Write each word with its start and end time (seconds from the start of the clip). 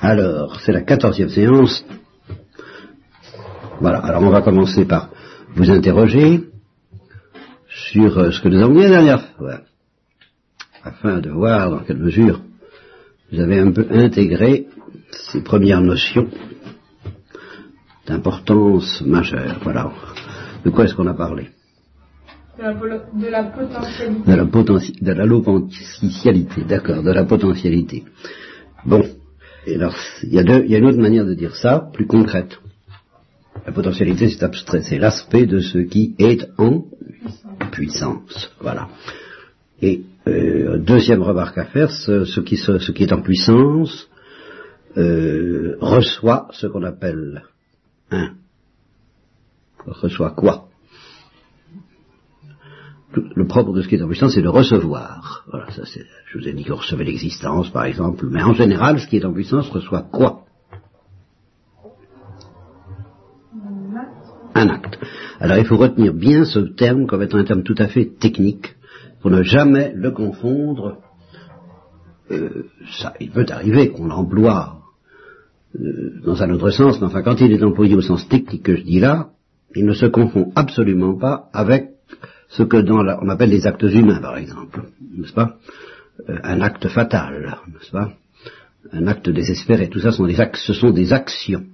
Alors, 0.00 0.60
c'est 0.60 0.72
la 0.72 0.82
quatorzième 0.82 1.28
séance. 1.28 1.84
Voilà, 3.80 3.98
alors 3.98 4.22
on 4.22 4.30
va 4.30 4.42
commencer 4.42 4.84
par 4.84 5.10
vous 5.54 5.70
interroger 5.70 6.42
sur 7.92 8.18
euh, 8.18 8.30
ce 8.30 8.40
que 8.40 8.48
nous 8.48 8.60
avons 8.62 8.74
dit 8.74 8.82
la 8.82 8.88
dernière 8.88 9.22
fois, 9.36 9.60
afin 10.84 11.18
de 11.20 11.30
voir 11.30 11.70
dans 11.70 11.78
quelle 11.80 11.98
mesure 11.98 12.40
vous 13.32 13.40
avez 13.40 13.58
un 13.60 13.70
peu 13.72 13.86
intégré 13.90 14.66
ces 15.10 15.42
premières 15.42 15.80
notions 15.80 16.28
d'importance 18.06 19.02
majeure. 19.02 19.58
Voilà. 19.62 19.92
De 20.64 20.70
quoi 20.70 20.84
est-ce 20.84 20.94
qu'on 20.94 21.06
a 21.06 21.14
parlé 21.14 21.48
De 22.58 22.62
la, 22.64 22.74
polo- 22.74 23.00
de 23.14 23.26
la 23.28 23.44
potentialité. 23.44 24.30
de 24.30 24.34
la, 24.34 24.44
poten- 24.44 25.02
de 25.02 25.12
la 25.12 25.26
potentialité, 25.26 26.64
d'accord, 26.64 27.02
de 27.02 27.12
la 27.12 27.24
potentialité. 27.24 28.04
Bon, 28.84 29.02
et 29.66 29.74
alors, 29.76 29.94
il 30.22 30.32
y, 30.32 30.38
a 30.38 30.42
deux- 30.42 30.64
il 30.64 30.70
y 30.70 30.74
a 30.74 30.78
une 30.78 30.86
autre 30.86 30.98
manière 30.98 31.26
de 31.26 31.34
dire 31.34 31.54
ça, 31.56 31.90
plus 31.92 32.06
concrète. 32.06 32.58
La 33.66 33.72
potentialité, 33.72 34.28
c'est 34.30 34.42
abstrait, 34.42 34.82
c'est 34.82 34.98
l'aspect 34.98 35.46
de 35.46 35.60
ce 35.60 35.78
qui 35.78 36.14
est 36.18 36.46
en 36.56 36.86
puissance. 37.70 38.50
Voilà. 38.60 38.88
Et 39.82 40.02
euh, 40.26 40.78
deuxième 40.78 41.22
remarque 41.22 41.58
à 41.58 41.64
faire, 41.64 41.90
ce, 41.90 42.24
ce 42.24 42.40
qui, 42.40 42.56
ce 42.56 42.90
qui 42.92 43.02
est 43.02 43.12
en 43.12 43.20
puissance 43.22 44.08
euh, 44.96 45.76
reçoit 45.80 46.48
ce 46.52 46.66
qu'on 46.66 46.82
appelle 46.84 47.42
un. 48.10 48.30
Reçoit 49.86 50.30
quoi? 50.30 50.69
Le 53.12 53.46
propre 53.46 53.72
de 53.72 53.82
ce 53.82 53.88
qui 53.88 53.96
est 53.96 54.02
en 54.02 54.08
puissance, 54.08 54.34
c'est 54.34 54.42
de 54.42 54.48
recevoir. 54.48 55.44
Voilà, 55.50 55.70
ça 55.70 55.82
c'est, 55.84 56.04
je 56.26 56.38
vous 56.38 56.48
ai 56.48 56.52
dit 56.52 56.64
qu'on 56.64 56.76
recevait 56.76 57.04
l'existence, 57.04 57.70
par 57.70 57.84
exemple, 57.84 58.26
mais 58.30 58.42
en 58.42 58.54
général, 58.54 59.00
ce 59.00 59.06
qui 59.06 59.16
est 59.16 59.24
en 59.24 59.32
puissance 59.32 59.68
reçoit 59.68 60.02
quoi? 60.02 60.44
Un 64.54 64.68
acte. 64.68 64.98
Alors 65.38 65.58
il 65.58 65.64
faut 65.64 65.76
retenir 65.76 66.12
bien 66.12 66.44
ce 66.44 66.60
terme 66.60 67.06
comme 67.06 67.22
étant 67.22 67.38
un 67.38 67.44
terme 67.44 67.62
tout 67.62 67.76
à 67.78 67.88
fait 67.88 68.06
technique, 68.18 68.76
pour 69.20 69.30
ne 69.30 69.42
jamais 69.42 69.92
le 69.94 70.10
confondre. 70.10 70.98
Euh, 72.30 72.64
ça, 73.00 73.14
il 73.20 73.30
peut 73.30 73.46
arriver 73.48 73.90
qu'on 73.90 74.06
l'emploie 74.06 74.78
euh, 75.74 76.20
dans 76.24 76.42
un 76.42 76.50
autre 76.50 76.70
sens, 76.70 77.00
mais 77.00 77.06
enfin 77.06 77.22
quand 77.22 77.40
il 77.40 77.52
est 77.52 77.62
employé 77.62 77.96
au 77.96 78.02
sens 78.02 78.28
technique 78.28 78.62
que 78.62 78.76
je 78.76 78.82
dis 78.82 79.00
là, 79.00 79.30
il 79.74 79.84
ne 79.84 79.94
se 79.94 80.06
confond 80.06 80.52
absolument 80.54 81.16
pas 81.16 81.48
avec 81.52 81.90
ce 82.50 82.62
que 82.64 82.78
dans 82.78 83.02
la, 83.02 83.18
on 83.22 83.28
appelle 83.28 83.50
les 83.50 83.66
actes 83.66 83.82
humains, 83.98 84.20
par 84.20 84.36
exemple, 84.36 84.82
n'est-ce 85.16 85.32
pas? 85.32 85.56
Euh, 86.28 86.38
Un 86.42 86.60
acte 86.60 86.88
fatal, 86.88 87.56
n'est-ce 87.72 87.90
pas? 87.90 88.08
Un 88.92 89.06
acte 89.06 89.28
désespéré, 89.30 89.88
tout 89.88 90.00
ça 90.00 90.10
sont 90.12 90.26
des 90.26 90.40
actes, 90.40 90.56
ce 90.56 90.72
sont 90.72 90.90
des 90.90 91.12
actions. 91.12 91.64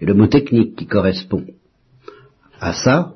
Et 0.00 0.06
le 0.06 0.14
mot 0.14 0.26
technique 0.26 0.76
qui 0.76 0.86
correspond 0.86 1.44
à 2.60 2.72
ça, 2.72 3.14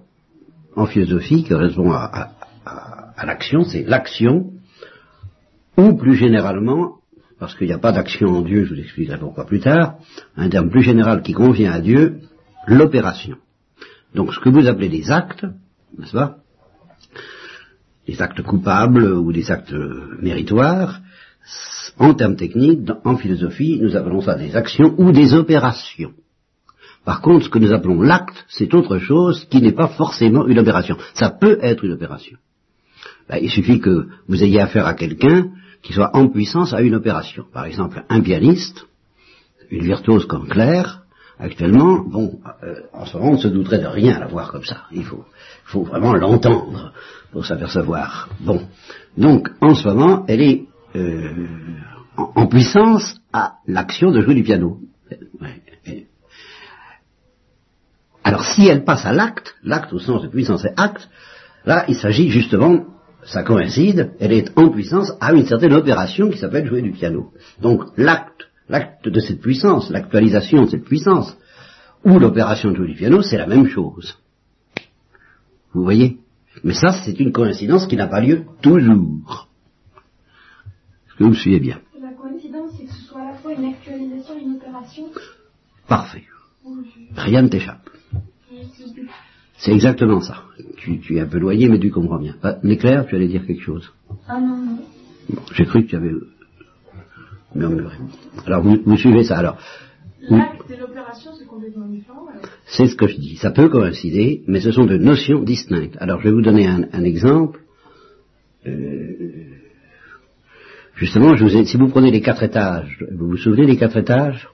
en 0.74 0.86
philosophie, 0.86 1.42
qui 1.44 1.48
correspond 1.50 1.90
à, 1.92 2.04
à- 2.04 2.32
à- 2.66 3.12
à 3.16 3.26
l'action, 3.26 3.64
c'est 3.64 3.82
l'action, 3.84 4.52
ou 5.78 5.94
plus 5.94 6.14
généralement, 6.16 6.96
parce 7.38 7.54
qu'il 7.54 7.66
n'y 7.68 7.72
a 7.72 7.78
pas 7.78 7.92
d'action 7.92 8.28
en 8.28 8.42
Dieu, 8.42 8.64
je 8.64 8.74
vous 8.74 8.80
expliquerai 8.80 9.18
pourquoi 9.18 9.44
plus 9.46 9.60
tard, 9.60 9.96
un 10.36 10.48
terme 10.48 10.70
plus 10.70 10.82
général 10.82 11.22
qui 11.22 11.32
convient 11.32 11.72
à 11.72 11.80
Dieu, 11.80 12.20
l'opération. 12.66 13.36
Donc 14.14 14.32
ce 14.34 14.40
que 14.40 14.48
vous 14.48 14.66
appelez 14.66 14.88
des 14.88 15.10
actes, 15.10 15.46
n'est-ce 15.98 16.12
pas? 16.12 16.38
Des 18.06 18.22
actes 18.22 18.42
coupables 18.42 19.04
ou 19.04 19.32
des 19.32 19.50
actes 19.50 19.74
méritoires, 20.20 21.00
en 21.98 22.14
termes 22.14 22.36
techniques, 22.36 22.88
en 23.04 23.16
philosophie, 23.16 23.78
nous 23.80 23.96
appelons 23.96 24.20
ça 24.20 24.34
des 24.34 24.56
actions 24.56 24.94
ou 24.98 25.12
des 25.12 25.34
opérations. 25.34 26.12
Par 27.04 27.20
contre, 27.20 27.44
ce 27.44 27.50
que 27.50 27.60
nous 27.60 27.72
appelons 27.72 28.02
l'acte, 28.02 28.44
c'est 28.48 28.74
autre 28.74 28.98
chose 28.98 29.46
qui 29.48 29.62
n'est 29.62 29.72
pas 29.72 29.88
forcément 29.88 30.46
une 30.46 30.58
opération. 30.58 30.96
Ça 31.14 31.30
peut 31.30 31.58
être 31.62 31.84
une 31.84 31.92
opération. 31.92 32.36
Ben, 33.28 33.38
il 33.40 33.50
suffit 33.50 33.80
que 33.80 34.08
vous 34.28 34.42
ayez 34.42 34.60
affaire 34.60 34.86
à 34.86 34.94
quelqu'un 34.94 35.50
qui 35.82 35.92
soit 35.92 36.14
en 36.16 36.28
puissance 36.28 36.74
à 36.74 36.80
une 36.82 36.96
opération. 36.96 37.44
Par 37.52 37.64
exemple, 37.64 38.04
un 38.08 38.20
pianiste, 38.20 38.86
une 39.70 39.84
virtuose 39.84 40.26
comme 40.26 40.48
Claire, 40.48 41.02
actuellement, 41.38 42.00
bon, 42.00 42.40
euh, 42.64 42.80
en 42.92 43.06
ce 43.06 43.16
moment, 43.16 43.30
on 43.30 43.34
ne 43.34 43.38
se 43.40 43.48
douterait 43.48 43.78
de 43.78 43.86
rien 43.86 44.16
à 44.16 44.20
la 44.20 44.26
voir 44.26 44.50
comme 44.50 44.64
ça. 44.64 44.84
Il 44.90 45.04
faut 45.04 45.84
vraiment 45.84 46.14
l'entendre 46.14 46.92
pour 47.32 47.44
s'apercevoir. 47.44 48.28
Bon, 48.40 48.66
donc, 49.16 49.48
en 49.60 49.74
ce 49.74 49.88
moment, 49.88 50.24
elle 50.28 50.42
est 50.42 50.64
euh, 50.94 51.46
en, 52.16 52.46
puissance 52.46 53.20
à 53.32 53.54
l'action 53.66 54.10
de 54.10 54.20
jouer 54.20 54.34
du 54.34 54.42
piano. 54.42 54.78
Alors, 58.24 58.44
si 58.44 58.66
elle 58.66 58.84
passe 58.84 59.06
à 59.06 59.12
l'acte, 59.12 59.54
l'acte 59.62 59.92
au 59.92 59.98
sens 59.98 60.22
de 60.22 60.28
puissance 60.28 60.64
et 60.64 60.72
acte, 60.76 61.08
là, 61.64 61.84
il 61.88 61.94
s'agit 61.94 62.28
justement, 62.28 62.84
ça 63.24 63.42
coïncide, 63.42 64.12
elle 64.18 64.32
est 64.32 64.50
en 64.58 64.70
puissance 64.70 65.12
à 65.20 65.32
une 65.32 65.46
certaine 65.46 65.72
opération 65.72 66.30
qui 66.30 66.38
s'appelle 66.38 66.66
jouer 66.66 66.82
du 66.82 66.92
piano. 66.92 67.32
Donc, 67.60 67.84
l'acte, 67.96 68.48
l'acte 68.68 69.08
de 69.08 69.20
cette 69.20 69.40
puissance, 69.40 69.90
l'actualisation 69.90 70.64
de 70.64 70.70
cette 70.70 70.84
puissance, 70.84 71.36
ou 72.04 72.18
l'opération 72.18 72.70
de 72.70 72.76
jouer 72.76 72.88
du 72.88 72.94
piano, 72.94 73.22
c'est 73.22 73.38
la 73.38 73.46
même 73.46 73.68
chose. 73.68 74.18
Vous 75.72 75.82
voyez? 75.82 76.18
Mais 76.66 76.74
ça, 76.74 76.90
c'est 77.04 77.20
une 77.20 77.30
coïncidence 77.30 77.86
qui 77.86 77.94
n'a 77.94 78.08
pas 78.08 78.20
lieu 78.20 78.42
toujours. 78.60 79.48
Est-ce 81.06 81.14
que 81.16 81.22
vous 81.22 81.30
me 81.30 81.34
suivez 81.36 81.60
bien 81.60 81.78
La 82.02 82.10
coïncidence, 82.10 82.72
c'est 82.76 82.86
que 82.86 82.92
ce 82.92 83.02
soit 83.02 83.20
à 83.20 83.24
la 83.26 83.34
fois 83.34 83.52
une 83.52 83.66
actualisation 83.66 84.36
et 84.36 84.42
une 84.42 84.56
opération. 84.56 85.04
Parfait. 85.86 86.24
Rien 87.14 87.42
ne 87.42 87.48
t'échappe. 87.48 87.88
C'est 89.58 89.70
exactement 89.70 90.20
ça. 90.20 90.42
Tu, 90.78 90.98
tu 90.98 91.16
es 91.16 91.20
un 91.20 91.28
peu 91.28 91.38
loyer, 91.38 91.68
mais 91.68 91.78
tu 91.78 91.92
comprends 91.92 92.18
bien. 92.18 92.34
Ah, 92.42 92.56
L'éclair, 92.64 93.06
tu 93.06 93.14
allais 93.14 93.28
dire 93.28 93.46
quelque 93.46 93.62
chose. 93.62 93.92
Ah 94.26 94.40
non, 94.40 94.56
non. 94.56 94.78
Bon, 95.28 95.42
J'ai 95.52 95.66
cru 95.66 95.84
que 95.84 95.90
tu 95.90 95.94
avais 95.96 96.14
murmuré. 97.54 97.94
Alors, 98.44 98.62
vous, 98.64 98.76
vous 98.84 98.96
suivez 98.96 99.22
ça. 99.22 99.38
Alors. 99.38 99.56
L'acte 100.22 100.70
et 100.70 100.76
l'opération, 100.76 101.30
c'est 101.38 101.46
complètement 101.46 101.86
différent. 101.86 102.26
c'est 102.66 102.86
ce 102.88 102.96
que 102.96 103.06
je 103.06 103.16
dis. 103.16 103.36
Ça 103.36 103.50
peut 103.50 103.68
coïncider, 103.68 104.42
mais 104.46 104.60
ce 104.60 104.72
sont 104.72 104.84
deux 104.86 104.98
notions 104.98 105.42
distinctes. 105.42 105.96
Alors, 106.00 106.20
je 106.20 106.28
vais 106.28 106.34
vous 106.34 106.42
donner 106.42 106.66
un, 106.66 106.84
un 106.92 107.04
exemple. 107.04 107.60
Euh, 108.66 109.44
justement, 110.96 111.36
je 111.36 111.44
vous 111.44 111.56
ai- 111.56 111.64
si 111.64 111.76
vous 111.76 111.88
prenez 111.88 112.10
les 112.10 112.20
quatre 112.22 112.42
étages, 112.42 113.04
vous 113.12 113.28
vous 113.28 113.36
souvenez 113.36 113.66
des 113.66 113.76
quatre 113.76 113.96
étages? 113.96 114.48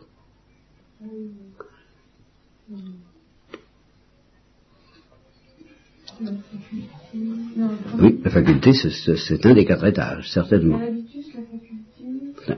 Oui, 8.00 8.20
la 8.24 8.30
faculté, 8.30 8.72
c'est- 8.72 9.46
un 9.46 9.54
des 9.54 9.64
quatre 9.64 9.84
étages, 9.86 10.30
certainement. 10.30 10.80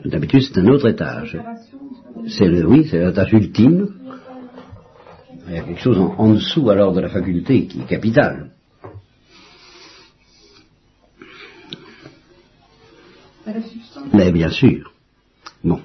D'habitude, 0.04 0.42
c'est 0.42 0.59
un 0.59 0.66
autre 0.69 0.88
étage. 0.88 1.38
C'est 2.29 2.47
le, 2.47 2.67
oui, 2.67 2.87
c'est 2.91 2.99
la 2.99 3.12
tâche 3.12 3.33
ultime. 3.33 3.89
Il 5.47 5.55
y 5.55 5.59
a 5.59 5.62
quelque 5.62 5.81
chose 5.81 5.99
en, 5.99 6.15
en 6.19 6.33
dessous 6.33 6.71
alors 6.71 6.93
de 6.93 7.01
la 7.01 7.09
faculté 7.09 7.67
qui 7.67 7.81
est 7.81 7.87
capitale. 7.87 8.51
la 13.47 13.63
substance. 13.63 14.09
Mais 14.13 14.33
bien 14.33 14.49
sûr. 14.49 14.93
Bon. 15.63 15.81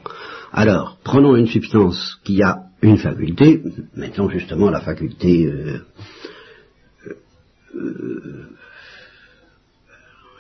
Alors, 0.52 0.98
prenons 1.04 1.36
une 1.36 1.48
substance 1.48 2.20
qui 2.24 2.42
a 2.42 2.64
une 2.82 2.98
faculté, 2.98 3.62
mettons 3.96 4.30
justement 4.30 4.70
la 4.70 4.82
faculté 4.82 5.46
euh, 5.46 5.80
euh, 7.76 8.50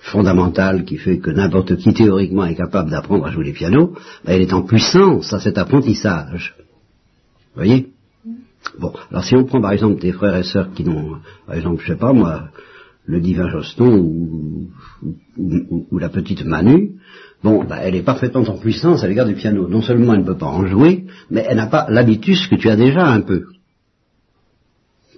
fondamentale 0.09 0.86
qui 0.86 0.97
fait 0.97 1.20
que 1.20 1.30
n'importe 1.30 1.78
qui 1.78 1.94
théoriquement 1.94 2.46
est 2.46 2.56
capable 2.56 2.90
d'apprendre 2.90 3.25
à 3.25 3.31
jouer 3.31 3.46
du 3.46 3.53
piano, 3.53 3.94
ben, 4.25 4.34
elle 4.34 4.42
est 4.42 4.53
en 4.53 4.64
puissance 4.64 5.31
à 5.34 5.40
cet 5.40 5.58
apprentissage. 5.58 6.56
Vous 7.56 7.61
voyez? 7.64 7.90
Bon, 8.78 8.94
alors 9.09 9.23
si 9.23 9.35
on 9.35 9.46
prend 9.46 9.61
par 9.61 9.72
exemple 9.72 10.02
des 10.02 10.11
frères 10.11 10.35
et 10.35 10.44
sœurs 10.44 10.72
qui 10.73 10.84
n'ont, 10.84 11.17
par 11.47 11.56
exemple, 11.56 11.82
je 11.84 11.94
sais 11.94 12.00
pas 12.00 12.14
moi, 12.14 12.50
le 13.06 13.20
divin 13.22 13.50
Joston 13.50 14.67
ou 15.38 15.97
la 15.97 16.09
petite 16.09 16.46
Manu, 16.46 16.91
bon, 17.44 17.64
bah, 17.64 17.78
elle 17.82 17.96
est 17.96 18.03
parfaitement 18.03 18.41
en 18.41 18.58
puissance 18.58 19.03
à 19.03 19.08
l'égard 19.08 19.26
du 19.26 19.35
piano. 19.35 19.67
Non 19.67 19.82
seulement 19.82 20.14
elle 20.14 20.22
ne 20.22 20.26
peut 20.26 20.38
pas 20.38 20.46
en 20.46 20.67
jouer, 20.67 21.06
mais 21.32 21.46
elle 21.47 21.58
n'a 21.58 21.67
pas 21.67 21.88
l'habitus 21.90 22.47
que 22.47 22.56
tu 22.56 22.70
as 22.70 22.76
déjà 22.76 23.08
un 23.08 23.22
peu. 23.22 23.46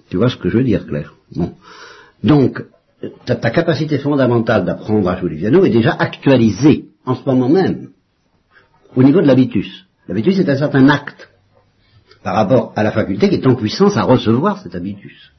Tu 0.08 0.16
vois 0.16 0.28
ce 0.28 0.36
que 0.36 0.48
je 0.48 0.58
veux 0.58 0.64
dire, 0.64 0.86
Claire? 0.86 1.14
Bon. 1.34 1.52
Donc, 2.22 2.64
ta, 3.24 3.50
capacité 3.50 3.98
fondamentale 3.98 4.64
d'apprendre 4.64 5.08
à 5.08 5.16
jouer 5.18 5.30
du 5.30 5.36
piano 5.36 5.64
est 5.64 5.70
déjà 5.70 5.92
actualisée 5.92 6.86
en 7.04 7.14
ce 7.14 7.24
moment 7.24 7.48
même 7.48 7.88
au 8.94 9.02
niveau 9.02 9.20
de 9.20 9.26
l'habitus. 9.26 9.86
L'habitus 10.08 10.38
est 10.38 10.48
un 10.48 10.56
certain 10.56 10.88
acte 10.88 11.28
par 12.22 12.34
rapport 12.34 12.72
à 12.76 12.82
la 12.82 12.92
faculté 12.92 13.28
qui 13.28 13.36
est 13.36 13.46
en 13.46 13.54
puissance 13.54 13.96
à 13.96 14.02
recevoir 14.02 14.58
cet 14.62 14.74
habitus. 14.74 15.32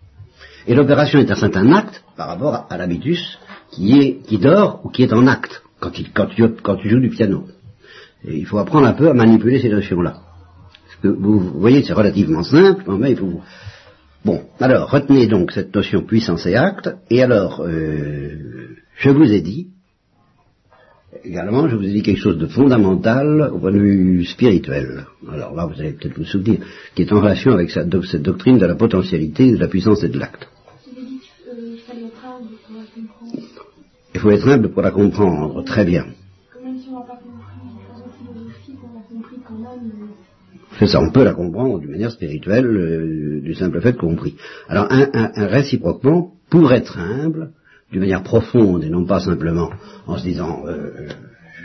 Et 0.67 0.75
l'opération 0.75 1.19
est 1.19 1.29
un 1.31 1.35
certain 1.35 1.71
acte 1.73 2.03
par 2.17 2.27
rapport 2.27 2.65
à, 2.69 2.77
l'habitus 2.77 3.37
qui 3.71 4.19
qui 4.27 4.37
dort 4.37 4.81
ou 4.83 4.89
qui 4.89 5.03
est 5.03 5.13
en 5.13 5.27
acte 5.27 5.61
quand, 5.79 5.97
il- 5.99 6.11
quand 6.11 6.27
tu, 6.27 6.47
quand 6.61 6.75
tu 6.75 6.89
joues 6.89 6.99
du 6.99 7.09
piano. 7.09 7.47
Et 8.25 8.37
il 8.37 8.45
faut 8.45 8.57
apprendre 8.57 8.87
un 8.87 8.93
peu 8.93 9.09
à 9.09 9.13
manipuler 9.13 9.59
ces 9.61 9.69
notions-là. 9.69 10.13
Vous, 11.03 11.15
vous 11.39 11.59
voyez, 11.59 11.83
c'est 11.83 11.91
relativement 11.93 12.43
simple, 12.43 12.83
mais 12.97 13.11
il 13.11 13.17
faut... 13.17 13.41
Bon, 14.25 14.41
alors, 14.59 14.89
retenez 14.89 15.27
donc 15.27 15.51
cette 15.51 15.75
notion 15.75 16.01
puissance 16.03 16.45
et 16.45 16.55
acte, 16.55 16.89
et 17.09 17.21
alors, 17.21 17.61
euh, 17.61 18.75
je 18.95 19.09
vous 19.09 19.31
ai 19.33 19.41
dit, 19.41 19.67
également, 21.25 21.67
je 21.67 21.75
vous 21.75 21.83
ai 21.83 21.91
dit 21.91 22.03
quelque 22.03 22.21
chose 22.21 22.37
de 22.37 22.47
fondamental 22.47 23.49
au 23.53 23.59
point 23.59 23.71
de 23.71 23.79
vue 23.79 24.23
spirituel. 24.25 25.05
Alors 25.29 25.53
là, 25.55 25.65
vous 25.65 25.77
allez 25.79 25.91
peut-être 25.91 26.17
vous 26.17 26.23
souvenir, 26.25 26.59
qui 26.95 27.01
est 27.01 27.11
en 27.11 27.19
relation 27.19 27.51
avec 27.51 27.69
cette, 27.69 27.89
doc- 27.89 28.05
cette 28.05 28.21
doctrine 28.21 28.57
de 28.57 28.65
la 28.65 28.75
potentialité, 28.75 29.51
de 29.51 29.57
la 29.57 29.67
puissance 29.67 30.03
et 30.03 30.09
de 30.09 30.17
l'acte. 30.19 30.47
Comprendre. 31.85 33.65
Il 34.15 34.19
faut 34.21 34.29
être 34.31 34.47
humble 34.47 34.69
pour 34.71 34.81
la 34.83 34.91
comprendre, 34.91 35.63
très 35.63 35.83
bien. 35.85 36.05
Que 36.05 36.63
même 36.63 36.77
si 36.79 36.87
on 36.89 36.99
n'a 36.99 37.05
pas 37.05 37.15
compris 37.15 37.57
de 37.75 37.81
façon 37.91 38.09
philosophique, 38.17 38.79
on 38.83 38.97
a 38.99 39.01
compris 39.11 39.37
quand 39.45 39.55
même. 39.55 39.91
euh, 40.01 40.57
C'est 40.79 40.87
ça, 40.87 40.99
on 41.01 41.11
peut 41.11 41.23
la 41.23 41.33
comprendre 41.33 41.79
d'une 41.79 41.91
manière 41.91 42.11
spirituelle, 42.11 42.65
euh, 42.65 43.41
du 43.41 43.53
simple 43.53 43.79
fait 43.81 43.95
compris. 43.95 44.35
Alors, 44.67 44.87
un, 44.89 45.31
réciproquement, 45.47 46.31
pour 46.49 46.71
être 46.71 46.97
humble, 46.97 47.51
d'une 47.91 48.01
manière 48.01 48.23
profonde 48.23 48.83
et 48.83 48.89
non 48.89 49.05
pas 49.05 49.19
simplement 49.19 49.69
en 50.07 50.17
se 50.17 50.23
disant 50.23 50.63
euh, 50.67 51.09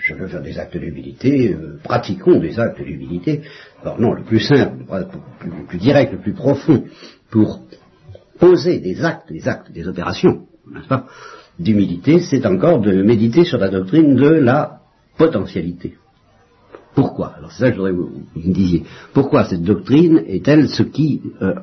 je 0.03 0.15
veux 0.15 0.29
faire 0.29 0.43
des 0.43 0.59
actes 0.59 0.77
d'humilité, 0.77 1.55
euh, 1.55 1.79
pratiquons 1.83 2.39
des 2.39 2.59
actes 2.59 2.83
d'humilité. 2.83 3.43
Alors 3.83 4.01
non, 4.01 4.13
le 4.13 4.23
plus 4.23 4.41
simple, 4.41 4.85
le 4.91 5.07
plus, 5.07 5.51
le 5.51 5.67
plus 5.67 5.79
direct, 5.79 6.13
le 6.13 6.19
plus 6.19 6.35
profond, 6.35 6.85
pour 7.31 7.63
poser 8.39 8.79
des 8.79 9.05
actes, 9.05 9.33
des 9.33 9.49
actes, 9.49 9.73
des 9.73 9.89
opérations, 9.89 10.47
n'est-ce 10.73 10.89
pas, 10.89 11.07
d'humilité, 11.59 12.21
c'est 12.21 12.47
encore 12.47 12.81
de 12.81 13.03
méditer 13.03 13.45
sur 13.45 13.59
la 13.59 13.69
doctrine 13.69 14.15
de 14.15 14.29
la 14.29 14.81
potentialité. 15.17 15.95
Pourquoi? 17.01 17.29
Alors 17.39 17.51
c'est 17.53 17.61
ça 17.65 17.69
que 17.71 17.77
je 17.77 17.81
voudrais 17.81 17.93
que 17.93 18.01
vous, 18.03 18.11
vous 18.35 18.49
me 18.49 18.55
disiez. 18.63 18.81
Pourquoi 19.17 19.41
cette 19.51 19.63
doctrine 19.73 20.17
est-elle 20.27 20.69
ce 20.69 20.83
qui 20.83 21.09
euh, 21.43 21.55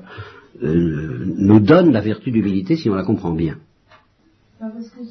euh, 0.63 1.25
nous 1.49 1.59
donne 1.59 1.91
la 1.91 1.99
vertu 2.09 2.31
d'humilité 2.31 2.77
si 2.77 2.89
on 2.89 2.95
la 2.95 3.03
comprend 3.03 3.33
bien? 3.43 3.55
Bah, 4.61 4.67
parce 4.73 4.89
que 4.89 5.01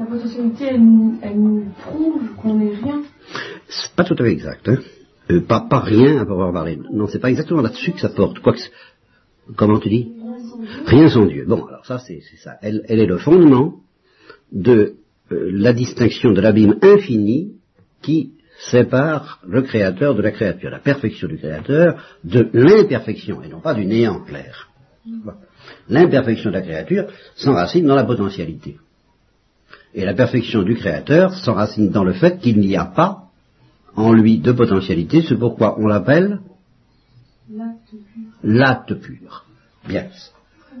la 0.00 0.06
potentialité, 0.06 0.64
elle, 0.72 0.82
nous- 0.84 1.18
elle 1.22 1.38
nous 1.40 1.64
prouve 1.84 2.20
qu'on 2.38 2.54
n'est 2.60 2.74
rien. 2.82 2.98
C'est 3.68 3.92
pas 3.98 4.02
tout 4.08 4.14
à 4.18 4.22
fait 4.24 4.32
exact. 4.38 4.68
Hein 4.68 4.78
Euh, 5.30 5.40
pas, 5.52 5.60
pas 5.72 5.80
rien 5.94 6.12
à 6.22 6.24
pouvoir 6.30 6.52
parler. 6.52 6.74
Non, 6.98 7.06
c'est 7.06 7.22
pas 7.24 7.30
exactement 7.34 7.62
là-dessus 7.66 7.92
que 7.92 8.00
ça 8.00 8.08
porte. 8.08 8.38
Comment 9.60 9.78
tu 9.78 9.88
dis? 9.96 10.04
Rien 10.86 11.08
sans 11.14 11.26
Dieu. 11.26 11.44
Bon, 11.52 11.60
alors 11.70 11.84
ça, 11.90 11.98
c'est 12.06 12.20
c'est 12.28 12.40
ça. 12.44 12.52
Elle, 12.66 12.80
elle 12.88 13.00
est 13.04 13.06
le 13.14 13.18
fondement 13.26 13.68
de 14.68 14.76
euh, 15.30 15.50
la 15.66 15.72
distinction 15.82 16.28
de 16.32 16.40
l'abîme 16.40 16.74
infini 16.94 17.38
qui 18.04 18.18
sépare 18.58 19.38
le 19.46 19.62
créateur 19.62 20.14
de 20.14 20.22
la 20.22 20.30
créature, 20.30 20.70
la 20.70 20.80
perfection 20.80 21.28
du 21.28 21.38
créateur 21.38 22.02
de 22.24 22.50
l'imperfection, 22.52 23.42
et 23.42 23.48
non 23.48 23.60
pas 23.60 23.74
du 23.74 23.86
néant 23.86 24.20
clair. 24.20 24.68
L'imperfection 25.88 26.50
de 26.50 26.56
la 26.56 26.62
créature 26.62 27.06
s'enracine 27.36 27.86
dans 27.86 27.94
la 27.94 28.04
potentialité. 28.04 28.78
Et 29.94 30.04
la 30.04 30.14
perfection 30.14 30.62
du 30.62 30.74
créateur 30.74 31.32
s'enracine 31.34 31.90
dans 31.90 32.04
le 32.04 32.12
fait 32.12 32.38
qu'il 32.38 32.58
n'y 32.58 32.76
a 32.76 32.84
pas 32.84 33.24
en 33.96 34.12
lui 34.12 34.38
de 34.38 34.52
potentialité, 34.52 35.24
c'est 35.26 35.36
pourquoi 35.36 35.78
on 35.78 35.86
l'appelle 35.86 36.40
L'acte 38.42 38.94
pur. 38.94 39.46
Bien. 39.86 40.04
Euh, 40.04 40.76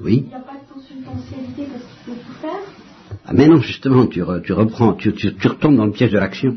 Oui. 0.00 0.24
Il 0.24 0.28
n'y 0.28 0.34
a 0.34 0.40
pas 0.40 0.54
de 0.54 0.80
substantialité 0.80 1.68
parce 1.70 1.84
qu'il 1.84 2.14
faut 2.14 2.20
tout 2.20 2.38
faire. 2.40 2.91
Ah, 3.26 3.32
mais 3.32 3.46
non, 3.46 3.58
justement, 3.60 4.06
tu, 4.06 4.22
re- 4.22 4.42
tu 4.42 4.52
reprends, 4.52 4.94
tu, 4.94 5.10
retombes 5.44 5.76
dans 5.76 5.86
le 5.86 5.92
piège 5.92 6.10
de 6.10 6.18
l'action. 6.18 6.56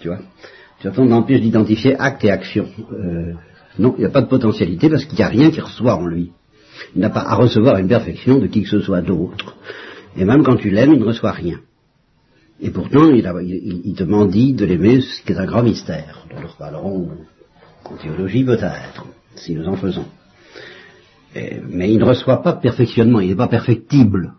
Tu 0.00 0.08
vois? 0.08 0.20
Tu 0.80 0.88
retombes 0.88 1.08
dans 1.08 1.20
le 1.20 1.26
piège 1.26 1.40
d'identifier 1.42 1.96
acte 1.98 2.24
et 2.24 2.30
action. 2.30 2.68
Euh, 2.92 3.32
non, 3.78 3.94
il 3.96 4.00
n'y 4.00 4.06
a 4.06 4.10
pas 4.10 4.22
de 4.22 4.28
potentialité 4.28 4.90
parce 4.90 5.04
qu'il 5.04 5.16
n'y 5.18 5.24
a 5.24 5.28
rien 5.28 5.50
qui 5.50 5.60
reçoit 5.60 5.96
en 5.96 6.06
lui. 6.06 6.32
Il 6.94 7.00
n'a 7.00 7.10
pas 7.10 7.20
à 7.20 7.34
recevoir 7.34 7.78
une 7.78 7.88
perfection 7.88 8.38
de 8.38 8.46
qui 8.46 8.62
que 8.62 8.68
ce 8.68 8.80
soit 8.80 9.02
d'autre. 9.02 9.56
Et 10.16 10.24
même 10.24 10.42
quand 10.42 10.56
tu 10.56 10.70
l'aimes, 10.70 10.92
il 10.94 11.00
ne 11.00 11.04
reçoit 11.06 11.32
rien. 11.32 11.60
Et 12.60 12.70
pourtant, 12.70 13.10
il, 13.10 13.94
te 13.96 14.04
mendie 14.04 14.52
de 14.52 14.64
l'aimer, 14.64 15.00
ce 15.00 15.22
qui 15.22 15.32
est 15.32 15.38
un 15.38 15.46
grand 15.46 15.62
mystère, 15.62 16.26
nous 16.40 16.46
reparlerons 16.46 17.10
en 17.84 17.96
théologie 17.96 18.44
peut-être, 18.44 19.06
si 19.34 19.54
nous 19.54 19.66
en 19.66 19.76
faisons. 19.76 20.04
Mais 21.34 21.92
il 21.92 21.98
ne 21.98 22.04
reçoit 22.04 22.42
pas 22.42 22.52
perfectionnement, 22.52 23.20
il 23.20 23.30
n'est 23.30 23.34
pas 23.34 23.48
perfectible. 23.48 24.34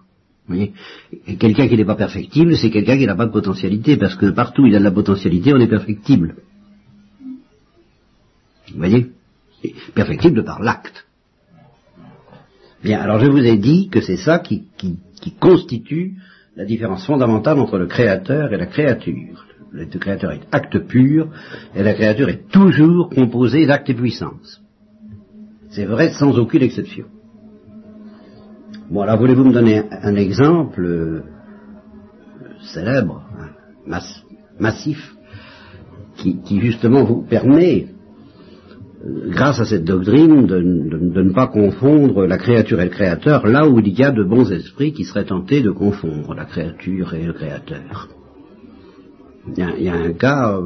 Voyez 0.47 0.73
quelqu'un 1.39 1.67
qui 1.67 1.77
n'est 1.77 1.85
pas 1.85 1.95
perfectible, 1.95 2.57
c'est 2.57 2.69
quelqu'un 2.69 2.97
qui 2.97 3.05
n'a 3.05 3.15
pas 3.15 3.25
de 3.25 3.31
potentialité, 3.31 3.95
parce 3.97 4.15
que 4.15 4.29
partout 4.31 4.63
où 4.63 4.65
il 4.67 4.75
a 4.75 4.79
de 4.79 4.83
la 4.83 4.91
potentialité, 4.91 5.53
on 5.53 5.57
est 5.59 5.67
perfectible. 5.67 6.35
Vous 8.71 8.77
voyez? 8.77 9.11
Perfectible 9.95 10.43
par 10.43 10.61
l'acte. 10.61 11.05
Bien, 12.83 12.99
alors 12.99 13.19
je 13.19 13.27
vous 13.27 13.45
ai 13.45 13.55
dit 13.57 13.87
que 13.89 14.01
c'est 14.01 14.17
ça 14.17 14.39
qui, 14.39 14.63
qui- 14.77 14.99
constitue 15.39 16.15
la 16.57 16.65
différence 16.65 17.05
fondamentale 17.05 17.57
entre 17.57 17.77
le 17.77 17.85
créateur 17.87 18.51
et 18.51 18.57
la 18.57 18.65
créature. 18.65 19.45
Le 19.71 19.85
créateur 19.85 20.31
est 20.33 20.41
acte 20.51 20.77
pur, 20.79 21.29
et 21.73 21.81
la 21.81 21.93
créature 21.93 22.27
est 22.27 22.49
toujours 22.51 23.09
composée 23.09 23.65
d'actes 23.65 23.89
et 23.89 23.93
puissance. 23.93 24.61
C'est 25.69 25.85
vrai 25.85 26.09
sans 26.11 26.37
aucune 26.37 26.61
exception. 26.61 27.05
Bon, 28.93 29.01
alors 29.01 29.17
voulez-vous 29.17 29.45
me 29.45 29.53
donner 29.53 29.81
un, 30.03 30.15
exemple 30.15 30.85
euh, 30.85 31.23
célèbre, 32.75 33.23
hein, 33.39 33.49
mass- 33.87 34.23
massif, 34.59 35.15
qui, 36.17 36.39
qui 36.43 36.59
justement 36.61 37.03
vous 37.03 37.23
permet, 37.23 37.87
euh, 39.03 39.31
grâce 39.31 39.59
à 39.59 39.65
cette 39.65 39.83
doctrine, 39.83 40.45
de, 40.45 40.59
de- 40.61 41.09
de 41.11 41.21
ne 41.23 41.33
pas 41.33 41.47
confondre 41.47 42.27
la 42.27 42.37
créature 42.37 42.79
et 42.81 42.85
le 42.85 42.91
créateur, 42.91 43.47
là 43.47 43.67
où 43.67 43.79
il 43.79 43.97
y 43.97 44.03
a 44.03 44.11
de 44.11 44.23
bons 44.23 44.51
esprits 44.51 44.93
qui 44.93 45.05
seraient 45.05 45.25
tentés 45.25 45.63
de 45.63 45.71
confondre 45.71 46.35
la 46.35 46.45
créature 46.45 47.15
et 47.15 47.23
le 47.25 47.33
créateur. 47.33 48.09
Il 49.47 49.57
y 49.57 49.63
a, 49.63 49.69
il 49.75 49.83
y 49.85 49.89
a 49.89 49.95
un 49.95 50.13
cas, 50.13 50.59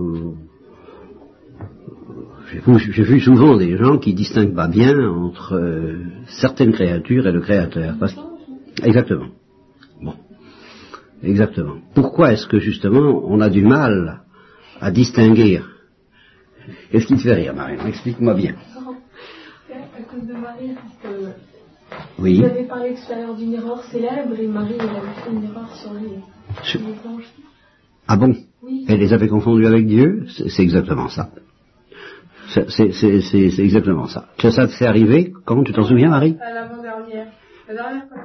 j'ai 2.52 3.04
vu, 3.04 3.20
souvent 3.20 3.58
des 3.58 3.78
gens 3.78 3.98
qui 3.98 4.14
distinguent 4.14 4.56
pas 4.56 4.68
bien 4.68 4.98
entre 5.10 5.56
euh, 5.56 6.04
certaines 6.28 6.72
créatures 6.72 7.28
et 7.28 7.32
le 7.32 7.42
créateur. 7.42 7.96
Parce- 8.00 8.16
Exactement. 8.84 9.28
Bon. 10.02 10.14
Exactement. 11.24 11.78
Pourquoi 11.96 12.34
est-ce 12.34 12.48
que 12.48 12.60
justement 12.60 13.22
on 13.26 13.42
a 13.42 13.50
du 13.50 13.64
mal 13.64 14.22
à 14.80 14.92
distinguer 14.92 15.62
Qu'est-ce 16.92 17.08
qui 17.08 17.16
te 17.16 17.22
fait 17.22 17.34
rire, 17.34 17.56
Marie? 17.56 17.78
Explique-moi 17.88 18.34
bien. 18.34 18.56
À 19.72 20.02
cause 20.04 20.28
de 20.28 20.34
Marie, 20.34 20.74
parce 20.76 21.14
que 21.14 21.32
Oui. 22.20 22.40
vous 22.40 22.46
avez 22.46 22.64
parlé 22.64 22.94
tout 22.96 23.12
à 23.12 23.16
l'heure 23.20 23.36
d'une 23.36 23.54
erreur 23.54 23.84
célèbre 23.86 24.36
et 24.40 24.48
Marie, 24.48 24.76
elle 24.80 24.90
avait 24.90 25.22
fait 25.24 25.32
une 25.32 25.44
erreur 25.44 25.74
sur 25.76 25.94
les, 25.94 26.20
Sur- 26.64 26.82
les 26.82 27.10
anges. 27.10 27.28
Ah 28.08 28.16
bon? 28.18 28.36
Oui. 28.64 28.86
Elle 28.88 29.00
les 29.00 29.12
avait 29.14 29.28
confondus 29.28 29.66
avec 29.66 29.86
Dieu? 29.88 30.26
C'est 30.50 30.62
exactement 30.64 31.08
ça. 31.10 31.30
C'est 32.48 33.60
exactement 33.60 34.08
ça. 34.08 34.26
Ça, 34.42 34.52
ça 34.52 34.68
t'est 34.68 34.86
arrivé 34.86 35.34
quand 35.46 35.64
Tu 35.64 35.74
t'en 35.74 35.84
souviens, 35.84 36.10
Marie? 36.10 36.38
À 36.42 36.54
l'avant-dernière. 36.54 37.28
La 37.68 37.74
dernière 37.74 38.08
fois, 38.08 38.24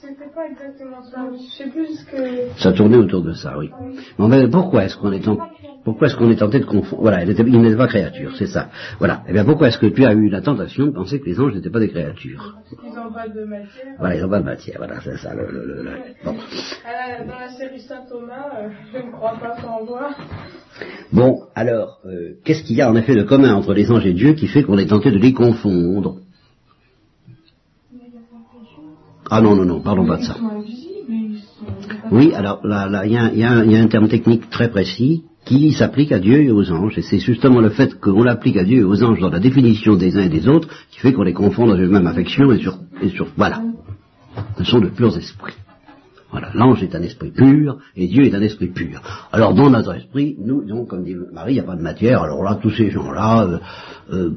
c'était 0.00 0.30
pas 0.32 0.46
exactement 0.48 1.02
ça. 1.02 1.26
Je 1.32 1.56
sais 1.56 1.68
plus 1.70 1.86
ce 1.98 2.04
que. 2.04 2.60
Ça 2.62 2.72
tournait 2.72 2.96
autour 2.96 3.22
de 3.22 3.32
ça, 3.32 3.58
oui. 3.58 3.70
Bon, 4.18 4.28
mais 4.28 4.48
pourquoi 4.48 4.84
est-ce 4.84 4.96
qu'on 4.96 5.12
est 5.12 5.26
en- 5.26 5.38
pourquoi 5.84 6.06
est-ce 6.08 6.16
qu'on 6.16 6.30
est 6.30 6.36
tenté 6.36 6.60
de 6.60 6.64
confondre 6.64 7.02
Voilà, 7.02 7.22
il 7.22 7.28
n'était 7.28 7.76
pas 7.76 7.86
créature, 7.86 8.32
c'est 8.36 8.46
ça. 8.46 8.70
Voilà. 8.98 9.22
Eh 9.28 9.32
bien, 9.32 9.44
pourquoi 9.44 9.68
est-ce 9.68 9.78
que 9.78 9.86
tu 9.86 10.04
as 10.04 10.12
eu 10.14 10.28
la 10.28 10.40
tentation 10.40 10.86
de 10.86 10.90
penser 10.92 11.20
que 11.20 11.26
les 11.26 11.38
anges 11.38 11.54
n'étaient 11.54 11.70
pas 11.70 11.80
des 11.80 11.90
créatures 11.90 12.56
Ils 12.72 12.98
ont 12.98 13.12
pas 13.12 13.28
de 13.28 13.44
matière. 13.44 13.94
Voilà, 13.98 14.16
ils 14.16 14.22
n'ont 14.22 14.28
pas 14.30 14.40
de 14.40 14.44
matière. 14.44 14.76
Voilà, 14.78 15.00
c'est 15.04 15.16
ça. 15.18 15.34
Le, 15.34 15.46
le- 15.50 15.66
le- 15.66 15.82
le- 15.82 15.90
Bon. 16.24 16.34
La- 16.84 17.24
dans 17.24 17.38
la 17.38 17.48
série 17.50 17.80
Saint 17.80 18.04
Thomas, 18.08 18.48
euh, 18.58 18.68
je 18.92 18.98
ne 18.98 19.12
crois 19.12 19.34
pas 19.38 19.56
qu'on 19.60 19.84
voit. 19.84 20.10
Bon, 21.12 21.42
alors, 21.54 22.00
euh, 22.06 22.32
qu'est-ce 22.44 22.62
qu'il 22.64 22.76
y 22.76 22.80
a 22.82 22.90
en 22.90 22.96
effet 22.96 23.14
de 23.14 23.22
commun 23.22 23.54
entre 23.54 23.74
les 23.74 23.90
anges 23.90 24.06
et 24.06 24.14
Dieu 24.14 24.32
qui 24.32 24.46
fait 24.48 24.62
qu'on 24.62 24.78
est 24.78 24.86
tenté 24.86 25.10
de 25.10 25.18
les 25.18 25.32
confondre? 25.32 26.16
Ah 29.30 29.40
non, 29.40 29.54
non, 29.54 29.64
non, 29.64 29.80
parlons 29.80 30.06
pas 30.06 30.16
de 30.16 30.22
ça. 30.24 30.36
Oui, 32.10 32.32
alors 32.34 32.66
là, 32.66 33.04
il 33.04 33.12
y 33.12 33.14
il 33.14 33.38
y 33.38 33.44
il 33.66 33.72
y 33.72 33.76
a 33.76 33.82
un 33.82 33.88
terme 33.88 34.08
technique 34.08 34.50
très 34.50 34.70
précis 34.70 35.24
qui 35.44 35.72
s'applique 35.72 36.12
à 36.12 36.18
Dieu 36.18 36.42
et 36.42 36.50
aux 36.50 36.70
anges. 36.72 36.96
Et 36.98 37.02
c'est 37.02 37.18
justement 37.18 37.60
le 37.60 37.70
fait 37.70 38.00
qu'on 38.00 38.22
l'applique 38.22 38.56
à 38.56 38.64
Dieu 38.64 38.78
et 38.80 38.84
aux 38.84 39.02
anges 39.04 39.20
dans 39.20 39.30
la 39.30 39.40
définition 39.40 39.94
des 39.96 40.16
uns 40.16 40.22
et 40.22 40.28
des 40.28 40.48
autres 40.48 40.68
qui 40.90 40.98
fait 41.00 41.12
qu'on 41.12 41.22
les 41.22 41.34
confond 41.34 41.66
dans 41.66 41.76
une 41.76 41.90
même 41.90 42.06
affection 42.06 42.50
et 42.52 42.58
sur, 42.58 42.78
et 43.02 43.10
sur 43.10 43.26
voilà. 43.36 43.62
Ce 44.58 44.64
sont 44.64 44.80
de 44.80 44.88
purs 44.88 45.16
esprits. 45.16 45.54
Voilà, 46.30 46.50
l'ange 46.54 46.82
est 46.82 46.94
un 46.96 47.02
esprit 47.02 47.30
pur 47.30 47.78
et 47.94 48.08
Dieu 48.08 48.24
est 48.24 48.34
un 48.34 48.42
esprit 48.42 48.66
pur. 48.68 49.00
Alors 49.32 49.54
dans 49.54 49.70
notre 49.70 49.94
esprit, 49.94 50.34
nous, 50.38 50.64
donc, 50.64 50.88
comme 50.88 51.04
dit 51.04 51.14
Marie, 51.32 51.52
il 51.52 51.54
n'y 51.54 51.60
a 51.60 51.64
pas 51.64 51.76
de 51.76 51.82
matière. 51.82 52.22
Alors 52.22 52.42
là, 52.42 52.58
tous 52.60 52.70
ces 52.72 52.90
gens-là, 52.90 53.44
euh, 53.44 53.58
euh, 54.12 54.30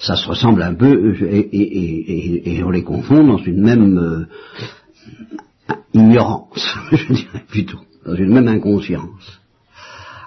ça 0.00 0.16
se 0.16 0.28
ressemble 0.28 0.62
un 0.62 0.74
peu 0.74 1.14
et- 1.22 2.56
et 2.56 2.62
on 2.64 2.70
les 2.70 2.82
confond 2.82 3.24
dans 3.24 3.38
une 3.38 3.62
même 3.62 3.98
euh, 3.98 5.74
ignorance, 5.94 6.74
je 6.92 7.12
dirais 7.12 7.44
plutôt, 7.48 7.78
dans 8.08 8.14
une 8.14 8.32
même 8.32 8.48
inconscience. 8.48 9.38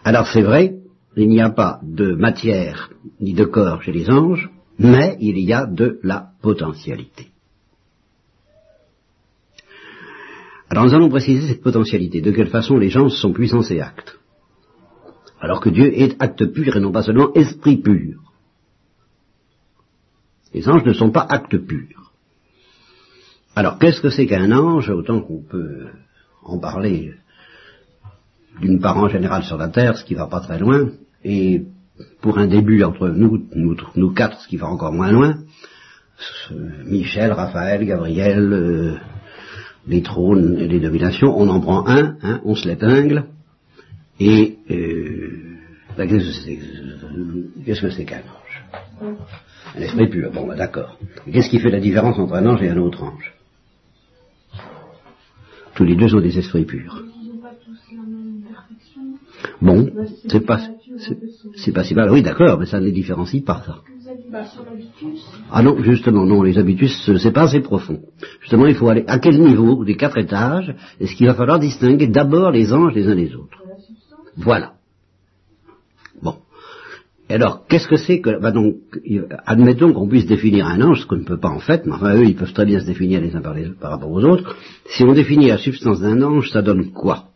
Alors 0.04 0.28
c'est 0.28 0.44
vrai 0.44 0.76
il 1.18 1.28
n'y 1.28 1.42
a 1.42 1.50
pas 1.50 1.80
de 1.84 2.14
matière 2.14 2.92
ni 3.20 3.34
de 3.34 3.44
corps 3.44 3.82
chez 3.82 3.92
les 3.92 4.10
anges, 4.10 4.50
mais 4.78 5.18
il 5.20 5.40
y 5.40 5.52
a 5.52 5.66
de 5.66 6.00
la 6.04 6.30
potentialité. 6.42 7.28
Alors 10.70 10.86
nous 10.86 10.94
allons 10.94 11.10
préciser 11.10 11.48
cette 11.48 11.64
potentialité, 11.64 12.22
de 12.22 12.32
quelle 12.32 12.48
façon 12.48 12.78
les 12.78 12.90
gens 12.90 13.10
sont 13.10 13.34
puissants 13.34 13.64
et 13.64 13.82
actes. 13.82 14.18
Alors 15.42 15.60
que 15.60 15.70
Dieu 15.70 15.92
est 15.94 16.16
acte 16.22 16.46
pur 16.46 16.78
et 16.78 16.80
non 16.80 16.92
pas 16.92 17.04
seulement 17.04 17.34
esprit 17.34 17.78
pur. 17.78 18.22
Les 20.54 20.70
anges 20.70 20.86
ne 20.86 20.94
sont 20.94 21.12
pas 21.12 21.26
actes 21.28 21.58
purs. 21.58 22.14
Alors 23.56 23.80
qu'est-ce 23.80 24.02
que 24.02 24.10
c'est 24.10 24.28
qu'un 24.28 24.52
ange 24.52 24.90
Autant 24.90 25.20
qu'on 25.22 25.42
peut 25.42 25.88
en 26.44 26.58
parler 26.60 27.14
d'une 28.60 28.80
part 28.80 28.98
en 28.98 29.08
général 29.08 29.44
sur 29.44 29.58
la 29.58 29.70
terre, 29.70 29.98
ce 29.98 30.06
qui 30.06 30.16
va 30.16 30.28
pas 30.28 30.40
très 30.40 30.60
loin, 30.60 30.90
et 31.24 31.64
pour 32.22 32.38
un 32.38 32.48
début 32.48 32.84
entre 32.84 33.10
nous, 33.10 33.46
nous, 33.56 34.14
quatre, 34.14 34.40
ce 34.42 34.48
qui 34.48 34.58
va 34.58 34.68
encore 34.68 34.92
moins 34.92 35.12
loin, 35.12 35.38
Michel, 36.86 37.32
Raphaël, 37.32 37.86
Gabriel, 37.86 38.54
euh, 38.54 38.96
les 39.88 40.04
trônes 40.04 40.58
et 40.60 40.68
les 40.68 40.80
dominations, 40.80 41.36
on 41.36 41.48
en 41.48 41.60
prend 41.60 41.88
un, 41.88 42.18
hein, 42.22 42.42
on 42.44 42.56
se 42.56 42.68
l'étingle, 42.68 43.26
et 44.20 44.58
euh, 44.70 45.58
ben, 45.98 46.08
qu'est-ce 46.08 47.82
que 47.82 47.90
c'est 47.90 48.06
qu'un 48.06 48.20
ange? 48.20 49.18
Un 49.76 49.82
esprit 49.82 50.10
pur, 50.10 50.32
bon 50.32 50.48
ben, 50.48 50.56
d'accord. 50.56 50.98
Qu'est-ce 51.32 51.50
qui 51.50 51.60
fait 51.60 51.72
la 51.72 51.80
différence 51.80 52.20
entre 52.20 52.36
un 52.36 52.46
ange 52.46 52.62
et 52.62 52.70
un 52.70 52.78
autre 52.78 53.04
ange? 53.04 53.34
Tous 55.74 55.86
les 55.86 55.96
deux 55.96 56.10
sont 56.10 56.20
des 56.20 56.38
esprits 56.38 56.66
purs. 56.66 57.04
Bon, 59.62 59.90
c'est 60.28 60.46
pas, 60.46 60.60
c'est 61.56 61.72
pas 61.72 61.84
si 61.84 61.94
mal. 61.94 62.10
Oui, 62.12 62.22
d'accord, 62.24 62.60
mais 62.60 62.66
ça 62.66 62.80
ne 62.80 62.86
les 62.86 62.92
différencie 62.92 63.44
pas, 63.44 63.62
ça. 63.66 63.76
Ah 65.52 65.62
non, 65.62 65.82
justement, 65.84 66.26
non, 66.26 66.42
les 66.42 66.58
habitus, 66.58 67.10
c'est 67.18 67.32
pas 67.32 67.44
assez 67.44 67.60
profond. 67.60 68.00
Justement, 68.42 68.66
il 68.66 68.76
faut 68.76 68.90
aller 68.90 69.04
à 69.08 69.20
quel 69.20 69.40
niveau 69.40 69.84
des 69.86 69.96
quatre 69.96 70.18
étages 70.18 70.74
est-ce 71.00 71.16
qu'il 71.16 71.28
va 71.28 71.34
falloir 71.34 71.60
distinguer 71.60 72.08
d'abord 72.08 72.52
les 72.52 72.74
anges 72.74 72.94
les 72.94 73.08
uns 73.08 73.16
des 73.16 73.36
autres? 73.36 73.62
Voilà. 74.38 74.74
Bon. 76.22 76.36
Et 77.30 77.34
alors, 77.34 77.66
qu'est-ce 77.68 77.88
que 77.88 77.98
c'est 77.98 78.20
que... 78.20 78.40
Bah 78.42 78.52
donc, 78.52 78.76
admettons 79.46 79.94
qu'on 79.94 80.08
puisse 80.08 80.26
définir 80.26 80.66
un 80.66 80.82
ange, 80.82 81.02
ce 81.02 81.06
qu'on 81.06 81.18
ne 81.18 81.24
peut 81.26 81.40
pas 81.40 81.50
en 81.50 81.60
fait, 81.60 81.86
mais 81.86 81.94
enfin, 81.94 82.16
eux, 82.16 82.26
ils 82.26 82.36
peuvent 82.36 82.54
très 82.54 82.66
bien 82.66 82.80
se 82.80 82.86
définir 82.86 83.22
les 83.22 83.36
uns 83.36 83.42
par, 83.42 83.54
les, 83.54 83.70
par 83.70 83.92
rapport 83.92 84.12
aux 84.12 84.24
autres. 84.24 84.56
Si 84.86 85.04
on 85.04 85.14
définit 85.14 85.48
la 85.48 85.58
substance 85.58 86.00
d'un 86.00 86.22
ange, 86.22 86.50
ça 86.52 86.62
donne 86.62 86.92
quoi? 86.92 87.31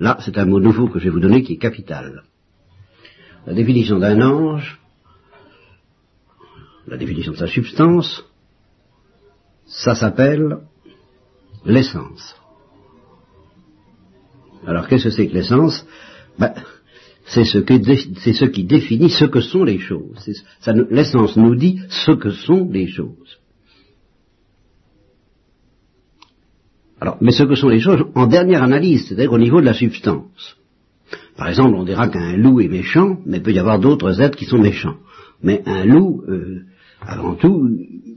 Là, 0.00 0.18
c'est 0.20 0.38
un 0.38 0.44
mot 0.44 0.60
nouveau 0.60 0.88
que 0.88 0.98
je 0.98 1.04
vais 1.04 1.10
vous 1.10 1.20
donner 1.20 1.42
qui 1.42 1.54
est 1.54 1.58
capital. 1.58 2.22
La 3.46 3.54
définition 3.54 3.98
d'un 3.98 4.20
ange, 4.20 4.80
la 6.86 6.96
définition 6.96 7.32
de 7.32 7.38
sa 7.38 7.46
substance, 7.46 8.24
ça 9.66 9.94
s'appelle 9.94 10.58
l'essence. 11.64 12.36
Alors 14.66 14.86
qu'est-ce 14.88 15.04
que 15.04 15.10
c'est 15.10 15.28
que 15.28 15.34
l'essence? 15.34 15.86
Ben, 16.38 16.54
C'est 17.26 17.44
ce, 17.44 17.58
ce, 17.60 18.44
qui 18.46 18.64
définit 18.64 19.10
ce 19.10 19.26
que 19.26 19.40
sont 19.40 19.64
les 19.64 19.78
choses. 19.78 20.30
L'essence 20.90 21.36
nous 21.36 21.54
dit 21.54 21.80
ce 21.90 22.12
que 22.12 22.30
sont 22.30 22.68
les 22.70 22.88
choses. 22.88 23.38
Alors, 27.00 27.16
mais 27.20 27.32
ce 27.32 27.44
que 27.44 27.54
sont 27.54 27.68
les 27.68 27.80
choses 27.80 28.04
en 28.14 28.26
dernière 28.26 28.62
analyse, 28.62 29.06
c'est-à-dire 29.06 29.32
au 29.32 29.38
niveau 29.38 29.60
de 29.60 29.66
la 29.66 29.74
substance. 29.74 30.56
Par 31.36 31.48
exemple, 31.48 31.76
on 31.76 31.84
dira 31.84 32.08
qu'un 32.08 32.36
loup 32.36 32.60
est 32.60 32.68
méchant, 32.68 33.18
mais 33.24 33.36
il 33.38 33.42
peut 33.42 33.52
y 33.52 33.58
avoir 33.58 33.78
d'autres 33.78 34.20
êtres 34.20 34.36
qui 34.36 34.44
sont 34.44 34.58
méchants. 34.58 34.96
Mais 35.42 35.62
un 35.66 35.84
loup, 35.84 36.22
euh, 36.28 36.64
avant 37.00 37.36
tout, 37.36 37.68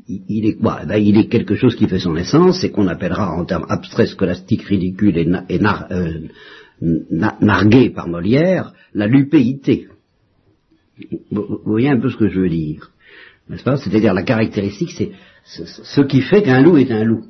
il 0.08 0.46
est 0.46 0.56
quoi 0.56 0.80
eh 0.84 0.88
ben, 0.88 0.98
Il 0.98 1.18
est 1.18 1.28
quelque 1.28 1.56
chose 1.56 1.76
qui 1.76 1.88
fait 1.88 2.00
son 2.00 2.16
essence, 2.16 2.64
et 2.64 2.72
qu'on 2.72 2.88
appellera 2.88 3.32
en 3.32 3.46
termes 3.46 3.66
abstraits, 3.70 4.10
scolastiques, 4.10 4.64
ridicules 4.64 5.18
et, 5.18 5.60
euh, 5.92 6.28
nargués 7.40 7.92
par 7.92 8.08
Molière, 8.08 8.74
la 8.96 9.06
lupéité. 9.06 9.88
Vous 11.32 11.62
voyez 11.66 11.90
un 11.90 12.00
peu 12.00 12.10
ce 12.10 12.18
que 12.18 12.28
je 12.28 12.40
veux 12.40 12.50
dire, 12.50 12.92
n'est-ce 13.50 13.64
pas? 13.64 13.78
C'est-à-dire 13.78 14.14
la 14.14 14.24
caractéristique, 14.24 14.92
c'est 14.92 15.12
ce 15.46 16.02
qui 16.02 16.22
fait 16.22 16.42
qu'un 16.42 16.62
loup 16.62 16.78
est 16.78 16.92
un 16.92 17.04
loup. 17.04 17.24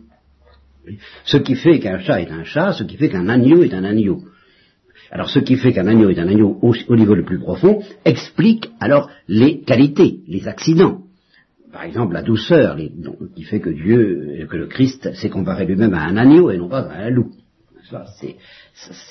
Ce 1.26 1.38
qui 1.38 1.56
fait 1.56 1.80
qu'un 1.80 2.00
chat 2.00 2.22
est 2.22 2.32
un 2.32 2.44
chat, 2.44 2.74
ce 2.74 2.84
qui 2.84 2.98
fait 2.98 3.10
qu'un 3.10 3.30
agneau 3.30 3.64
est 3.64 3.74
un 3.74 3.84
agneau. 3.84 4.24
Alors 5.12 5.30
ce 5.30 5.40
qui 5.40 5.58
fait 5.58 5.74
qu'un 5.74 5.88
agneau 5.88 6.10
est 6.10 6.20
un 6.20 6.28
agneau 6.28 6.58
au, 6.62 6.96
niveau 6.96 7.16
le 7.16 7.24
plus 7.24 7.40
profond 7.40 7.82
explique 8.06 8.70
alors 8.80 9.10
les 9.28 9.60
qualités, 9.62 10.22
les 10.28 10.48
accidents. 10.48 11.02
Par 11.72 11.84
exemple 11.84 12.14
la 12.14 12.22
douceur, 12.22 12.78
qui 13.36 13.44
fait 13.44 13.60
que 13.60 13.70
Dieu, 13.70 14.48
que 14.50 14.58
le 14.58 14.68
Christ 14.68 15.14
s'est 15.14 15.30
comparé 15.30 15.66
lui-même 15.66 15.94
à 15.94 16.04
un 16.04 16.18
agneau 16.18 16.50
et 16.50 16.58
non 16.58 16.70
pas 16.70 16.82
à 16.82 17.04
un 17.04 17.10
loup. 17.10 17.32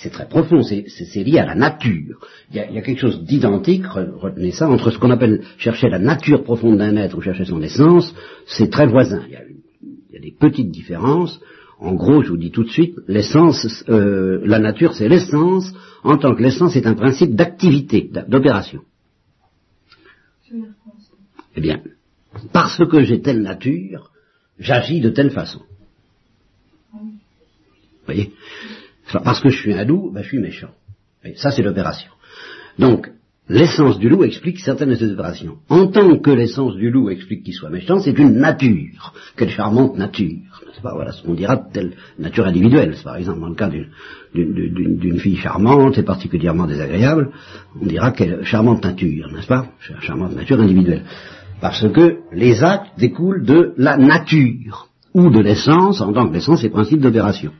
C'est 0.01 0.11
très 0.11 0.27
profond, 0.27 0.63
c'est 0.63 1.23
lié 1.23 1.39
à 1.39 1.45
la 1.45 1.55
nature. 1.55 2.27
Il 2.51 2.57
y, 2.57 2.61
a, 2.61 2.81
quelque 2.81 3.01
chose 3.01 3.23
d'identique, 3.25 3.85
retenez 3.87 4.53
ça, 4.53 4.71
entre 4.71 4.91
ce 4.91 4.99
qu'on 4.99 5.11
appelle 5.11 5.43
chercher 5.59 5.91
la 5.91 5.99
nature 5.99 6.45
profonde 6.45 6.79
d'un 6.79 6.97
être 6.97 7.19
ou 7.19 7.21
chercher 7.21 7.45
son 7.45 7.61
essence, 7.61 8.15
c'est 8.47 8.71
très 8.71 8.87
voisin. 8.87 9.23
il 9.29 10.15
y 10.15 10.17
a 10.17 10.21
des 10.21 10.33
petites 10.33 10.71
différences, 10.71 11.41
en 11.81 11.95
gros, 11.95 12.23
je 12.23 12.29
vous 12.31 12.37
dis 12.37 12.51
tout 12.51 12.63
de 12.63 12.69
suite, 12.69 12.95
l'essence, 13.09 13.85
euh, 13.89 14.41
la 14.45 14.59
nature, 14.59 14.95
c'est 14.95 15.09
l'essence, 15.09 15.73
en 16.03 16.19
tant 16.19 16.35
que 16.35 16.43
l'essence 16.43 16.77
est 16.77 16.87
un 16.87 16.95
principe 16.95 17.35
d'activité, 17.35 18.11
d'opération. 18.29 18.83
Eh 21.57 21.61
bien, 21.61 21.81
parce 22.53 22.85
que 22.87 23.03
j'ai 23.03 23.23
telle 23.23 23.41
nature, 23.41 24.11
j'agis 24.59 25.01
de 25.01 25.09
telle 25.09 25.31
façon. 25.31 25.63
Vous 26.93 27.09
voyez? 28.05 28.33
Parce 29.13 29.41
que 29.41 29.49
je 29.49 29.57
suis 29.57 29.73
un 29.73 29.85
loup, 29.85 30.11
ben, 30.13 30.23
je 30.23 30.29
suis 30.29 30.39
méchant. 30.39 30.75
ça, 31.37 31.51
c'est 31.51 31.63
l'opération. 31.63 32.13
Donc, 32.79 33.11
l'essence 33.51 33.99
du 33.99 34.09
loup 34.09 34.23
explique 34.23 34.61
certaines 34.61 34.91
de 34.91 34.95
ces 34.95 35.11
opérations. 35.13 35.57
En 35.69 35.89
tant 35.89 36.17
que 36.19 36.31
l'essence 36.31 36.77
du 36.77 36.91
loup 36.91 37.11
explique 37.11 37.43
qu'il 37.43 37.55
soit 37.55 37.69
méchant, 37.69 37.99
c'est 37.99 38.17
une 38.19 38.37
nature. 38.39 39.13
Quelle 39.37 39.51
charmante 39.51 39.99
nature. 39.99 40.63
Pas, 40.83 40.95
voilà 40.95 41.13
ce 41.13 41.23
qu'on 41.23 41.35
dira 41.35 41.57
de 41.57 41.73
telle 41.73 41.93
nature 42.19 42.47
individuelle. 42.47 42.97
Par 43.05 43.17
exemple, 43.17 43.41
dans 43.41 43.49
le 43.49 43.55
cas 43.55 43.69
d'une 44.33 45.19
fille 45.19 45.37
charmante 45.37 45.99
et 45.99 46.03
particulièrement 46.03 46.67
désagréable, 46.67 47.33
on 47.79 47.85
dira 47.85 48.13
quelle 48.13 48.45
charmante 48.45 48.83
nature, 48.83 49.29
n'est-ce 49.31 49.47
pas? 49.47 49.67
Charmante 50.01 50.35
nature 50.35 50.59
individuelle. 50.59 51.03
Parce 51.61 51.87
que 51.93 52.21
les 52.33 52.65
actes 52.65 52.99
découlent 52.99 53.45
de 53.45 53.75
la 53.77 53.99
nature, 53.99 54.89
ou 55.13 55.29
de 55.29 55.41
l'essence, 55.41 56.01
en 56.01 56.15
tant 56.15 56.29
que 56.29 56.33
l'essence 56.33 56.65
et 56.65 56.71
principe 56.71 57.01
d'opération. 57.01 57.53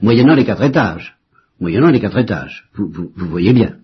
Moyennant 0.00 0.34
les 0.34 0.44
quatre 0.44 0.62
étages. 0.62 1.16
Moyennant 1.58 1.90
les 1.90 1.98
quatre 1.98 2.18
étages. 2.18 2.68
vous 2.76 3.10
voyez 3.16 3.52
bien. 3.52 3.78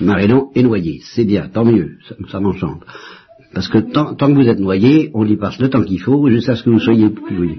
Marilon 0.00 0.50
est 0.54 0.62
noyé, 0.62 1.00
c'est 1.02 1.24
bien, 1.24 1.48
tant 1.48 1.64
mieux, 1.64 1.98
ça, 2.30 2.40
m'enchante. 2.40 2.82
Parce 3.52 3.68
que 3.68 3.78
tant, 3.78 4.14
que 4.14 4.32
vous 4.32 4.48
êtes 4.48 4.60
noyé, 4.60 5.10
on 5.14 5.26
y 5.26 5.36
passe 5.36 5.58
le 5.58 5.70
temps 5.70 5.82
qu'il 5.82 6.00
faut 6.00 6.28
jusqu'à 6.28 6.54
ce 6.54 6.62
que 6.62 6.70
vous 6.70 6.80
soyez 6.80 7.08
plus 7.10 7.36
noyé. 7.36 7.56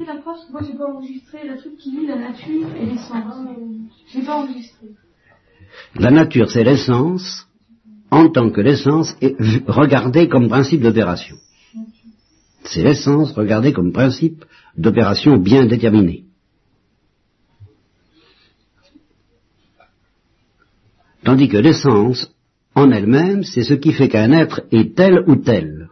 Moi, 0.51 0.61
j'ai 0.65 0.77
pas 0.77 0.85
enregistré 0.85 1.39
le 1.47 1.57
truc 1.57 1.77
qui 1.77 1.91
dit 1.91 2.07
la 2.07 2.17
nature 2.17 2.67
et 2.79 2.85
l'essence. 2.85 3.33
J'ai 4.11 4.21
pas 4.21 4.37
enregistré. 4.37 4.87
La 5.95 6.11
nature, 6.11 6.49
c'est 6.49 6.63
l'essence, 6.63 7.47
en 8.11 8.29
tant 8.29 8.49
que 8.49 8.61
l'essence 8.61 9.15
est 9.21 9.35
regardée 9.67 10.27
comme 10.27 10.47
principe 10.47 10.81
d'opération. 10.81 11.35
C'est 12.63 12.83
l'essence 12.83 13.31
regardée 13.33 13.73
comme 13.73 13.91
principe 13.91 14.45
d'opération 14.77 15.37
bien 15.37 15.65
déterminé. 15.65 16.28
Tandis 21.23 21.49
que 21.49 21.57
l'essence, 21.57 22.31
en 22.75 22.91
elle-même, 22.91 23.43
c'est 23.43 23.63
ce 23.63 23.73
qui 23.73 23.93
fait 23.93 24.09
qu'un 24.09 24.31
être 24.31 24.61
est 24.71 24.95
tel 24.95 25.23
ou 25.27 25.35
tel. 25.35 25.89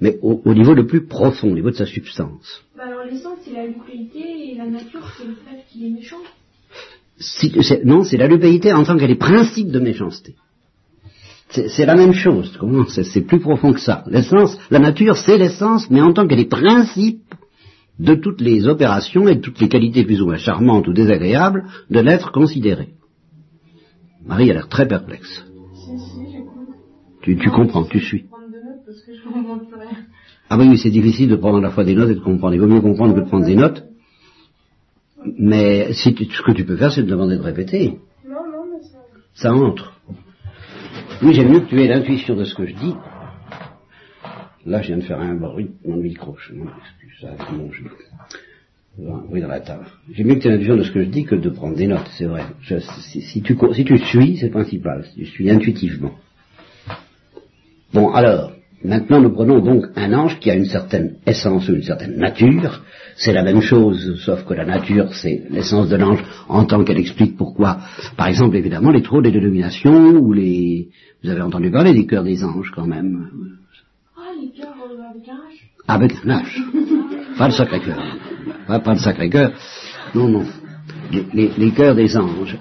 Mais 0.00 0.18
au, 0.22 0.54
niveau 0.54 0.72
le 0.72 0.86
plus 0.86 1.06
profond, 1.06 1.50
au 1.50 1.54
niveau 1.54 1.70
de 1.70 1.76
sa 1.76 1.84
substance. 1.84 2.64
Bah 2.76 2.84
alors 2.86 3.04
l'essence, 3.04 3.38
c'est 3.44 3.52
la 3.52 3.66
lupéité 3.66 4.52
et 4.52 4.54
la 4.56 4.66
nature, 4.66 5.06
c'est 5.18 5.26
le 5.26 5.34
fait 5.34 5.64
qu'il 5.68 5.84
est 5.84 5.90
méchant. 5.90 6.16
non, 7.84 8.04
c'est 8.04 8.16
la 8.16 8.26
lupéité 8.26 8.72
en 8.72 8.84
tant 8.84 8.96
qu'elle 8.96 9.10
est 9.10 9.16
principe 9.16 9.70
de 9.70 9.80
méchanceté. 9.80 10.36
C'est 11.50 11.84
la 11.84 11.96
même 11.96 12.12
chose. 12.12 12.58
C'est 13.02 13.22
plus 13.22 13.40
profond 13.40 13.72
que 13.72 13.80
ça. 13.80 14.04
L'essence, 14.06 14.56
la 14.70 14.78
nature, 14.78 15.16
c'est 15.16 15.36
l'essence, 15.36 15.90
mais 15.90 16.00
en 16.00 16.12
tant 16.12 16.26
qu'elle 16.26 16.38
est 16.38 16.48
principe 16.48 17.34
de 17.98 18.14
toutes 18.14 18.40
les 18.40 18.66
opérations 18.68 19.28
et 19.28 19.34
de 19.34 19.40
toutes 19.40 19.60
les 19.60 19.68
qualités 19.68 20.04
plus 20.04 20.22
ou 20.22 20.26
moins 20.26 20.38
charmantes 20.38 20.86
ou 20.88 20.92
désagréables 20.92 21.64
de 21.90 22.00
l'être 22.00 22.30
considéré. 22.32 22.90
Marie 24.30 24.48
a 24.48 24.54
l'air 24.54 24.68
très 24.68 24.86
perplexe. 24.86 25.44
Tu, 27.22 27.36
tu 27.36 27.50
comprends, 27.50 27.84
tu 27.84 27.98
suis. 27.98 28.26
Ah 30.48 30.56
oui, 30.56 30.78
c'est 30.78 30.90
difficile 30.90 31.28
de 31.28 31.34
prendre 31.34 31.58
à 31.58 31.60
la 31.60 31.70
fois 31.70 31.82
des 31.82 31.96
notes 31.96 32.10
et 32.10 32.14
de 32.14 32.20
comprendre. 32.20 32.54
Il 32.54 32.60
vaut 32.60 32.68
mieux 32.68 32.80
comprendre 32.80 33.12
que 33.16 33.20
de 33.20 33.26
prendre 33.26 33.44
des 33.44 33.56
notes. 33.56 33.82
Mais 35.36 35.92
si 35.94 36.14
ce 36.14 36.42
que 36.42 36.52
tu 36.52 36.64
peux 36.64 36.76
faire, 36.76 36.92
c'est 36.92 37.02
de 37.02 37.08
demander 37.08 37.38
de 37.38 37.42
répéter. 37.42 37.98
Non, 38.24 38.46
non, 38.52 38.66
mais 38.70 38.78
Ça 39.34 39.52
entre. 39.52 40.00
Oui, 41.22 41.34
j'aime 41.34 41.50
mieux 41.52 41.60
que 41.60 41.66
tu 41.70 41.82
aies 41.82 41.88
l'intuition 41.88 42.36
de 42.36 42.44
ce 42.44 42.54
que 42.54 42.66
je 42.66 42.74
dis. 42.76 42.94
Là, 44.64 44.80
je 44.80 44.88
viens 44.88 44.98
de 44.98 45.02
faire 45.02 45.20
un 45.20 45.34
bruit 45.34 45.72
mon 45.84 45.96
micro. 45.96 46.36
Je 46.38 46.54
m'en 46.54 46.66
excuse. 46.66 47.18
Ça, 47.20 47.30
bon, 47.52 47.68
je... 47.72 47.82
Bruit 49.28 49.40
dans 49.40 49.48
la 49.48 49.60
table. 49.60 49.86
J'aime 50.12 50.28
mieux 50.28 50.34
que 50.34 50.40
tu 50.40 50.48
aies 50.48 50.50
l'intuition 50.50 50.76
de 50.76 50.82
ce 50.82 50.92
que 50.92 51.02
je 51.02 51.08
dis 51.08 51.24
que 51.24 51.34
de 51.34 51.50
prendre 51.50 51.76
des 51.76 51.86
notes, 51.86 52.10
c'est 52.16 52.26
vrai. 52.26 52.42
Je, 52.62 52.78
si, 52.78 53.22
si, 53.22 53.42
tu, 53.42 53.56
si 53.72 53.84
tu 53.84 53.98
suis, 53.98 54.36
c'est 54.36 54.50
principal. 54.50 55.04
Si 55.04 55.20
tu 55.20 55.26
suis 55.26 55.50
intuitivement. 55.50 56.12
Bon, 57.92 58.12
alors, 58.12 58.52
Maintenant, 58.82 59.20
nous 59.20 59.30
prenons 59.30 59.60
donc 59.60 59.86
un 59.94 60.12
ange 60.14 60.38
qui 60.38 60.50
a 60.50 60.54
une 60.54 60.64
certaine 60.64 61.16
essence 61.26 61.68
ou 61.68 61.74
une 61.74 61.82
certaine 61.82 62.16
nature. 62.16 62.82
C'est 63.14 63.34
la 63.34 63.42
même 63.42 63.60
chose, 63.60 64.18
sauf 64.24 64.44
que 64.46 64.54
la 64.54 64.64
nature, 64.64 65.12
c'est 65.12 65.42
l'essence 65.50 65.90
de 65.90 65.96
l'ange 65.96 66.24
en 66.48 66.64
tant 66.64 66.82
qu'elle 66.82 66.98
explique 66.98 67.36
pourquoi. 67.36 67.80
Par 68.16 68.28
exemple, 68.28 68.56
évidemment, 68.56 68.90
les 68.90 69.02
trônes 69.02 69.24
de 69.24 69.38
domination 69.38 70.12
ou 70.12 70.32
les... 70.32 70.88
Vous 71.22 71.28
avez 71.28 71.42
entendu 71.42 71.70
parler 71.70 71.92
des 71.92 72.06
cœurs 72.06 72.24
des 72.24 72.42
anges 72.42 72.72
quand 72.74 72.86
même. 72.86 73.28
Ah, 74.16 74.30
les 74.40 74.48
cœurs 74.48 74.74
avec 75.10 75.28
un 75.28 75.34
H 75.34 75.82
Avec 75.86 76.12
un 76.24 76.40
H. 76.40 77.36
pas 77.36 77.48
le 77.48 77.52
Sacré-Cœur. 77.52 78.29
Pas, 78.66 78.80
pas 78.80 78.94
le 78.94 78.98
Sacré-Cœur. 78.98 79.52
Non, 80.14 80.28
non. 80.28 80.44
Les, 81.32 81.72
cœurs 81.72 81.94
des 81.94 82.16
anges. 82.16 82.56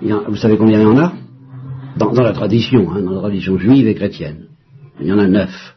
Vous 0.00 0.36
savez 0.36 0.56
combien 0.56 0.80
il 0.80 0.84
y 0.84 0.86
en 0.86 0.98
a? 0.98 1.12
Dans, 1.96 2.12
la 2.12 2.32
tradition, 2.32 2.90
hein, 2.90 3.02
dans 3.02 3.12
la 3.12 3.20
tradition 3.20 3.58
juive 3.58 3.86
et 3.86 3.94
chrétienne. 3.94 4.46
Il 5.00 5.06
y 5.06 5.12
en 5.12 5.18
a 5.18 5.26
neuf. 5.26 5.76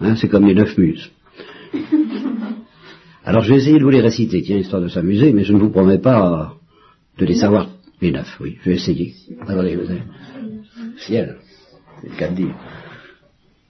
Hein, 0.00 0.16
c'est 0.16 0.28
comme 0.28 0.46
les 0.46 0.54
neuf 0.54 0.76
muses. 0.78 1.10
Alors 3.24 3.42
je 3.42 3.50
vais 3.50 3.58
essayer 3.58 3.78
de 3.78 3.82
vous 3.82 3.90
les 3.90 4.00
réciter, 4.00 4.42
tiens, 4.42 4.58
histoire 4.58 4.80
de 4.80 4.88
s'amuser, 4.88 5.32
mais 5.32 5.42
je 5.42 5.52
ne 5.52 5.58
vous 5.58 5.70
promets 5.70 5.98
pas 5.98 6.54
de 7.18 7.26
les 7.26 7.34
savoir. 7.34 7.70
Les 8.00 8.12
neuf, 8.12 8.36
oui, 8.40 8.58
je 8.62 8.70
vais 8.70 8.76
essayer. 8.76 9.14
Ciel, 10.98 11.38
c'est 12.00 12.10
le 12.10 12.16
cas 12.16 12.28
de 12.28 12.36
dire. 12.36 12.54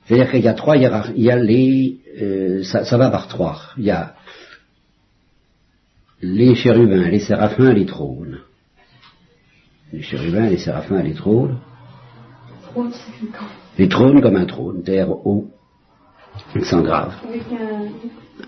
C'est-à-dire 0.05 0.31
qu'il 0.31 0.43
y 0.43 0.49
a 0.49 0.55
trois, 0.55 0.77
a, 0.77 1.07
il 1.17 1.23
y 1.23 1.31
a 1.31 1.37
les, 1.37 1.99
euh, 2.21 2.63
ça, 2.65 2.85
ça, 2.85 2.97
va 2.97 3.11
par 3.11 3.29
trois. 3.29 3.61
Il 3.79 3.85
y 3.85 3.91
a 3.91 4.16
les 6.35 6.55
chérubins, 6.55 7.09
les 7.09 7.21
séraphins, 7.21 7.73
les 7.73 7.87
trônes. 7.87 8.41
Les 9.93 10.03
chérubins, 10.03 10.49
les 10.49 10.59
séraphins, 10.59 11.03
les 11.03 11.15
trônes. 11.15 11.59
Les 13.79 13.89
trônes 13.89 14.21
comme 14.21 14.37
un 14.37 14.45
trône, 14.47 14.83
terre 14.83 15.11
haut, 15.11 15.49
accent 16.55 16.83
grave. 16.83 17.15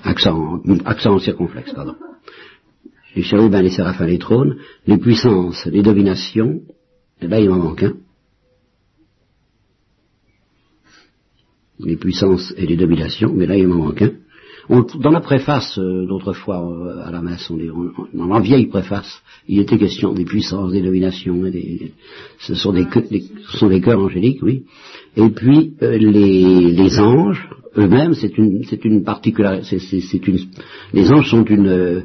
Accent, 0.03 0.61
accent 0.85 1.19
circonflexe, 1.19 1.73
pardon. 1.73 1.95
Les 3.15 3.23
chérubins, 3.23 3.63
les 3.63 3.71
séraphins, 3.71 4.07
les 4.07 4.19
trônes, 4.19 4.59
les 4.87 4.99
puissances, 4.99 5.65
les 5.67 5.83
dominations, 5.83 6.61
et 7.21 7.27
là 7.27 7.41
il 7.41 7.49
m'en 7.49 7.59
manque 7.59 7.85
un. 7.85 7.95
Les 11.81 11.97
puissances 11.97 12.53
et 12.57 12.67
les 12.67 12.77
dominations, 12.77 13.33
mais 13.33 13.47
là 13.47 13.57
il 13.57 13.69
m'en 13.69 13.87
manque 13.87 14.03
un. 14.03 14.13
Dans 14.69 15.11
la 15.11 15.21
préface 15.21 15.79
euh, 15.79 16.07
d'autrefois 16.07 16.61
euh, 16.61 17.03
à 17.03 17.11
la 17.11 17.23
messe, 17.23 17.51
on, 17.51 17.59
on, 17.59 18.19
dans 18.19 18.35
la 18.35 18.41
vieille 18.41 18.67
préface, 18.67 19.23
il 19.49 19.61
était 19.61 19.79
question 19.79 20.13
des 20.13 20.27
puissances, 20.27 20.73
des 20.73 20.83
dominations, 20.83 21.47
et 21.47 21.51
des, 21.51 21.93
ce 22.39 22.55
sont 22.55 22.73
des, 22.73 22.87
des, 23.11 23.25
ce 23.51 23.57
sont 23.57 23.69
des 23.69 23.81
cœurs 23.81 23.99
angéliques, 23.99 24.43
oui. 24.43 24.65
Et 25.17 25.31
puis 25.31 25.73
euh, 25.83 25.97
les, 25.97 26.73
les 26.73 27.01
anges 27.01 27.49
eux-mêmes, 27.79 28.13
c'est 28.13 28.37
une, 28.37 28.63
c'est 28.65 28.85
une 28.85 29.05
particularité, 29.05 29.79
c'est 29.79 30.27
une, 30.29 30.39
les 30.93 31.11
anges 31.13 31.31
sont 31.31 31.45
une, 31.45 32.05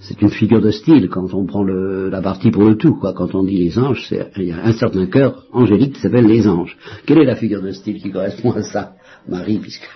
c'est 0.00 0.22
une 0.22 0.30
figure 0.30 0.60
de 0.60 0.70
style 0.70 1.08
quand 1.08 1.34
on 1.34 1.46
prend 1.46 1.64
le, 1.64 2.10
la 2.10 2.22
partie 2.22 2.52
pour 2.52 2.62
le 2.62 2.76
tout, 2.76 2.94
quoi. 2.94 3.12
Quand 3.12 3.34
on 3.34 3.42
dit 3.42 3.58
les 3.58 3.78
anges, 3.78 4.08
il 4.36 4.44
y 4.44 4.52
a 4.52 4.64
un 4.64 4.72
certain 4.72 5.06
cœur 5.06 5.44
angélique 5.52 5.94
qui 5.94 6.00
s'appelle 6.00 6.26
les 6.26 6.46
anges. 6.46 6.76
Quelle 7.06 7.18
est 7.18 7.24
la 7.24 7.34
figure 7.34 7.62
de 7.62 7.72
style 7.72 8.00
qui 8.00 8.10
correspond 8.10 8.52
à 8.52 8.62
ça, 8.62 8.92
Marie, 9.28 9.58
puisque 9.58 9.88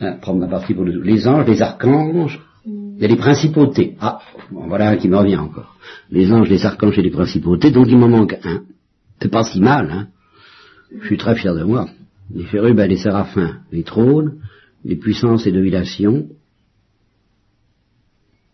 hein, 0.00 0.18
prendre 0.20 0.40
la 0.40 0.48
partie 0.48 0.74
pour 0.74 0.84
le 0.84 0.92
tout. 0.92 1.02
Les 1.02 1.26
anges, 1.26 1.46
les 1.46 1.62
archanges, 1.62 2.40
il 2.66 3.02
y 3.02 3.04
a 3.04 3.08
les 3.08 3.16
principautés. 3.16 3.96
Ah, 4.00 4.20
bon, 4.50 4.66
voilà 4.68 4.90
un 4.90 4.96
qui 4.96 5.08
me 5.08 5.16
revient 5.16 5.36
encore. 5.36 5.76
Les 6.10 6.32
anges, 6.32 6.48
les 6.48 6.64
archanges 6.64 6.98
et 6.98 7.02
les 7.02 7.10
principautés, 7.10 7.70
donc 7.70 7.86
il 7.88 7.98
m'en 7.98 8.08
manque 8.08 8.36
un. 8.44 8.62
C'est 9.20 9.30
pas 9.30 9.44
si 9.44 9.60
mal, 9.60 9.90
hein. 9.90 10.08
Je 11.00 11.06
suis 11.06 11.16
très 11.16 11.34
fier 11.34 11.54
de 11.54 11.64
moi. 11.64 11.88
Les 12.32 12.46
chérubins, 12.46 12.86
les 12.86 12.96
séraphins, 12.96 13.60
les 13.72 13.82
trônes, 13.82 14.40
les 14.84 14.96
puissances 14.96 15.46
et 15.46 15.52
dominations. 15.52 16.28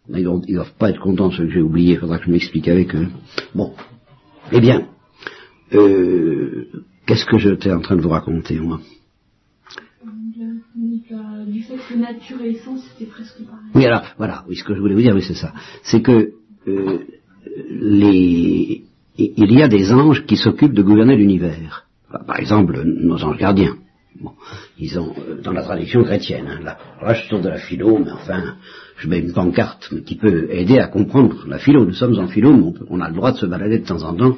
Ils 0.08 0.24
ne 0.24 0.54
doivent 0.54 0.74
pas 0.78 0.90
être 0.90 1.00
contents 1.00 1.28
de 1.28 1.34
ce 1.34 1.42
que 1.42 1.50
j'ai 1.50 1.60
oublié, 1.60 1.94
il 1.94 1.98
faudra 1.98 2.18
que 2.18 2.26
je 2.26 2.30
m'explique 2.30 2.68
avec 2.68 2.94
eux. 2.94 3.08
Bon. 3.54 3.72
Eh 4.50 4.60
bien, 4.60 4.88
euh, 5.72 6.66
qu'est-ce 7.06 7.24
que 7.24 7.38
j'étais 7.38 7.72
en 7.72 7.80
train 7.80 7.96
de 7.96 8.02
vous 8.02 8.08
raconter, 8.08 8.58
moi? 8.58 8.80
Du 11.46 11.62
fait 11.62 11.76
que 11.76 11.94
nature 11.94 12.40
et 12.42 12.50
essence 12.50 12.80
c'était 12.92 13.10
presque 13.10 13.42
pareil. 13.44 13.70
Oui, 13.74 13.86
alors, 13.86 14.02
voilà, 14.18 14.44
oui, 14.48 14.56
ce 14.56 14.64
que 14.64 14.74
je 14.74 14.80
voulais 14.80 14.94
vous 14.94 15.02
dire, 15.02 15.14
oui, 15.14 15.22
c'est 15.26 15.34
ça. 15.34 15.52
C'est 15.82 16.02
que 16.02 16.32
euh, 16.68 16.98
il 19.18 19.52
y 19.52 19.62
a 19.62 19.68
des 19.68 19.92
anges 19.92 20.24
qui 20.26 20.36
s'occupent 20.36 20.74
de 20.74 20.82
gouverner 20.82 21.16
l'univers. 21.16 21.86
Par 22.26 22.38
exemple, 22.38 22.82
nos 22.84 23.22
anges 23.24 23.38
gardiens. 23.38 23.76
Ils 24.78 24.98
ont, 24.98 25.14
euh, 25.18 25.40
dans 25.42 25.52
la 25.52 25.62
tradition 25.62 26.04
chrétienne, 26.04 26.60
là, 26.62 26.78
là, 27.00 27.14
je 27.14 27.28
sors 27.28 27.40
de 27.40 27.48
la 27.48 27.58
philo, 27.58 27.98
mais 27.98 28.12
enfin, 28.12 28.56
je 28.96 29.08
mets 29.08 29.18
une 29.18 29.32
pancarte 29.32 29.92
qui 30.04 30.16
peut 30.16 30.48
aider 30.50 30.78
à 30.78 30.88
comprendre 30.88 31.46
la 31.48 31.58
philo. 31.58 31.84
Nous 31.84 31.94
sommes 31.94 32.18
en 32.18 32.28
philo, 32.28 32.54
mais 32.54 32.72
on, 32.88 33.00
a 33.00 33.08
le 33.08 33.14
droit 33.14 33.32
de 33.32 33.38
se 33.38 33.46
balader 33.46 33.78
de 33.78 33.86
temps 33.86 34.02
en 34.02 34.14
temps 34.14 34.36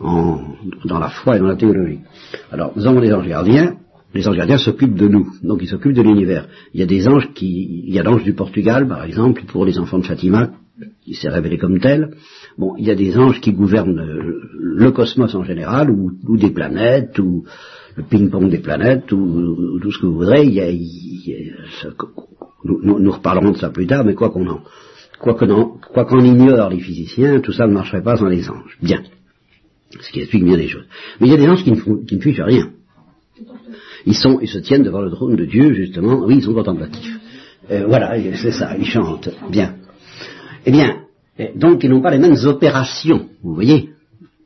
dans 0.00 0.98
la 0.98 1.08
foi 1.08 1.36
et 1.36 1.38
dans 1.40 1.48
la 1.48 1.56
théologie. 1.56 2.00
Alors, 2.52 2.72
nous 2.76 2.86
avons 2.86 3.00
des 3.00 3.12
anges 3.12 3.26
gardiens, 3.26 3.76
les 4.14 4.26
anges 4.26 4.36
gardiens 4.36 4.58
s'occupent 4.58 4.96
de 4.96 5.08
nous, 5.08 5.28
donc 5.42 5.60
ils 5.62 5.68
s'occupent 5.68 5.94
de 5.94 6.02
l'univers. 6.02 6.48
Il 6.72 6.80
y 6.80 6.82
a 6.82 6.86
des 6.86 7.06
anges 7.08 7.32
qui, 7.34 7.84
il 7.86 7.92
y 7.92 7.98
a 7.98 8.02
l'ange 8.02 8.24
du 8.24 8.32
Portugal, 8.32 8.88
par 8.88 9.04
exemple, 9.04 9.42
pour 9.46 9.66
les 9.66 9.78
enfants 9.78 9.98
de 9.98 10.06
Fatima, 10.06 10.52
qui 11.04 11.14
s'est 11.14 11.28
révélé 11.28 11.58
comme 11.58 11.78
tel. 11.78 12.14
Bon, 12.56 12.74
il 12.76 12.86
y 12.86 12.90
a 12.90 12.94
des 12.94 13.16
anges 13.18 13.40
qui 13.40 13.52
gouvernent 13.52 14.00
le 14.58 14.90
cosmos 14.92 15.34
en 15.34 15.44
général, 15.44 15.90
ou, 15.90 16.36
des 16.36 16.50
planètes, 16.50 17.18
ou 17.18 17.44
le 17.96 18.02
ping-pong 18.04 18.48
des 18.48 18.58
planètes, 18.58 19.12
ou, 19.12 19.18
ou, 19.18 19.80
tout 19.80 19.92
ce 19.92 19.98
que 19.98 20.06
vous 20.06 20.18
voudrez. 20.18 20.46
Nous, 22.64 23.10
reparlerons 23.10 23.52
de 23.52 23.58
ça 23.58 23.70
plus 23.70 23.86
tard, 23.86 24.04
mais 24.04 24.14
quoi 24.14 24.30
qu'on 24.30 24.48
en, 24.48 24.62
quoi 25.18 25.34
qu'on 26.04 26.24
ignore 26.24 26.70
les 26.70 26.80
physiciens, 26.80 27.40
tout 27.40 27.52
ça 27.52 27.66
ne 27.66 27.72
marcherait 27.72 28.02
pas 28.02 28.16
sans 28.16 28.26
les 28.28 28.48
anges. 28.48 28.78
Bien. 28.82 29.02
Ce 30.00 30.12
qui 30.12 30.20
explique 30.20 30.44
bien 30.44 30.56
les 30.56 30.68
choses. 30.68 30.86
Mais 31.20 31.28
il 31.28 31.30
y 31.30 31.34
a 31.34 31.38
des 31.38 31.48
anges 31.48 31.64
qui 31.64 31.72
ne, 31.72 31.76
font, 31.76 32.04
qui 32.04 32.16
ne 32.16 32.20
fichent 32.20 32.40
rien. 32.40 32.70
Ils 34.06 34.14
sont, 34.14 34.38
ils 34.40 34.48
se 34.48 34.58
tiennent 34.58 34.82
devant 34.82 35.00
le 35.00 35.10
trône 35.10 35.36
de 35.36 35.44
Dieu, 35.44 35.72
justement. 35.74 36.24
Oui, 36.24 36.36
ils 36.36 36.42
sont 36.42 36.54
contemplatifs. 36.54 37.18
Euh, 37.70 37.86
voilà, 37.86 38.14
c'est 38.36 38.52
ça, 38.52 38.76
ils 38.78 38.86
chantent. 38.86 39.30
Bien. 39.50 39.76
Eh 40.64 40.70
bien, 40.70 41.02
donc 41.54 41.84
ils 41.84 41.90
n'ont 41.90 42.00
pas 42.00 42.10
les 42.10 42.18
mêmes 42.18 42.36
opérations, 42.44 43.28
vous 43.42 43.54
voyez. 43.54 43.90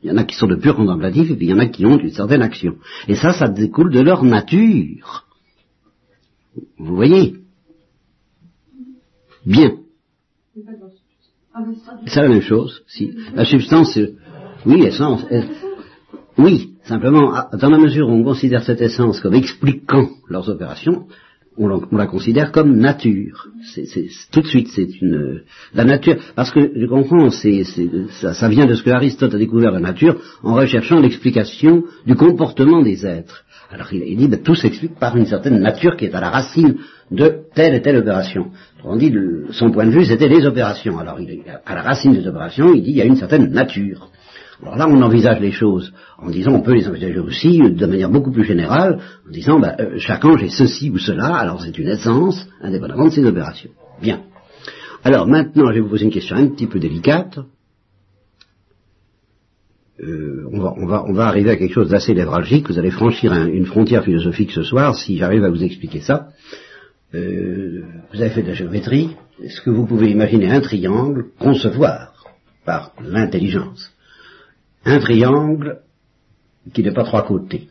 Il 0.03 0.11
y 0.11 0.13
en 0.13 0.17
a 0.17 0.25
qui 0.25 0.35
sont 0.35 0.49
de 0.49 0.57
purs 0.57 0.75
contemplatifs 0.75 1.31
et 1.31 1.37
puis 1.37 1.47
il 1.47 1.51
y 1.51 1.55
en 1.55 1.61
a 1.61 1.67
qui 1.67 1.87
ont 1.87 1.97
une 1.99 2.11
certaine 2.11 2.43
action. 2.43 2.75
Et 3.07 3.15
ça, 3.15 3.33
ça 3.33 3.49
découle 3.49 3.93
de 3.93 4.01
leur 4.01 4.25
nature. 4.25 5.27
Vous 6.79 6.97
voyez 6.97 7.37
Bien. 9.47 9.77
C'est 12.07 12.23
la 12.23 12.29
même 12.29 12.43
chose. 12.43 12.83
Si. 12.89 13.15
La 13.35 13.45
substance, 13.45 13.99
oui, 14.67 14.83
essence. 14.85 15.25
Oui, 16.37 16.72
simplement, 16.85 17.33
dans 17.53 17.71
la 17.71 17.79
mesure 17.79 18.09
où 18.09 18.13
on 18.13 18.25
considère 18.25 18.63
cette 18.63 18.81
essence 18.81 19.21
comme 19.21 19.35
expliquant 19.35 20.09
leurs 20.29 20.49
opérations, 20.49 21.07
on, 21.59 21.97
la 21.97 22.07
considère 22.07 22.51
comme 22.51 22.77
nature. 22.79 23.49
Tout 24.31 24.41
de 24.41 24.47
suite, 24.47 24.69
c'est 24.69 24.89
une 25.01 25.43
la 25.75 25.85
nature. 25.85 26.17
Parce 26.35 26.51
que 26.51 26.73
je 26.75 26.87
comprends, 26.87 27.31
ça, 27.31 28.49
vient 28.49 28.67
de 28.67 28.75
ce 28.75 28.83
que 28.83 28.91
Aristote 28.91 29.35
a 29.35 29.39
découvert 29.39 29.71
la 29.71 29.81
nature 29.81 30.19
en 30.43 30.55
recherchant 30.55 31.01
l'explication 31.01 31.85
du 32.07 32.15
comportement 32.15 32.83
des 32.83 33.05
êtres. 33.05 33.45
Alors 33.71 33.93
il, 33.93 34.03
il 34.03 34.17
dit, 34.17 34.29
ben, 34.29 34.43
tout 34.43 34.55
s'explique 34.55 34.99
par 34.99 35.17
une 35.17 35.27
certaine 35.27 35.59
nature 35.59 35.97
qui 35.97 36.07
est 36.07 36.15
à 36.15 36.21
la 36.21 36.31
racine 36.31 36.77
de 37.11 37.45
telle 37.55 37.75
et 37.75 37.83
telle 37.83 37.97
opération. 37.97 38.49
On 38.85 38.97
dit, 38.97 39.11
le, 39.11 39.47
son 39.51 39.71
point 39.71 39.87
de 39.87 39.91
vue, 39.91 40.05
c'était 40.05 40.29
les 40.29 40.45
opérations. 40.47 40.99
Alors 40.99 41.21
il, 41.21 41.43
à 41.65 41.75
la 41.75 41.83
racine 41.83 42.13
des 42.13 42.27
opérations, 42.27 42.75
il 42.75 42.83
dit, 42.83 42.91
il 42.91 42.97
y 42.97 43.03
a 43.03 43.07
une 43.07 43.17
certaine 43.17 43.51
nature. 43.51 44.11
Alors 44.63 44.77
là, 44.77 44.87
on 44.89 45.03
envisage 45.03 45.41
les 45.41 45.51
choses 45.51 45.93
en 46.19 46.31
disant, 46.31 46.53
on 46.53 46.63
peut 46.63 46.75
les 46.75 46.89
envisager 46.89 47.19
aussi 47.19 47.59
de 47.59 47.87
manière 47.87 48.11
beaucoup 48.11 48.31
plus 48.31 48.45
générale, 48.45 49.01
en 49.27 49.31
disant, 49.31 49.61
euh, 49.63 49.99
chaque 49.99 50.25
ange 50.25 50.43
est 50.43 50.57
ceci 50.57 50.89
ou 50.89 50.99
cela, 50.99 51.35
alors 51.35 51.61
c'est 51.61 51.77
une 51.77 51.89
essence, 51.89 52.47
indépendamment 52.61 53.07
de 53.07 53.11
ses 53.11 53.25
opérations. 53.25 53.71
Bien. 54.01 54.23
Alors 55.03 55.27
maintenant, 55.27 55.67
je 55.69 55.75
vais 55.75 55.81
vous 55.81 55.89
poser 55.89 56.05
une 56.05 56.13
question 56.13 56.37
un 56.37 56.47
petit 56.47 56.69
peu 56.69 56.79
délicate. 56.79 57.41
Euh, 60.01 60.45
on, 60.53 60.87
va, 60.87 61.27
arriver 61.27 61.51
à 61.51 61.57
quelque 61.57 61.75
chose 61.75 61.91
d'assez 61.91 62.15
névralgique. 62.15 62.69
Vous 62.69 62.79
allez 62.79 62.91
franchir 62.91 63.33
un, 63.33 63.47
une 63.47 63.67
frontière 63.67 64.05
philosophique 64.05 64.53
ce 64.53 64.63
soir, 64.63 64.97
si 64.97 65.17
j'arrive 65.17 65.45
à 65.45 65.51
vous 65.51 65.63
expliquer 65.63 66.01
ça. 66.01 66.29
Euh, 67.15 67.83
vous 68.13 68.21
avez 68.21 68.31
fait 68.31 68.43
de 68.43 68.49
la 68.49 68.55
géométrie. 68.55 69.17
Est-ce 69.43 69.61
que 69.61 69.71
vous 69.71 69.87
pouvez 69.87 70.11
imaginer 70.11 70.51
un 70.51 70.61
triangle 70.61 71.27
concevoir 71.39 72.13
par 72.65 72.93
l'intelligence 73.05 73.93
un 74.85 74.99
triangle 74.99 75.81
qui 76.73 76.83
n'est 76.83 76.93
pas 76.93 77.05
trois 77.05 77.27
côtés. 77.27 77.69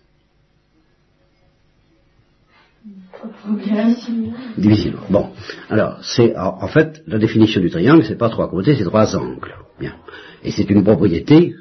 Difficile. 4.57 4.95
Bon. 5.09 5.31
Alors, 5.69 5.99
c'est, 6.03 6.35
en 6.37 6.67
fait, 6.67 7.03
la 7.07 7.19
définition 7.19 7.61
du 7.61 7.69
triangle, 7.69 8.03
c'est 8.03 8.17
pas 8.17 8.29
trois 8.29 8.49
côtés, 8.49 8.75
c'est 8.75 8.83
trois 8.83 9.15
angles. 9.15 9.55
Bien. 9.79 9.95
Et 10.43 10.51
c'est 10.51 10.69
une 10.69 10.83
propriété 10.83 11.55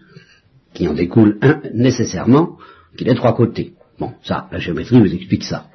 qui 0.73 0.89
en 0.89 0.95
découle 0.95 1.39
nécessairement, 1.75 2.57
qu'il 2.97 3.09
ait 3.09 3.15
trois 3.15 3.35
côtés. 3.35 3.75
Bon, 3.99 4.13
ça, 4.23 4.49
la 4.51 4.59
géométrie 4.59 4.99
vous 5.01 5.15
explique 5.15 5.45
ça. 5.45 5.67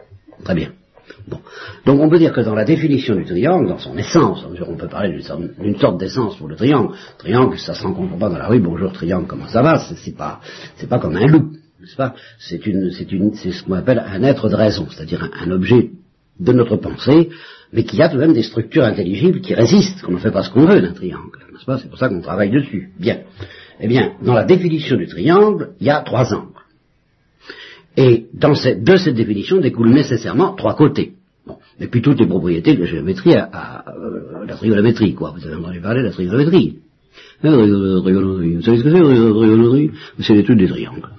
Très 0.44 0.56
bien. 0.56 0.72
Bon. 1.28 1.40
Donc 1.86 2.00
on 2.00 2.10
peut 2.10 2.20
dire 2.20 2.34
que 2.34 2.42
dans 2.42 2.54
la 2.54 2.66
définition 2.66 3.16
du 3.16 3.26
triangle, 3.26 3.68
dans 3.68 3.80
son 3.80 3.98
essence, 3.98 4.46
on 4.68 4.76
peut 4.76 4.88
parler 4.88 5.18
d'une 5.60 5.78
sorte 5.78 6.00
d'essence 6.00 6.36
pour 6.38 6.48
le 6.48 6.56
triangle. 6.56 6.94
Triangle, 7.18 7.58
ça 7.58 7.74
se 7.74 7.84
rencontre 7.84 8.18
pas 8.18 8.30
dans 8.30 8.38
la 8.38 8.48
rue, 8.48 8.60
bonjour 8.60 8.94
triangle, 8.94 9.26
comment 9.28 9.48
ça 9.48 9.64
va? 9.64 9.80
C'est 9.80 10.16
pas, 10.16 10.40
pas 10.88 11.00
comme 11.00 11.16
un 11.16 11.26
loup, 11.26 11.54
n'est-ce 11.80 11.96
pas? 11.96 12.14
C'est 12.38 12.62
ce 12.62 13.64
qu'on 13.64 13.74
appelle 13.74 14.04
un 14.06 14.24
être 14.24 14.50
de 14.50 14.56
raison, 14.56 14.88
c'est-à-dire 14.92 15.24
un, 15.24 15.48
un, 15.48 15.52
objet 15.52 15.92
de 16.40 16.54
notre 16.54 16.76
pensée, 16.76 17.30
mais 17.74 17.84
qui 17.86 18.02
a 18.04 18.10
tout 18.10 18.18
de 18.18 18.22
même 18.22 18.34
des 18.34 18.44
structures 18.44 18.84
intelligibles 18.84 19.42
qui 19.42 19.56
résistent, 19.56 20.02
qu'on 20.04 20.14
ne 20.14 20.18
fait 20.20 20.32
pas 20.32 20.44
ce 20.44 20.52
qu'on 20.52 20.66
veut 20.66 20.82
d'un 20.82 20.94
triangle, 20.94 21.40
n'est-ce 21.52 21.66
pas? 21.66 21.80
C'est 21.80 21.90
pour 21.90 21.98
ça 21.98 22.08
qu'on 22.10 22.22
travaille 22.22 22.52
dessus. 22.52 22.92
Bien. 23.00 23.22
Eh 23.80 23.88
bien, 23.88 24.14
dans 24.22 24.34
la 24.34 24.44
définition 24.44 24.96
du 24.96 25.08
triangle, 25.08 25.72
il 25.80 25.88
y 25.88 25.90
a 25.90 26.02
trois 26.02 26.34
angles. 26.34 26.55
Et 27.98 28.26
dans 28.34 28.56
cette, 28.56 28.84
de 28.84 28.98
cette 28.98 29.16
définition 29.16 29.60
découlent 29.60 29.94
nécessairement 29.94 30.54
trois 30.54 30.76
côtés. 30.76 31.14
Bon. 31.48 31.58
Et 31.80 31.88
puis 31.88 32.02
toutes 32.02 32.20
les 32.20 32.28
propriétés 32.28 32.76
de 32.76 32.82
la 32.82 32.88
géométrie 32.88 33.34
à, 33.36 33.50
à, 33.52 33.90
euh, 33.90 34.46
la 34.48 34.56
trigonométrie, 34.56 35.14
quoi. 35.14 35.34
Vous 35.36 35.46
avez 35.46 35.56
entendu 35.56 35.80
parler 35.80 36.02
de 36.02 36.08
la 36.08 36.12
trigonométrie. 36.12 36.80
Vous 37.42 37.50
savez 38.62 38.78
ce 38.78 38.84
que 38.84 38.90
c'est 38.90 39.00
la 39.00 39.04
trigonométrie? 39.04 39.92
C'est 40.20 40.34
l'étude 40.34 40.58
des 40.58 40.68
triangles. 40.68 41.10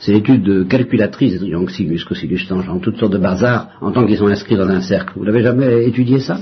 C'est 0.00 0.12
l'étude 0.12 0.66
calculatrice 0.68 1.32
des 1.32 1.38
triangles, 1.38 1.70
sinus, 1.70 2.04
cosinus, 2.04 2.46
tangent, 2.48 2.70
toutes 2.82 2.98
sortes 2.98 3.12
de 3.12 3.18
bazar, 3.18 3.70
en 3.80 3.92
tant 3.92 4.06
qu'ils 4.06 4.18
sont 4.18 4.26
inscrits 4.26 4.56
dans 4.56 4.68
un 4.68 4.80
cercle. 4.80 5.12
Vous 5.16 5.24
l'avez 5.24 5.42
jamais 5.42 5.86
étudié 5.86 6.18
ça? 6.20 6.38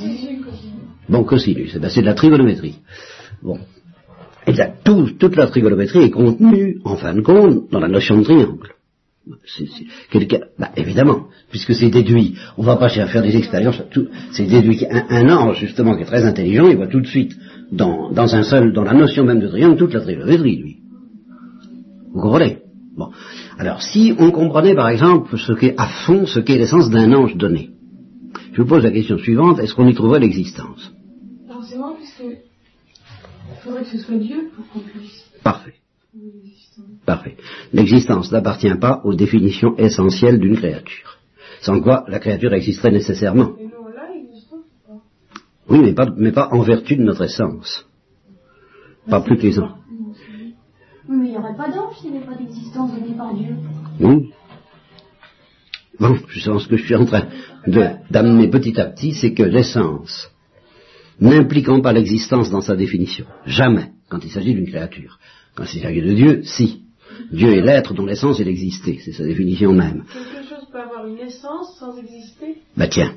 Bon, 1.09 1.24
cosinus, 1.24 1.76
ben, 1.78 1.90
c'est 1.90 2.00
de 2.00 2.07
la 2.07 2.14
trigonométrie. 2.14 2.76
Bon. 3.42 3.59
Exact. 4.46 4.81
Tout, 4.85 5.11
toute 5.18 5.37
la 5.37 5.46
trigonométrie 5.46 6.05
est 6.05 6.11
contenue, 6.11 6.78
en 6.85 6.96
fin 6.96 7.14
de 7.14 7.20
compte, 7.20 7.70
dans 7.70 7.81
la 7.81 7.88
notion 7.88 8.18
de 8.18 8.24
triangle. 8.24 8.68
Quelqu'un, 10.11 10.40
bah, 10.58 10.70
évidemment, 10.76 11.28
puisque 11.50 11.74
c'est 11.74 11.90
déduit, 11.90 12.35
on 12.58 12.62
va 12.62 12.76
pas 12.76 12.88
faire 12.88 13.22
des 13.22 13.37
expériences, 13.37 13.80
c'est 14.32 14.46
déduit 14.46 14.85
un, 14.90 15.04
un, 15.11 15.30
ange 15.30 15.61
justement 15.61 15.94
qui 15.96 16.02
est 16.02 16.06
très 16.06 16.24
intelligent, 16.24 16.66
il 16.66 16.76
voit 16.76 16.88
tout 16.88 17.00
de 17.00 17.06
suite 17.06 17.37
dans, 17.70 18.11
dans 18.11 18.35
un 18.35 18.42
seul, 18.42 18.72
dans 18.72 18.82
la 18.82 18.94
notion 18.94 19.24
même 19.24 19.40
de 19.40 19.46
triangle, 19.46 19.76
toute 19.76 19.94
la 19.94 20.00
trigonométrie, 20.00 20.56
lui. 20.56 20.76
Vous 22.12 22.20
comprenez? 22.20 22.58
Bon. 22.96 23.11
Alors, 23.58 23.80
si 23.80 24.14
on 24.18 24.30
comprenait 24.32 24.74
par 24.74 24.88
exemple 24.88 25.38
ce 25.38 25.52
qu'est 25.52 25.74
à 25.78 25.87
fond, 25.87 26.26
ce 26.26 26.40
qu'est 26.40 26.58
l'essence 26.58 26.90
d'un 26.90 27.12
ange 27.12 27.37
donné, 27.37 27.70
je 28.52 28.62
vous 28.62 28.68
pose 28.68 28.82
la 28.82 28.90
question 28.90 29.18
suivante, 29.18 29.61
est-ce 29.61 29.74
qu'on 29.74 29.88
y 29.88 29.94
trouverait 29.94 30.20
l'existence? 30.20 30.92
Forcément, 31.46 31.94
puisque 31.94 32.22
il 32.22 33.56
faudrait 33.62 33.82
que 33.82 33.88
ce 33.88 33.98
soit 33.98 34.16
Dieu 34.16 34.50
pour 34.54 34.68
qu'on 34.68 34.80
puisse. 34.80 35.24
Parfait. 35.42 35.74
Parfait. 37.05 37.37
L'existence 37.73 38.31
n'appartient 38.31 38.75
pas 38.81 39.01
aux 39.05 39.14
définitions 39.14 39.77
essentielles 39.77 40.38
d'une 40.38 40.57
créature. 40.57 41.18
Sans 41.61 41.81
quoi 41.81 42.05
la 42.09 42.18
créature 42.18 42.53
existerait 42.53 42.92
nécessairement. 42.92 43.53
Oui, 45.68 45.79
mais 45.81 45.95
pas, 45.95 46.09
mais 46.16 46.33
pas 46.33 46.49
en 46.53 46.62
vertu 46.62 46.97
de 46.97 47.03
notre 47.03 47.23
essence. 47.23 47.87
Pas 49.09 49.21
plus 49.21 49.37
que 49.37 49.42
les 49.42 49.59
anges. 49.59 49.71
Oui, 51.09 51.16
mais 51.16 51.27
il 51.27 51.31
n'y 51.33 51.37
aurait 51.37 51.57
pas 51.57 51.68
d'ange 51.68 51.97
s'il 52.01 52.12
n'y 52.12 52.18
avait 52.18 52.27
pas 52.27 52.35
d'existence 52.37 52.92
donnée 52.92 53.16
par 53.16 53.35
Dieu. 53.35 53.57
Oui. 54.01 54.31
Bon, 55.99 56.16
justement, 56.29 56.59
ce 56.59 56.68
que 56.68 56.77
je 56.77 56.85
suis 56.85 56.95
en 56.95 57.05
train 57.05 57.27
d'amener 57.66 58.49
petit 58.49 58.81
à 58.81 58.87
petit, 58.87 59.12
c'est 59.14 59.35
que 59.35 59.42
l'essence, 59.42 60.31
n'impliquant 61.21 61.81
pas 61.81 61.92
l'existence 61.92 62.51
dans 62.51 62.61
sa 62.61 62.77
définition, 62.77 63.27
jamais, 63.47 63.90
quand 64.09 64.25
il 64.25 64.31
s'agit 64.31 64.55
d'une 64.55 64.66
créature, 64.66 65.18
quand 65.54 65.64
il 65.72 65.80
s'agit 65.80 66.02
de 66.02 66.12
Dieu, 66.12 66.42
si. 66.44 66.82
Dieu 67.30 67.52
est 67.52 67.60
l'être 67.60 67.94
dont 67.94 68.06
l'essence 68.06 68.40
est 68.40 68.44
l'exister, 68.44 68.98
c'est 69.04 69.12
sa 69.12 69.24
définition 69.24 69.72
même. 69.72 70.04
Quelque 70.12 70.48
chose 70.48 70.66
peut 70.70 70.80
avoir 70.80 71.06
une 71.06 71.18
essence 71.18 71.76
sans 71.78 71.96
exister? 71.98 72.56
Bah 72.76 72.88
tiens, 72.88 73.14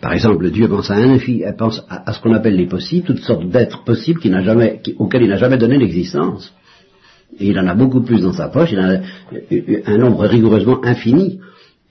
par 0.00 0.12
exemple, 0.12 0.50
Dieu 0.50 0.68
pense 0.68 0.90
à 0.90 0.96
un 0.96 1.18
pense 1.56 1.82
à, 1.88 2.08
à 2.08 2.12
ce 2.12 2.20
qu'on 2.20 2.34
appelle 2.34 2.56
les 2.56 2.66
possibles, 2.66 3.06
toutes 3.06 3.20
sortes 3.20 3.48
d'êtres 3.48 3.84
possibles 3.84 4.20
qui 4.20 4.30
jamais, 4.30 4.80
qui, 4.82 4.94
auxquels 4.98 5.22
il 5.22 5.28
n'a 5.28 5.36
jamais 5.36 5.58
donné 5.58 5.78
l'existence. 5.78 6.52
Et 7.38 7.48
il 7.48 7.58
en 7.58 7.66
a 7.66 7.74
beaucoup 7.74 8.02
plus 8.02 8.22
dans 8.22 8.32
sa 8.32 8.48
poche, 8.48 8.72
il 8.72 8.78
en 8.78 8.88
a 8.88 8.98
un 9.86 9.98
nombre 9.98 10.26
rigoureusement 10.26 10.84
infini. 10.84 11.40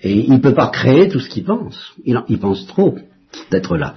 Et 0.02 0.14
il 0.14 0.34
ne 0.34 0.40
peut 0.40 0.54
pas 0.54 0.68
créer 0.68 1.08
tout 1.10 1.20
ce 1.20 1.30
qu'il 1.30 1.44
pense. 1.44 1.94
Il, 2.04 2.18
en, 2.18 2.26
il 2.28 2.40
pense 2.40 2.68
trop 2.68 2.96
d'être 3.52 3.78
là. 3.78 3.96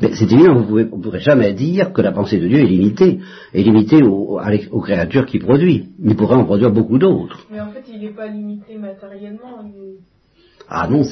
Mais 0.00 0.14
c'est 0.14 0.30
évident, 0.30 0.60
vous 0.60 0.78
ne 0.78 0.84
pourrez 0.84 1.20
jamais 1.20 1.52
dire 1.54 1.92
que 1.92 2.02
la 2.02 2.12
pensée 2.12 2.38
de 2.38 2.46
Dieu 2.46 2.58
est 2.58 2.66
limitée, 2.66 3.20
est 3.52 3.62
limitée 3.62 4.02
aux, 4.02 4.38
aux 4.70 4.80
créatures 4.80 5.26
qu'il 5.26 5.40
produit. 5.40 5.88
Il 6.02 6.14
pourrait 6.14 6.36
en 6.36 6.44
produire 6.44 6.70
beaucoup 6.70 6.98
d'autres. 6.98 7.46
Mais 7.50 7.60
en 7.60 7.70
fait, 7.72 7.84
il 7.92 8.00
n'est 8.00 8.10
pas 8.10 8.28
limité 8.28 8.78
matériellement. 8.78 9.62
Il... 9.64 9.96
Ah 10.68 10.86
non, 10.88 11.02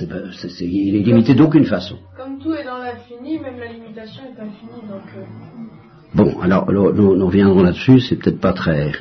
il 0.60 0.96
est 0.96 1.02
limité 1.02 1.34
d'aucune 1.34 1.64
façon. 1.64 1.96
Comme 2.16 2.38
tout 2.38 2.52
est 2.52 2.64
dans 2.64 2.78
l'infini, 2.78 3.38
même 3.40 3.58
la 3.58 3.72
limitation 3.72 4.22
est 4.24 4.40
infinie. 4.40 4.82
Donc, 4.88 5.02
euh... 5.16 5.24
Bon, 6.14 6.40
alors 6.40 6.70
nous, 6.70 7.16
nous 7.16 7.26
reviendrons 7.26 7.62
là-dessus, 7.62 8.00
c'est 8.00 8.16
peut-être 8.16 8.40
pas 8.40 8.52
très... 8.52 8.92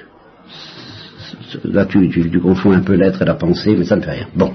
Là, 1.63 1.85
tu, 1.85 2.09
tu, 2.09 2.29
tu 2.29 2.39
confonds 2.39 2.71
un 2.71 2.81
peu 2.81 2.93
l'être 2.93 3.21
et 3.21 3.25
la 3.25 3.35
pensée, 3.35 3.75
mais 3.77 3.85
ça 3.85 3.95
ne 3.97 4.01
fait 4.01 4.11
rien. 4.11 4.27
Bon, 4.35 4.51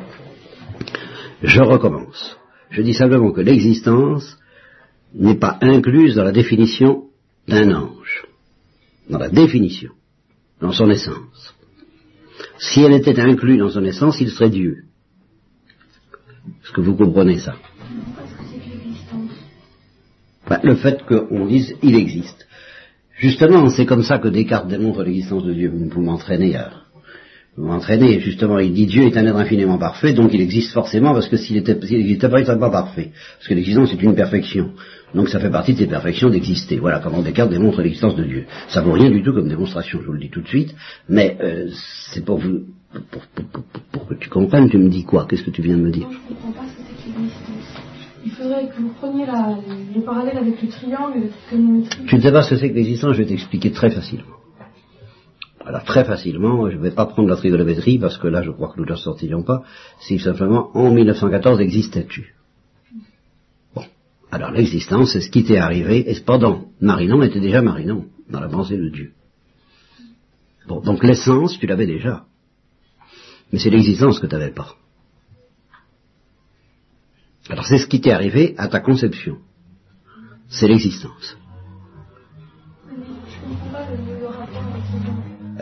je 1.42 1.62
recommence. 1.62 2.36
Je 2.70 2.82
dis 2.82 2.94
simplement 2.94 3.30
que 3.32 3.40
l'existence 3.40 4.36
n'est 5.14 5.38
pas 5.38 5.58
incluse 5.60 6.14
dans 6.14 6.24
la 6.24 6.32
définition 6.32 7.04
d'un 7.48 7.72
ange. 7.72 8.26
Dans 9.08 9.18
la 9.18 9.28
définition, 9.28 9.90
dans 10.60 10.72
son 10.72 10.88
essence. 10.90 11.54
Si 12.58 12.82
elle 12.82 12.92
était 12.92 13.18
inclue 13.18 13.58
dans 13.58 13.70
son 13.70 13.84
essence, 13.84 14.20
il 14.20 14.30
serait 14.30 14.50
Dieu. 14.50 14.84
Est-ce 16.62 16.72
que 16.72 16.80
vous 16.80 16.94
comprenez 16.94 17.38
ça? 17.38 17.56
Ben, 20.48 20.60
Le 20.62 20.74
fait 20.76 21.02
qu'on 21.04 21.46
dise 21.46 21.74
il 21.82 21.96
existe. 21.96 22.46
Justement, 23.16 23.68
c'est 23.68 23.86
comme 23.86 24.02
ça 24.02 24.18
que 24.18 24.28
Descartes 24.28 24.68
démontre 24.68 25.02
l'existence 25.02 25.44
de 25.44 25.52
Dieu. 25.52 25.70
Vous 25.70 26.00
m'entraînez 26.00 26.56
à, 26.56 26.72
vous 27.56 27.66
m'entraînez, 27.66 28.20
justement, 28.20 28.58
il 28.58 28.72
dit 28.72 28.86
Dieu 28.86 29.04
est 29.04 29.16
un 29.16 29.26
être 29.26 29.36
infiniment 29.36 29.76
parfait, 29.76 30.12
donc 30.12 30.32
il 30.32 30.40
existe 30.40 30.72
forcément, 30.72 31.12
parce 31.12 31.28
que 31.28 31.36
s'il 31.36 31.56
n'existait 31.56 32.28
pas, 32.28 32.38
il 32.38 32.40
ne 32.40 32.44
serait 32.46 32.58
pas 32.58 32.70
parfait. 32.70 33.10
Parce 33.36 33.48
que 33.48 33.54
l'existence 33.54 33.92
est 33.92 34.02
une 34.02 34.14
perfection. 34.14 34.70
Donc 35.14 35.28
ça 35.28 35.40
fait 35.40 35.50
partie 35.50 35.74
de 35.74 35.78
ces 35.78 35.86
perfections 35.86 36.30
d'exister. 36.30 36.78
Voilà 36.78 37.00
comment 37.00 37.22
Descartes 37.22 37.50
démontre 37.50 37.82
l'existence 37.82 38.14
de 38.16 38.24
Dieu. 38.24 38.46
Ça 38.68 38.80
vaut 38.80 38.92
rien 38.92 39.10
du 39.10 39.22
tout 39.22 39.32
comme 39.32 39.48
démonstration, 39.48 39.98
je 40.00 40.06
vous 40.06 40.12
le 40.12 40.20
dis 40.20 40.30
tout 40.30 40.40
de 40.40 40.48
suite, 40.48 40.74
mais 41.08 41.36
euh, 41.40 41.68
c'est 42.12 42.24
pour 42.24 42.38
vous, 42.38 42.60
pour, 43.10 43.22
pour, 43.34 43.44
pour, 43.44 43.62
pour, 43.92 44.06
que 44.08 44.14
tu 44.14 44.28
comprennes, 44.28 44.70
tu 44.70 44.78
me 44.78 44.88
dis 44.88 45.04
quoi? 45.04 45.26
Qu'est-ce 45.28 45.42
que 45.42 45.50
tu 45.50 45.62
viens 45.62 45.76
de 45.76 45.82
me 45.82 45.90
dire? 45.90 46.06
Je 46.10 46.28
comprends 46.28 46.52
pas 46.52 46.66
ce 46.68 46.76
que 46.76 46.82
c'est 46.86 47.10
que 47.10 47.18
l'existence. 47.18 47.82
il 48.24 48.30
faudrait 48.32 48.68
que 48.68 48.80
vous 48.80 48.92
preniez 49.00 49.26
la, 49.26 49.58
le 49.94 50.00
parallèle 50.02 50.38
avec 50.38 50.62
le 50.62 50.68
triangle 50.68 51.18
et 51.18 51.20
la 51.22 51.28
trigonométrie. 51.48 52.06
Tu 52.06 52.16
ne 52.16 52.20
sais 52.20 52.32
pas 52.32 52.42
ce 52.42 52.50
que 52.50 52.56
c'est 52.56 52.70
que 52.70 52.74
l'existence, 52.74 53.14
je 53.14 53.22
vais 53.22 53.28
t'expliquer 53.28 53.72
très 53.72 53.90
facilement. 53.90 54.36
Alors 55.66 55.84
très 55.84 56.04
facilement, 56.04 56.70
je 56.70 56.76
ne 56.76 56.82
vais 56.82 56.90
pas 56.90 57.06
prendre 57.06 57.28
la 57.28 57.36
trigonométrie 57.36 57.98
parce 57.98 58.16
que 58.16 58.28
là 58.28 58.42
je 58.42 58.50
crois 58.50 58.72
que 58.72 58.80
nous 58.80 58.86
ne 58.86 58.94
sortirions 58.94 59.42
pas, 59.42 59.62
si 60.00 60.18
simplement 60.18 60.70
en 60.74 60.90
1914 60.90 61.60
existais-tu? 61.60 62.34
Alors 64.30 64.50
l'existence 64.52 65.12
c'est 65.12 65.20
ce 65.20 65.30
qui 65.30 65.44
t'est 65.44 65.58
arrivé, 65.58 66.08
et 66.10 66.14
cependant, 66.14 66.66
Marinon 66.80 67.22
était 67.22 67.40
déjà 67.40 67.62
Marinon, 67.62 68.06
dans 68.28 68.40
la 68.40 68.48
pensée 68.48 68.76
de 68.76 68.88
Dieu. 68.88 69.12
Bon, 70.68 70.80
donc 70.80 71.02
l'essence, 71.02 71.58
tu 71.58 71.66
l'avais 71.66 71.86
déjà. 71.86 72.24
Mais 73.52 73.58
c'est 73.58 73.70
l'existence 73.70 74.20
que 74.20 74.26
tu 74.26 74.34
n'avais 74.34 74.52
pas. 74.52 74.74
Alors 77.48 77.66
c'est 77.66 77.78
ce 77.78 77.86
qui 77.88 78.00
t'est 78.00 78.12
arrivé 78.12 78.54
à 78.58 78.68
ta 78.68 78.78
conception. 78.80 79.38
C'est 80.48 80.68
l'existence. 80.68 81.36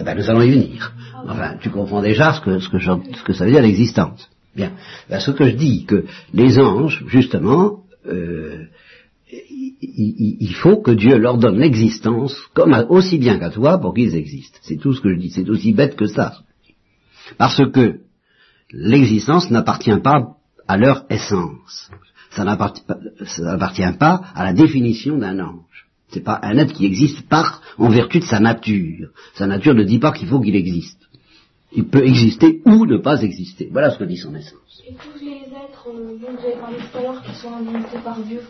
Eh 0.00 0.02
ben, 0.04 0.14
nous 0.16 0.28
allons 0.30 0.42
y 0.42 0.50
venir. 0.50 0.92
Enfin, 1.26 1.56
tu 1.60 1.70
comprends 1.70 2.02
déjà 2.02 2.32
ce 2.34 2.40
que, 2.40 2.58
ce 2.60 2.68
que, 2.68 2.78
je- 2.78 2.90
ce 3.16 3.22
que 3.22 3.32
ça 3.32 3.44
veut 3.44 3.50
dire 3.50 3.62
l'existence. 3.62 4.28
Bien. 4.54 4.72
Ben, 5.08 5.20
ce 5.20 5.30
que 5.30 5.44
je 5.44 5.56
dis, 5.56 5.84
que 5.86 6.04
les 6.32 6.58
anges, 6.58 7.04
justement, 7.08 7.80
euh, 8.06 8.64
il, 9.30 10.54
faut 10.54 10.78
que 10.78 10.90
Dieu 10.90 11.18
leur 11.18 11.38
donne 11.38 11.58
l'existence, 11.58 12.34
comme 12.54 12.72
à- 12.72 12.84
aussi 12.86 13.18
bien 13.18 13.38
qu'à 13.38 13.50
toi, 13.50 13.78
pour 13.78 13.94
qu'ils 13.94 14.14
existent. 14.14 14.58
C'est 14.62 14.76
tout 14.76 14.94
ce 14.94 15.00
que 15.00 15.10
je 15.12 15.18
dis. 15.18 15.30
C'est 15.30 15.48
aussi 15.48 15.72
bête 15.72 15.96
que 15.96 16.06
ça. 16.06 16.38
Parce 17.36 17.60
que 17.70 18.00
l'existence 18.72 19.50
n'appartient 19.50 19.98
pas 20.02 20.36
à 20.66 20.76
leur 20.76 21.04
essence. 21.10 21.90
Ça 22.30 22.44
n'appartient 22.44 23.92
pas, 23.98 24.22
à 24.34 24.44
la 24.44 24.52
définition 24.52 25.18
d'un 25.18 25.38
ange. 25.40 25.86
C'est 26.10 26.24
pas 26.24 26.38
un 26.42 26.56
être 26.56 26.72
qui 26.72 26.86
existe 26.86 27.28
par, 27.28 27.60
en 27.76 27.90
vertu 27.90 28.20
de 28.20 28.24
sa 28.24 28.40
nature. 28.40 29.10
Sa 29.34 29.46
nature 29.46 29.74
ne 29.74 29.84
dit 29.84 29.98
pas 29.98 30.12
qu'il 30.12 30.28
faut 30.28 30.40
qu'il 30.40 30.56
existe. 30.56 30.98
Il 31.72 31.84
peut 31.84 32.06
exister 32.06 32.62
ou 32.64 32.86
ne 32.86 32.96
pas 32.96 33.22
exister. 33.22 33.68
Voilà 33.70 33.90
ce 33.90 33.98
que 33.98 34.04
dit 34.04 34.16
son 34.16 34.34
essence. 34.34 34.82
Sont 37.34 37.54
inventés 37.54 37.98
par 38.04 38.20
Dieu, 38.20 38.40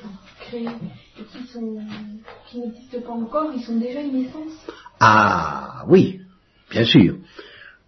qui 0.51 0.67
pas 3.01 3.11
encore, 3.11 3.51
ils 3.55 3.63
sont 3.63 3.77
déjà 3.77 4.01
une 4.01 4.25
essence. 4.25 4.67
Ah 5.01 5.85
oui, 5.89 6.21
bien 6.71 6.85
sûr. 6.85 7.17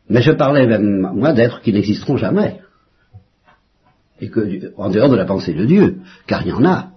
Mais 0.09 0.23
je 0.23 0.33
parlais 0.33 0.67
même, 0.67 1.11
moi, 1.15 1.33
d'êtres 1.33 1.61
qui 1.63 1.73
n'existeront 1.73 2.17
jamais. 2.17 2.61
Et 4.21 4.29
que, 4.29 4.75
en 4.77 4.91
dehors 4.91 5.09
de 5.09 5.17
la 5.17 5.25
pensée 5.25 5.55
de 5.55 5.65
Dieu, 5.65 6.01
car 6.27 6.43
il 6.43 6.49
y 6.49 6.53
en 6.53 6.65
a, 6.65 6.91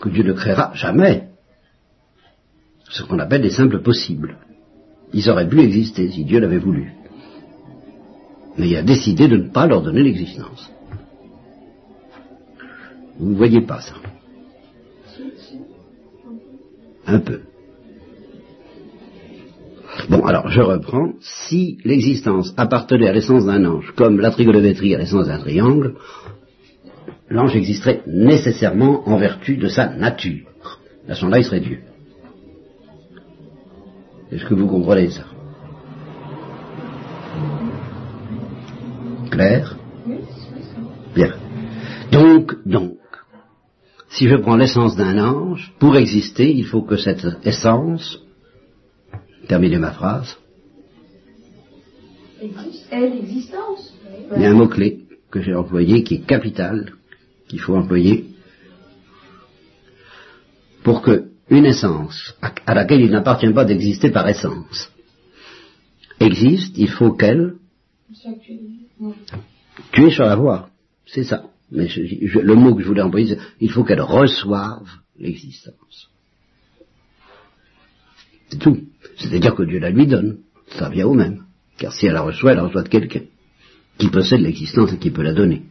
que 0.00 0.08
Dieu 0.08 0.22
ne 0.22 0.32
créera 0.32 0.72
jamais. 0.74 1.28
Ce 2.90 3.02
qu'on 3.02 3.18
appelle 3.18 3.42
des 3.42 3.50
simples 3.50 3.82
possibles. 3.82 4.38
Ils 5.12 5.28
auraient 5.30 5.48
pu 5.48 5.60
exister 5.60 6.10
si 6.10 6.24
Dieu 6.24 6.38
l'avait 6.38 6.58
voulu. 6.58 6.92
Mais 8.56 8.68
il 8.68 8.76
a 8.76 8.82
décidé 8.82 9.28
de 9.28 9.36
ne 9.36 9.50
pas 9.50 9.66
leur 9.66 9.82
donner 9.82 10.02
l'existence. 10.02 10.70
Vous 13.18 13.30
ne 13.30 13.36
voyez 13.36 13.60
pas 13.60 13.80
ça 13.80 13.94
Un 17.06 17.18
peu. 17.20 17.40
Bon, 20.08 20.24
alors 20.24 20.48
je 20.48 20.60
reprends. 20.60 21.12
Si 21.20 21.78
l'existence 21.84 22.54
appartenait 22.56 23.08
à 23.08 23.12
l'essence 23.12 23.46
d'un 23.46 23.64
ange, 23.64 23.92
comme 23.96 24.20
la 24.20 24.30
trigonométrie 24.30 24.94
à 24.94 24.98
l'essence 24.98 25.26
d'un 25.26 25.38
triangle, 25.38 25.94
l'ange 27.28 27.56
existerait 27.56 28.02
nécessairement 28.06 29.08
en 29.08 29.16
vertu 29.18 29.56
de 29.56 29.68
sa 29.68 29.88
nature. 29.88 30.46
À 31.08 31.14
ce 31.14 31.22
moment-là, 31.22 31.40
il 31.40 31.44
serait 31.44 31.60
Dieu. 31.60 31.80
Est-ce 34.30 34.44
que 34.44 34.54
vous 34.54 34.66
comprenez 34.66 35.10
ça? 35.10 35.24
Clair? 39.30 39.76
Bien. 41.14 41.32
Donc, 42.12 42.54
donc, 42.66 42.97
si 44.10 44.28
je 44.28 44.36
prends 44.36 44.56
l'essence 44.56 44.96
d'un 44.96 45.18
ange, 45.18 45.72
pour 45.78 45.96
exister, 45.96 46.50
il 46.50 46.64
faut 46.64 46.82
que 46.82 46.96
cette 46.96 47.26
essence, 47.44 48.20
terminez 49.48 49.78
ma 49.78 49.92
phrase, 49.92 50.36
l'existence. 52.92 53.94
il 54.36 54.42
y 54.42 54.46
a 54.46 54.50
un 54.50 54.54
mot-clé 54.54 55.00
que 55.30 55.42
j'ai 55.42 55.54
employé 55.54 56.04
qui 56.04 56.14
est 56.14 56.26
capital, 56.26 56.92
qu'il 57.48 57.60
faut 57.60 57.76
employer 57.76 58.26
pour 60.82 61.02
que 61.02 61.30
une 61.50 61.66
essence 61.66 62.34
à, 62.40 62.52
à 62.66 62.74
laquelle 62.74 63.00
il 63.00 63.10
n'appartient 63.10 63.52
pas 63.52 63.64
d'exister 63.64 64.10
par 64.10 64.28
essence 64.28 64.90
existe, 66.20 66.76
il 66.76 66.90
faut 66.90 67.12
qu'elle 67.12 67.54
tu 69.92 70.06
es 70.06 70.10
sur 70.10 70.24
la 70.24 70.36
voie, 70.36 70.70
c'est 71.06 71.24
ça. 71.24 71.44
Mais 71.70 71.86
le 71.86 72.54
mot 72.54 72.74
que 72.74 72.82
je 72.82 72.88
voulais 72.88 73.02
employer, 73.02 73.36
c'est 73.36 73.40
il 73.60 73.70
faut 73.70 73.84
qu'elle 73.84 74.00
reçoive 74.00 74.88
l'existence. 75.18 76.10
C'est 78.48 78.58
tout. 78.58 78.78
C'est-à-dire 79.16 79.54
que 79.54 79.62
Dieu 79.62 79.78
la 79.78 79.90
lui 79.90 80.06
donne. 80.06 80.38
Ça 80.68 80.88
vient 80.88 81.06
au 81.06 81.14
même. 81.14 81.44
Car 81.76 81.92
si 81.92 82.06
elle 82.06 82.14
la 82.14 82.22
reçoit, 82.22 82.52
elle 82.52 82.56
la 82.58 82.64
reçoit 82.64 82.82
de 82.82 82.88
quelqu'un 82.88 83.22
qui 83.98 84.08
possède 84.08 84.40
l'existence 84.40 84.92
et 84.92 84.98
qui 84.98 85.10
peut 85.10 85.22
la 85.22 85.34
donner. 85.34 85.62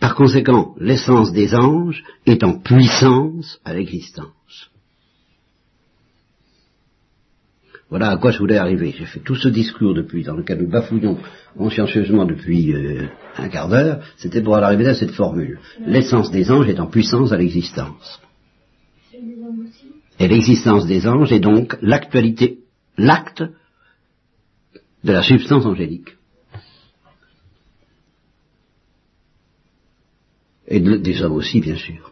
Par 0.00 0.14
conséquent, 0.14 0.74
l'essence 0.78 1.32
des 1.32 1.54
anges 1.54 2.04
est 2.26 2.44
en 2.44 2.58
puissance 2.58 3.58
à 3.64 3.72
l'existence. 3.72 4.32
Voilà 7.94 8.10
à 8.10 8.16
quoi 8.16 8.32
je 8.32 8.38
voulais 8.40 8.56
arriver. 8.56 8.92
J'ai 8.98 9.04
fait 9.06 9.20
tout 9.20 9.36
ce 9.36 9.46
discours 9.46 9.94
depuis, 9.94 10.24
dans 10.24 10.34
lequel 10.34 10.58
nous 10.60 10.68
bafouillons 10.68 11.16
consciencieusement 11.56 12.24
depuis 12.24 12.74
euh, 12.74 13.06
un 13.36 13.48
quart 13.48 13.68
d'heure, 13.68 14.02
c'était 14.16 14.42
pour 14.42 14.56
arriver 14.56 14.88
à 14.88 14.96
cette 14.96 15.12
formule. 15.12 15.60
L'essence 15.86 16.32
des 16.32 16.50
anges 16.50 16.68
est 16.68 16.80
en 16.80 16.88
puissance 16.88 17.30
à 17.30 17.36
l'existence. 17.36 18.20
Et 20.18 20.26
l'existence 20.26 20.86
des 20.88 21.06
anges 21.06 21.30
est 21.32 21.38
donc 21.38 21.76
l'actualité, 21.82 22.58
l'acte 22.98 23.44
de 25.04 25.12
la 25.12 25.22
substance 25.22 25.64
angélique. 25.64 26.16
Et 30.66 30.80
de- 30.80 30.96
des 30.96 31.22
hommes 31.22 31.34
aussi, 31.34 31.60
bien 31.60 31.76
sûr. 31.76 32.10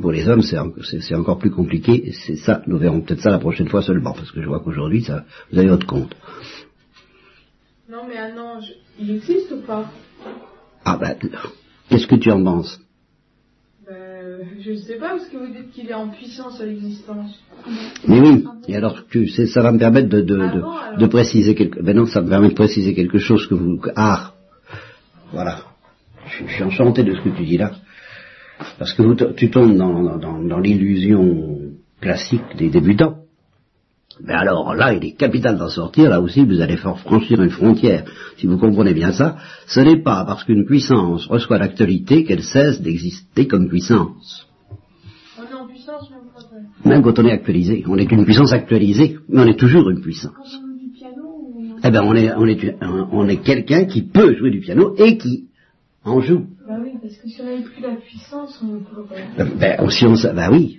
Pour 0.00 0.12
les 0.12 0.28
hommes, 0.28 0.42
c'est 0.42 0.58
en- 0.58 0.72
c'est- 0.84 1.00
c'est 1.00 1.14
encore 1.16 1.38
plus 1.38 1.50
compliqué. 1.50 2.12
C'est 2.12 2.36
ça, 2.36 2.62
nous 2.68 2.78
verrons 2.78 3.00
peut-être 3.00 3.20
ça 3.20 3.30
la 3.30 3.38
prochaine 3.38 3.68
fois 3.68 3.82
seulement, 3.82 4.12
parce 4.12 4.30
que 4.30 4.40
je 4.40 4.46
vois 4.46 4.60
qu'aujourd'hui, 4.60 5.02
ça, 5.02 5.24
vous 5.50 5.58
avez 5.58 5.68
votre 5.68 5.86
compte. 5.86 6.14
Non, 7.90 8.02
mais 8.08 8.16
un 8.16 8.36
ange, 8.38 8.72
il 9.00 9.10
existe 9.16 9.50
ou 9.50 9.60
pas? 9.66 9.90
Ah 10.84 10.96
ben, 11.00 11.16
qu'est-ce 11.88 12.06
que 12.06 12.14
tu 12.16 12.30
en 12.30 12.42
penses? 12.44 12.80
Ben, 13.88 14.46
je 14.60 14.74
sais 14.76 14.96
pas, 14.98 15.10
parce 15.10 15.26
que 15.26 15.36
vous 15.36 15.52
dites 15.52 15.72
qu'il 15.72 15.88
est 15.88 15.94
en 15.94 16.08
puissance 16.08 16.60
à 16.60 16.64
l'existence. 16.64 17.40
Mais 18.06 18.20
oui, 18.20 18.44
et 18.68 18.76
alors 18.76 19.04
tu 19.10 19.28
sais, 19.28 19.46
ça 19.46 19.62
va 19.62 19.72
me 19.72 19.78
permettre 19.80 20.08
de, 20.08 20.20
de, 20.20 20.38
Ah 20.40 20.54
de- 20.54 20.60
bon, 20.60 20.70
alors? 20.70 20.98
de 20.98 21.06
préciser 21.06 21.54
quelque 21.56 21.82
ben 21.82 21.96
non, 21.96 22.06
ça 22.06 22.22
me 22.22 22.28
permet 22.28 22.48
de 22.50 22.54
préciser 22.54 22.94
quelque 22.94 23.18
chose 23.18 23.46
que 23.48 23.54
vous. 23.54 23.80
Ah 23.96 24.34
voilà. 25.32 25.62
Je, 26.26 26.46
je 26.46 26.52
suis 26.54 26.62
enchanté 26.62 27.02
de 27.02 27.14
ce 27.16 27.20
que 27.22 27.30
tu 27.30 27.44
dis 27.44 27.58
là. 27.58 27.72
Parce 28.78 28.94
que 28.94 29.02
vous, 29.02 29.14
tu 29.14 29.50
tombes 29.50 29.76
dans, 29.76 30.18
dans, 30.18 30.42
dans 30.42 30.58
l'illusion 30.58 31.72
classique 32.00 32.56
des 32.56 32.70
débutants. 32.70 33.16
Mais 34.20 34.34
alors 34.34 34.74
là, 34.74 34.92
il 34.92 35.04
est 35.04 35.12
capital 35.12 35.56
d'en 35.56 35.68
sortir, 35.68 36.10
là 36.10 36.20
aussi 36.20 36.44
vous 36.44 36.60
allez 36.60 36.76
faire 36.76 36.98
franchir 36.98 37.40
une 37.42 37.50
frontière. 37.50 38.04
Si 38.36 38.46
vous 38.46 38.58
comprenez 38.58 38.94
bien 38.94 39.12
ça, 39.12 39.36
ce 39.66 39.80
n'est 39.80 40.02
pas 40.02 40.24
parce 40.24 40.44
qu'une 40.44 40.64
puissance 40.66 41.26
reçoit 41.26 41.58
l'actualité 41.58 42.24
qu'elle 42.24 42.42
cesse 42.42 42.80
d'exister 42.82 43.46
comme 43.46 43.68
puissance. 43.68 44.46
On 45.38 45.42
est 45.42 45.54
en 45.54 45.66
puissance, 45.66 46.10
même 46.84 47.02
quand 47.02 47.18
on 47.18 47.26
est 47.26 47.32
actualisé. 47.32 47.84
On 47.88 47.96
est 47.96 48.10
une 48.12 48.24
puissance 48.24 48.52
actualisée, 48.52 49.18
mais 49.28 49.40
on 49.40 49.46
est 49.46 49.58
toujours 49.58 49.88
une 49.88 50.00
puissance. 50.00 50.34
Quand 50.36 50.42
on 50.42 50.68
joue 50.68 50.78
du 50.78 50.90
piano, 50.90 51.22
ou... 51.24 51.76
Eh 51.82 51.90
ben, 51.90 52.02
on 52.04 52.14
est, 52.14 52.32
on 52.34 52.46
est, 52.46 52.78
on 53.12 53.28
est 53.28 53.38
quelqu'un 53.38 53.86
qui 53.86 54.02
peut 54.02 54.36
jouer 54.36 54.50
du 54.50 54.60
piano 54.60 54.94
et 54.98 55.16
qui 55.16 55.48
en 56.04 56.20
joue. 56.20 56.46
Bah 56.72 56.78
oui, 56.82 56.92
parce 57.02 57.16
que 57.16 57.28
si 57.28 57.38
on 57.42 57.44
n'avait 57.44 57.62
plus 57.62 57.82
la 57.82 57.96
puissance, 57.96 58.58
on 58.62 58.66
ne 58.66 58.78
pourrait 58.78 59.24
pas. 59.36 59.42
Euh, 59.42 59.46
Ben, 59.60 59.90
si 59.90 60.06
on, 60.06 60.14
ben 60.14 60.50
oui. 60.50 60.78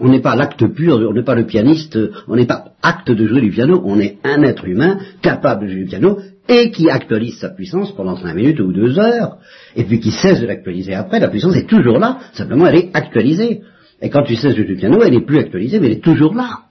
On 0.00 0.08
n'est 0.08 0.20
pas 0.20 0.34
l'acte 0.34 0.66
pur, 0.66 0.96
on 1.08 1.12
n'est 1.12 1.22
pas 1.22 1.36
le 1.36 1.46
pianiste, 1.46 1.96
on 2.26 2.34
n'est 2.34 2.46
pas 2.46 2.72
acte 2.82 3.12
de 3.12 3.26
jouer 3.28 3.40
du 3.40 3.50
piano, 3.50 3.80
on 3.84 4.00
est 4.00 4.18
un 4.24 4.42
être 4.42 4.64
humain 4.66 4.98
capable 5.20 5.66
de 5.66 5.68
jouer 5.68 5.82
du 5.82 5.86
piano 5.86 6.18
et 6.48 6.72
qui 6.72 6.90
actualise 6.90 7.38
sa 7.38 7.50
puissance 7.50 7.94
pendant 7.94 8.16
cinq 8.16 8.34
minutes 8.34 8.58
ou 8.58 8.72
deux 8.72 8.98
heures, 8.98 9.36
et 9.76 9.84
puis 9.84 10.00
qui 10.00 10.10
cesse 10.10 10.40
de 10.40 10.46
l'actualiser 10.46 10.94
après, 10.94 11.20
la 11.20 11.28
puissance 11.28 11.54
est 11.54 11.68
toujours 11.68 12.00
là, 12.00 12.18
simplement 12.32 12.66
elle 12.66 12.76
est 12.76 12.90
actualisée. 12.92 13.60
Et 14.00 14.10
quand 14.10 14.24
tu 14.24 14.34
cesses 14.34 14.56
de 14.56 14.62
jouer 14.62 14.74
du 14.74 14.76
piano, 14.76 15.00
elle 15.02 15.12
n'est 15.12 15.24
plus 15.24 15.38
actualisée, 15.38 15.78
mais 15.78 15.86
elle 15.86 15.98
est 15.98 16.04
toujours 16.04 16.34
là. 16.34 16.62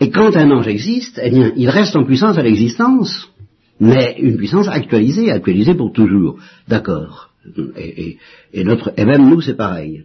Et 0.00 0.10
quand 0.10 0.36
un 0.36 0.50
ange 0.50 0.68
existe, 0.68 1.18
eh 1.22 1.30
bien, 1.30 1.52
il 1.56 1.70
reste 1.70 1.96
en 1.96 2.04
puissance 2.04 2.36
à 2.36 2.42
l'existence, 2.42 3.31
mais 3.80 4.16
une 4.18 4.36
puissance 4.36 4.68
actualisée, 4.68 5.30
actualisée 5.30 5.74
pour 5.74 5.92
toujours. 5.92 6.38
D'accord. 6.68 7.30
Et, 7.76 8.18
notre, 8.64 8.92
et 8.96 9.04
même 9.04 9.28
nous, 9.28 9.40
c'est 9.40 9.56
pareil, 9.56 10.04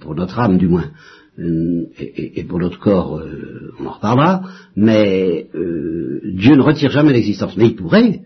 pour, 0.00 0.14
notre 0.14 0.38
âme 0.38 0.58
du 0.58 0.68
moins, 0.68 0.90
Euh, 1.38 1.88
et, 1.98 2.44
pour 2.44 2.58
notre 2.58 2.78
corps, 2.78 3.18
euh, 3.18 3.74
on 3.78 3.86
en 3.86 3.92
reparlera, 3.92 4.42
mais 4.74 5.48
euh, 5.54 6.20
Dieu 6.24 6.56
ne 6.56 6.62
retire 6.62 6.90
jamais 6.90 7.12
l'existence. 7.12 7.56
Mais 7.58 7.66
il 7.66 7.76
pourrait, 7.76 8.22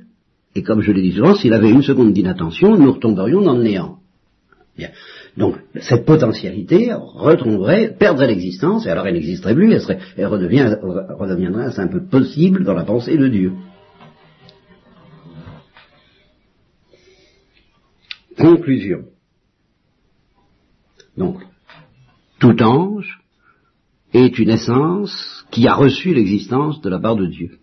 et 0.55 0.63
comme 0.63 0.81
je 0.81 0.93
l'ai 0.93 1.03
dit 1.03 1.13
souvent, 1.13 1.35
s'il 1.35 1.53
avait 1.53 1.71
une 1.71 1.83
seconde 1.83 2.13
d'inattention, 2.13 2.77
nous 2.77 2.93
retomberions 2.93 3.43
dans 3.43 3.57
le 3.57 3.65
néant. 3.65 3.97
Bien. 4.79 4.91
Donc, 5.37 5.57
cette 5.81 6.07
potentialité 6.07 6.93
retomberait, 6.95 7.97
perdrait 7.99 8.29
l'existence, 8.29 8.87
et 8.87 8.91
alors 8.91 9.07
elle 9.09 9.15
n'existerait 9.15 9.55
plus, 9.55 9.73
elle, 9.73 9.81
serait, 9.81 9.99
elle 10.17 10.27
redeviendrait 10.27 11.65
un 11.65 11.73
simple 11.73 12.03
possible 12.03 12.63
dans 12.65 12.75
la 12.75 12.85
pensée 12.85 13.17
de 13.17 13.27
Dieu. 13.27 13.53
Conclusion. 18.41 19.05
Donc, 21.17 21.41
tout 22.39 22.63
ange 22.63 23.21
est 24.15 24.39
une 24.39 24.51
essence 24.51 25.45
qui 25.51 25.69
a 25.69 25.75
reçu 25.75 26.15
l'existence 26.15 26.81
de 26.81 26.89
la 26.89 26.99
part 26.99 27.17
de 27.17 27.27
Dieu. 27.27 27.59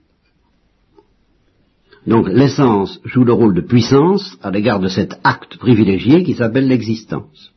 Donc 2.05 2.29
l'essence 2.29 3.01
joue 3.03 3.25
le 3.25 3.33
rôle 3.33 3.53
de 3.53 3.61
puissance 3.61 4.37
à 4.41 4.49
l'égard 4.49 4.79
de 4.79 4.87
cet 4.87 5.19
acte 5.23 5.57
privilégié 5.57 6.23
qui 6.23 6.35
s'appelle 6.35 6.67
l'existence. 6.67 7.53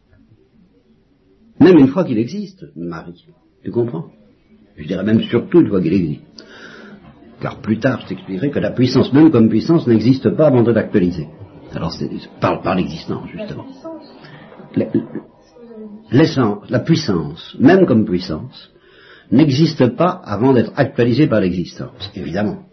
Même 1.61 1.79
une 1.79 1.89
fois 1.89 2.05
qu'il 2.05 2.19
existe, 2.19 2.65
Marie. 2.75 3.25
Tu 3.63 3.71
comprends? 3.71 4.07
Je 4.77 4.87
dirais 4.87 5.05
même 5.05 5.23
surtout 5.23 5.61
une 5.61 5.69
fois 5.69 5.81
qu'il 5.81 5.93
existe. 5.93 6.45
Car 7.41 7.61
plus 7.61 7.79
tard, 7.79 8.01
je 8.01 8.09
t'expliquerai 8.09 8.51
que 8.51 8.59
la 8.59 8.73
puissance, 8.73 9.13
même 9.13 9.31
comme 9.31 9.49
puissance, 9.49 9.87
n'existe 9.87 10.31
pas 10.31 10.49
avant 10.49 10.63
de 10.63 10.73
l'actualiser. 10.73 11.29
Alors 11.75 11.93
c'est 11.93 12.11
par, 12.41 12.63
par 12.63 12.75
l'existence, 12.75 13.29
justement. 13.31 13.67
l'essence, 16.11 16.69
la 16.69 16.81
puissance, 16.81 17.57
même 17.59 17.87
comme 17.87 18.05
puissance, 18.05 18.71
n'existe 19.31 19.87
pas 19.97 20.11
avant 20.25 20.53
d'être 20.53 20.73
actualisée 20.77 21.29
par 21.29 21.41
l'existence, 21.41 22.11
évidemment. 22.15 22.65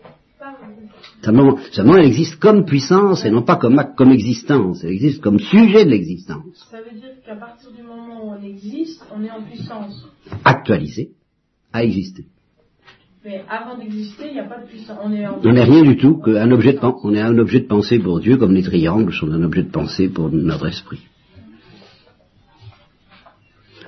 Seulement, 1.24 1.58
seulement, 1.72 1.98
elle 1.98 2.06
existe 2.06 2.40
comme 2.40 2.66
puissance 2.66 3.26
et 3.26 3.32
non 3.32 3.42
pas 3.42 3.58
comme 3.58 3.78
acte, 3.80 3.98
comme 3.98 4.12
existence. 4.12 4.84
Elle 4.84 4.92
existe 4.92 5.20
comme 5.20 5.40
sujet 5.40 5.84
de 5.84 5.90
l'existence. 5.90 6.68
Ça 6.72 6.78
veut 6.78 6.98
dire 6.98 7.10
qu'à 7.26 7.36
partir 7.36 7.72
du 7.72 7.84
moment 7.84 8.24
où 8.24 8.32
on 8.32 8.42
existe, 8.42 9.04
on 9.14 9.24
est 9.24 9.32
en 9.32 9.42
puissance. 9.42 10.08
Actualisée 10.46 11.12
à 11.74 11.84
exister. 11.84 12.28
Mais 13.28 13.44
avant 13.50 13.78
d'exister, 13.78 14.28
il 14.30 14.34
n'y 14.36 14.40
a 14.40 14.46
pas 14.46 14.62
de 14.62 14.68
puissance. 14.68 14.98
On 15.04 15.12
est, 15.12 15.28
en... 15.28 15.42
On 15.44 15.52
n'est 15.52 15.66
rien 15.66 15.82
du 15.82 15.98
tout 15.98 16.16
qu'un 16.22 16.50
objet 16.50 16.72
de 16.72 16.80
on 17.04 17.14
est 17.14 17.20
un 17.20 17.38
objet 17.38 17.60
de 17.60 17.68
pensée 17.68 18.00
pour 18.00 18.22
Dieu, 18.22 18.38
comme 18.38 18.54
les 18.54 18.64
triangles 18.64 19.12
sont 19.12 19.30
un 19.30 19.44
objet 19.44 19.64
de 19.64 19.70
pensée 19.70 20.08
pour 20.08 20.30
notre 20.32 20.66
esprit. 20.66 21.02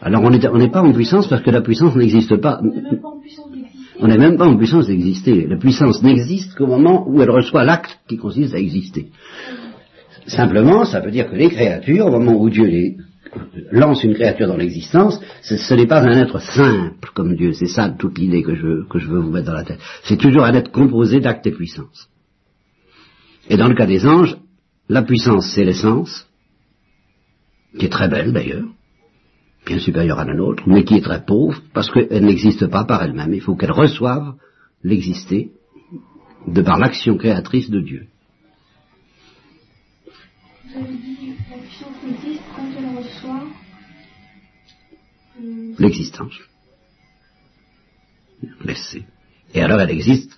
Alors 0.01 0.23
on 0.23 0.29
n'est 0.29 0.45
on 0.45 0.69
pas 0.69 0.81
en 0.81 0.91
puissance 0.91 1.29
parce 1.29 1.41
que 1.41 1.51
la 1.51 1.61
puissance 1.61 1.95
n'existe 1.95 2.35
pas. 2.35 2.59
On 2.61 2.67
n'est 2.67 2.81
même 2.81 2.97
pas 2.97 3.07
en 3.07 3.19
puissance 3.21 3.49
d'exister. 3.49 3.97
On 4.01 4.07
n'est 4.07 4.17
même 4.17 4.37
pas 4.37 4.45
en 4.45 4.57
puissance 4.57 4.87
d'exister. 4.87 5.47
La 5.47 5.57
puissance 5.57 6.03
n'existe 6.03 6.55
qu'au 6.55 6.67
moment 6.67 7.07
où 7.07 7.21
elle 7.21 7.31
reçoit 7.31 7.63
l'acte 7.63 7.97
qui 8.09 8.17
consiste 8.17 8.53
à 8.53 8.59
exister. 8.59 9.07
Simplement, 10.27 10.83
ça 10.83 10.99
veut 10.99 11.11
dire 11.11 11.29
que 11.29 11.35
les 11.37 11.49
créatures, 11.49 12.07
au 12.07 12.11
moment 12.11 12.33
où 12.33 12.49
Dieu 12.49 12.65
les 12.65 12.97
lance 13.71 14.03
une 14.03 14.13
créature 14.13 14.47
dans 14.47 14.57
l'existence, 14.57 15.19
ce, 15.41 15.73
n'est 15.73 15.87
pas 15.87 16.01
un 16.01 16.17
être 16.17 16.39
simple 16.39 17.09
comme 17.13 17.35
Dieu. 17.35 17.53
C'est 17.53 17.67
ça 17.67 17.89
toute 17.89 18.17
l'idée 18.17 18.43
que 18.43 18.55
je, 18.55 18.65
veux- 18.65 19.19
vous 19.19 19.31
mettre 19.31 19.47
dans 19.47 19.53
la 19.53 19.63
tête. 19.63 19.79
C'est 20.03 20.17
toujours 20.17 20.43
un 20.43 20.53
être 20.53 20.71
composé 20.71 21.19
d'actes 21.19 21.45
et 21.47 21.51
puissances. 21.51 22.09
Et 23.49 23.57
dans 23.57 23.67
le 23.67 23.75
cas 23.75 23.85
des 23.85 24.05
anges, 24.05 24.37
la 24.87 25.03
puissance, 25.03 25.51
c'est 25.53 25.63
l'essence, 25.65 26.27
qui 27.77 27.85
est 27.85 27.89
très 27.89 28.07
belle 28.07 28.33
d'ailleurs, 28.33 28.67
bien 29.65 29.79
supérieure 29.79 30.19
à 30.19 30.25
la 30.25 30.33
nôtre, 30.33 30.63
mais 30.65 30.83
qui 30.83 30.95
est 30.95 31.03
très 31.03 31.23
pauvre, 31.23 31.61
parce 31.73 31.91
qu'elle 31.91 32.25
n'existe 32.25 32.67
pas 32.67 32.85
par 32.85 33.03
elle-même. 33.03 33.33
Il 33.33 33.41
faut 33.41 33.55
qu'elle 33.55 33.71
reçoive 33.71 34.33
l'exister 34.83 35.51
de 36.47 36.61
par 36.61 36.79
l'action 36.79 37.17
créatrice 37.17 37.69
de 37.69 37.81
Dieu. 37.81 38.07
L'existence. 45.77 46.33
Laissez. 48.63 49.03
Et 49.53 49.61
alors 49.61 49.79
elle 49.81 49.89
existe 49.91 50.37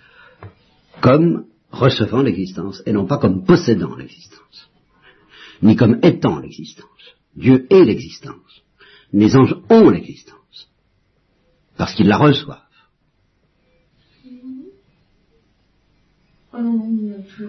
comme 1.01 1.45
recevant 1.71 2.21
l'existence, 2.21 2.81
et 2.85 2.91
non 2.93 3.05
pas 3.05 3.17
comme 3.17 3.43
possédant 3.45 3.95
l'existence, 3.95 4.69
ni 5.61 5.75
comme 5.75 5.99
étant 6.03 6.39
l'existence. 6.39 6.87
Dieu 7.35 7.65
est 7.69 7.83
l'existence. 7.85 8.61
Les 9.13 9.35
anges 9.35 9.55
ont 9.69 9.89
l'existence, 9.89 10.69
parce 11.77 11.93
qu'ils 11.93 12.07
la 12.07 12.17
reçoivent. 12.17 12.59
Je- 16.53 17.45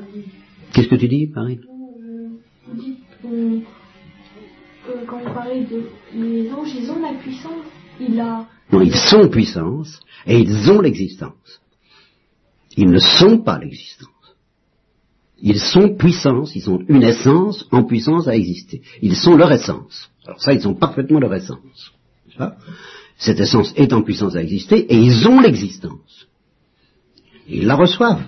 Qu'est-ce 0.73 0.88
que 0.88 0.95
tu 0.97 1.09
dis, 1.09 1.27
Marie 1.27 1.61
Euh, 4.88 5.05
quand 5.07 5.18
vous 5.18 5.33
parlez 5.33 5.64
de 5.64 5.85
les 6.14 6.51
anges, 6.53 6.75
ils 6.75 6.90
ont 6.90 7.01
la 7.01 7.14
puissance. 7.14 7.66
Non, 8.73 8.81
ils 8.81 8.97
sont 8.97 9.29
puissance, 9.29 10.01
et 10.27 10.40
ils 10.40 10.71
ont 10.71 10.81
l'existence. 10.81 11.61
Ils 12.77 12.90
ne 12.90 12.99
sont 12.99 13.38
pas 13.38 13.59
l'existence. 13.59 14.09
Ils 15.40 15.61
sont 15.61 15.95
puissance, 15.97 16.55
ils 16.57 16.62
sont 16.62 16.83
une 16.88 17.03
essence 17.03 17.66
en 17.71 17.85
puissance 17.85 18.29
à 18.29 18.37
exister. 18.37 18.83
Ils 19.03 19.16
sont 19.16 19.37
leur 19.37 19.53
essence. 19.53 20.11
Alors 20.25 20.40
ça, 20.40 20.53
ils 20.53 20.62
sont 20.62 20.75
parfaitement 20.75 21.21
leur 21.21 21.35
essence. 21.35 21.92
Cette 23.18 23.40
essence 23.40 23.73
est 23.77 23.92
en 23.92 24.03
puissance 24.03 24.37
à 24.37 24.42
exister, 24.42 24.79
et 24.79 24.97
ils 24.97 25.29
ont 25.29 25.40
l'existence. 25.40 26.27
Ils 27.49 27.66
la 27.66 27.77
reçoivent, 27.77 28.25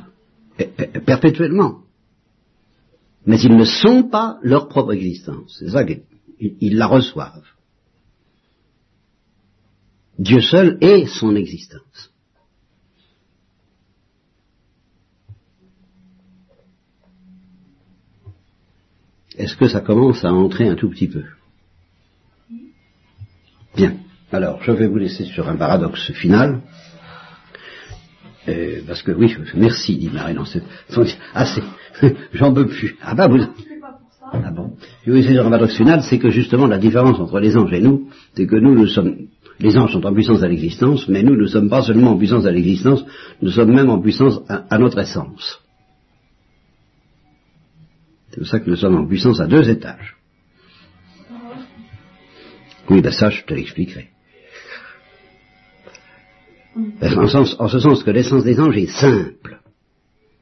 eh, 0.58 0.70
eh, 0.78 1.00
perpétuellement. 1.00 1.78
Mais 3.26 3.40
ils 3.40 3.56
ne 3.56 3.64
sont 3.64 4.04
pas 4.04 4.38
leur 4.42 4.68
propre 4.68 4.92
existence. 4.92 5.56
C'est 5.58 5.70
ça 5.70 5.84
qu'ils 5.84 6.02
ils 6.60 6.76
la 6.76 6.86
reçoivent. 6.86 7.46
Dieu 10.18 10.40
seul 10.40 10.78
est 10.80 11.06
son 11.06 11.34
existence. 11.34 12.12
Est-ce 19.36 19.56
que 19.56 19.68
ça 19.68 19.80
commence 19.80 20.24
à 20.24 20.32
entrer 20.32 20.68
un 20.68 20.76
tout 20.76 20.88
petit 20.88 21.08
peu? 21.08 21.24
Bien. 23.76 23.96
Alors, 24.30 24.62
je 24.62 24.70
vais 24.70 24.86
vous 24.86 24.98
laisser 24.98 25.24
sur 25.24 25.48
un 25.48 25.56
paradoxe 25.56 26.12
final. 26.12 26.60
Euh, 28.48 28.82
parce 28.86 29.02
que 29.02 29.10
oui, 29.12 29.34
merci, 29.54 29.96
dit 29.96 30.10
Marie. 30.10 30.34
Non, 30.34 30.44
c'est 30.44 30.62
assez. 31.34 31.62
J'en 32.32 32.52
peux 32.52 32.66
plus. 32.66 32.96
Ah 33.02 33.14
bah 33.14 33.26
vous. 33.26 33.40
Ah 34.42 34.50
bon 34.50 34.72
de 35.06 35.38
un 35.38 35.44
paradoxe 35.44 35.76
final, 35.76 36.02
c'est 36.02 36.18
que 36.18 36.30
justement 36.30 36.66
la 36.66 36.78
différence 36.78 37.18
entre 37.20 37.38
les 37.38 37.56
anges 37.56 37.72
et 37.72 37.80
nous, 37.80 38.08
c'est 38.34 38.46
que 38.46 38.56
nous, 38.56 38.74
nous 38.74 38.86
sommes, 38.86 39.28
les 39.60 39.76
anges 39.76 39.92
sont 39.92 40.04
en 40.04 40.12
puissance 40.14 40.42
à 40.42 40.48
l'existence, 40.48 41.08
mais 41.08 41.22
nous 41.22 41.36
ne 41.36 41.46
sommes 41.46 41.68
pas 41.68 41.82
seulement 41.82 42.12
en 42.12 42.18
puissance 42.18 42.46
à 42.46 42.50
l'existence, 42.50 43.04
nous 43.42 43.50
sommes 43.50 43.72
même 43.72 43.90
en 43.90 44.00
puissance 44.00 44.40
à, 44.48 44.78
notre 44.78 44.98
essence. 44.98 45.60
C'est 48.30 48.38
pour 48.38 48.48
ça 48.48 48.58
que 48.58 48.68
nous 48.68 48.76
sommes 48.76 48.96
en 48.96 49.06
puissance 49.06 49.40
à 49.40 49.46
deux 49.46 49.68
étages. 49.68 50.16
Oui, 52.90 53.00
ben 53.00 53.12
ça, 53.12 53.30
je 53.30 53.42
te 53.44 53.54
l'expliquerai. 53.54 54.08
En, 57.00 57.28
sens- 57.28 57.56
en 57.60 57.68
ce 57.68 57.78
sens 57.78 58.02
que 58.02 58.10
l'essence 58.10 58.42
des 58.44 58.58
anges 58.58 58.76
est 58.76 58.90
simple. 58.90 59.60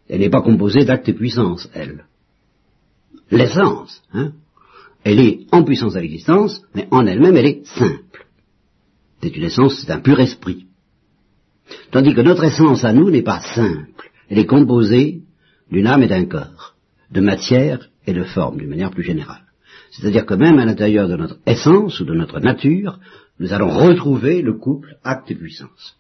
Elle 0.08 0.20
n'est 0.20 0.30
pas 0.30 0.40
composée 0.40 0.84
d'actes 0.86 1.08
et 1.08 1.12
puissance, 1.12 1.70
elle 1.74 2.06
l'essence, 3.36 4.02
hein, 4.12 4.32
elle 5.04 5.18
est 5.18 5.46
en 5.50 5.64
puissance 5.64 5.96
à 5.96 6.00
l'existence, 6.00 6.62
mais 6.74 6.86
en 6.90 7.06
elle-même, 7.06 7.36
elle 7.36 7.46
est 7.46 7.66
simple. 7.66 8.26
C'est 9.20 9.36
une 9.36 9.44
essence, 9.44 9.80
c'est 9.80 9.92
un 9.92 10.00
pur 10.00 10.20
esprit. 10.20 10.66
Tandis 11.90 12.14
que 12.14 12.20
notre 12.20 12.44
essence 12.44 12.84
à 12.84 12.92
nous 12.92 13.10
n'est 13.10 13.22
pas 13.22 13.40
simple. 13.40 14.10
Elle 14.28 14.38
est 14.38 14.46
composée 14.46 15.22
d'une 15.70 15.86
âme 15.86 16.02
et 16.02 16.08
d'un 16.08 16.26
corps, 16.26 16.74
de 17.10 17.20
matière 17.20 17.88
et 18.06 18.12
de 18.12 18.24
forme, 18.24 18.58
d'une 18.58 18.68
manière 18.68 18.90
plus 18.90 19.02
générale. 19.02 19.42
C'est-à-dire 19.90 20.26
que 20.26 20.34
même 20.34 20.58
à 20.58 20.64
l'intérieur 20.64 21.08
de 21.08 21.16
notre 21.16 21.38
essence 21.46 22.00
ou 22.00 22.04
de 22.04 22.14
notre 22.14 22.40
nature, 22.40 22.98
nous 23.38 23.52
allons 23.52 23.70
retrouver 23.70 24.42
le 24.42 24.54
couple 24.54 24.96
acte 25.04 25.30
et 25.30 25.34
puissance. 25.34 25.96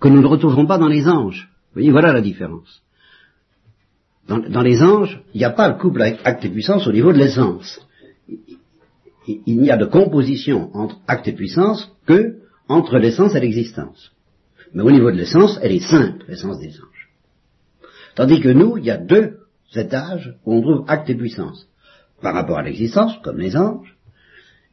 Que 0.00 0.08
nous 0.08 0.20
ne 0.20 0.26
retrouverons 0.26 0.66
pas 0.66 0.78
dans 0.78 0.88
les 0.88 1.08
anges. 1.08 1.48
Vous 1.68 1.74
voyez, 1.74 1.90
voilà 1.90 2.12
la 2.12 2.20
différence. 2.20 2.82
Dans, 4.28 4.60
les 4.60 4.82
anges, 4.82 5.22
il 5.32 5.38
n'y 5.38 5.44
a 5.44 5.50
pas 5.50 5.68
le 5.68 5.78
couple 5.78 6.02
avec 6.02 6.20
acte 6.24 6.44
et 6.44 6.50
puissance 6.50 6.86
au 6.86 6.92
niveau 6.92 7.12
de 7.12 7.18
l'essence. 7.18 7.80
Il, 8.28 9.40
il 9.46 9.58
n'y 9.58 9.70
a 9.70 9.78
de 9.78 9.86
composition 9.86 10.70
entre 10.74 10.98
acte 11.06 11.28
et 11.28 11.32
puissance 11.32 11.90
que 12.06 12.36
entre 12.68 12.98
l'essence 12.98 13.34
et 13.34 13.40
l'existence. 13.40 14.12
Mais 14.74 14.82
au 14.82 14.90
niveau 14.90 15.10
de 15.10 15.16
l'essence, 15.16 15.58
elle 15.62 15.72
est 15.72 15.90
simple, 15.90 16.24
l'essence 16.28 16.60
des 16.60 16.68
anges. 16.68 17.08
Tandis 18.14 18.40
que 18.40 18.48
nous, 18.48 18.76
il 18.76 18.84
y 18.84 18.90
a 18.90 18.98
deux 18.98 19.38
étages 19.74 20.34
où 20.44 20.54
on 20.54 20.60
trouve 20.60 20.84
acte 20.88 21.08
et 21.08 21.14
puissance. 21.14 21.66
Par 22.20 22.34
rapport 22.34 22.58
à 22.58 22.62
l'existence, 22.62 23.14
comme 23.22 23.38
les 23.38 23.56
anges, 23.56 23.96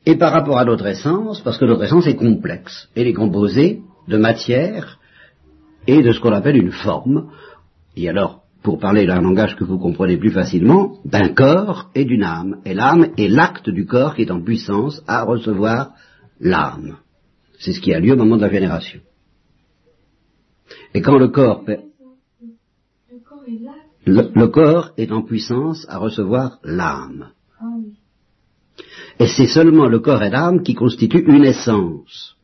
et 0.06 0.16
par 0.16 0.32
rapport 0.32 0.58
à 0.58 0.66
notre 0.66 0.86
essence, 0.86 1.42
parce 1.42 1.58
que 1.58 1.66
notre 1.66 1.84
essence 1.84 2.08
est 2.08 2.16
complexe. 2.16 2.90
Elle 2.96 3.08
est 3.08 3.14
composée 3.14 3.82
de 4.08 4.18
matière 4.18 5.00
et 5.88 6.02
de 6.02 6.12
ce 6.12 6.20
qu'on 6.20 6.34
appelle 6.34 6.58
une 6.58 6.72
forme. 6.72 7.32
Et 7.96 8.10
alors, 8.10 8.45
pour 8.66 8.80
parler 8.80 9.06
d'un 9.06 9.22
langage 9.22 9.56
que 9.56 9.64
vous 9.64 9.78
comprenez 9.78 10.18
plus 10.18 10.32
facilement, 10.32 10.98
d'un 11.06 11.30
corps 11.30 11.92
et 11.94 12.04
d'une 12.04 12.24
âme. 12.24 12.62
Et 12.66 12.74
l'âme 12.74 13.12
est 13.16 13.28
l'acte 13.28 13.70
du 13.70 13.86
corps 13.86 14.16
qui 14.16 14.24
est 14.24 14.32
en 14.32 14.42
puissance 14.42 15.04
à 15.08 15.24
recevoir 15.24 15.94
l'âme. 16.40 16.98
C'est 17.60 17.74
ce 17.74 17.80
qui 17.80 17.94
a 17.94 18.00
lieu 18.00 18.14
au 18.14 18.18
moment 18.18 18.38
de 18.38 18.42
la 18.42 18.50
génération. 18.50 19.02
Et 20.96 21.02
quand 21.04 21.20
le 21.20 21.28
corps, 21.28 21.64
Le 21.68 23.20
corps 23.24 23.44
est 23.48 23.64
là. 23.64 24.26
le, 24.34 24.48
corps 24.48 24.94
est 24.98 25.12
en 25.12 25.22
puissance 25.22 25.86
à 25.88 26.00
recevoir 26.00 26.58
l'âme. 26.64 27.34
Ah. 27.62 27.66
Et 29.20 29.28
c'est 29.28 29.48
seulement 29.48 29.88
le 29.88 30.00
corps 30.00 30.24
et 30.24 30.32
l'âme 30.32 30.64
qui 30.64 30.74
constituent 30.74 31.28
une 31.28 31.46
essence. 31.46 32.36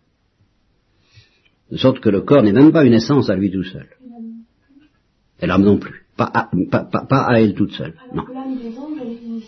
De 1.72 1.78
sorte 1.78 2.00
que 2.00 2.10
le 2.10 2.22
corps 2.22 2.44
n'est 2.44 2.54
même 2.54 2.72
pas 2.72 2.86
une 2.86 2.94
essence 2.94 3.32
à 3.32 3.36
lui 3.36 3.50
tout 3.50 3.64
seul. 3.64 3.88
Et 5.40 5.48
l'âme 5.48 5.64
non 5.64 5.80
plus. 5.80 6.01
Pas 6.22 6.30
à, 6.36 6.50
pas, 6.70 6.84
pas- 6.84 7.06
pas 7.08 7.24
à 7.32 7.40
elle 7.42 7.56
toute 7.56 7.72
seule. 7.72 7.96
Non. 8.14 8.22
Alors 8.30 8.46
des 8.56 8.78
anges, 8.78 9.44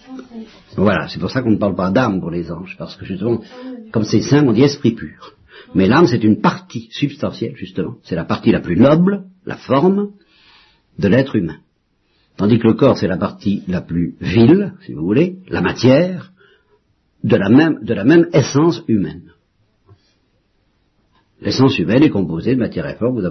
Voilà, 0.76 1.08
c'est 1.08 1.20
pour 1.20 1.30
ça 1.30 1.44
qu'on 1.44 1.52
ne 1.52 1.58
parle 1.58 1.76
pas 1.76 1.92
d'âme 1.92 2.20
pour 2.20 2.32
les 2.32 2.52
anges, 2.52 2.76
parce 2.80 2.96
que 2.96 3.06
justement, 3.06 3.42
comme 3.92 4.06
c'est 4.06 4.22
saint, 4.22 4.44
on 4.48 4.54
dit 4.54 4.64
esprit 4.64 4.94
pur. 4.94 5.34
Mais 5.76 5.86
l'âme, 5.88 6.08
c'est 6.08 6.24
une 6.24 6.42
partie 6.42 6.88
substantielle, 6.90 7.56
justement. 7.56 7.98
C'est 8.04 8.16
la 8.16 8.24
partie 8.26 8.52
la 8.52 8.60
plus 8.60 8.76
noble, 8.76 9.26
la 9.46 9.58
forme, 9.58 10.14
de 10.98 11.08
l'être 11.08 11.36
humain. 11.36 11.58
Tandis 12.38 12.58
que 12.58 12.68
le 12.68 12.74
corps, 12.74 12.98
c'est 12.98 13.08
la 13.08 13.18
partie 13.18 13.62
la 13.68 13.82
plus 13.82 14.16
vile, 14.20 14.74
si 14.84 14.94
vous 14.94 15.06
voulez, 15.06 15.38
la 15.50 15.62
matière, 15.62 16.32
de 17.24 17.36
la 17.36 17.50
même, 17.50 17.84
de 17.84 17.94
la 17.94 18.04
même 18.04 18.30
essence 18.34 18.82
humaine. 18.88 19.33
L'essence 21.44 21.78
humaine 21.78 22.04
est 22.04 22.10
composée 22.10 22.56
de 22.56 22.60
matière 22.60 22.88
et 22.88 22.96
forme, 22.96 23.22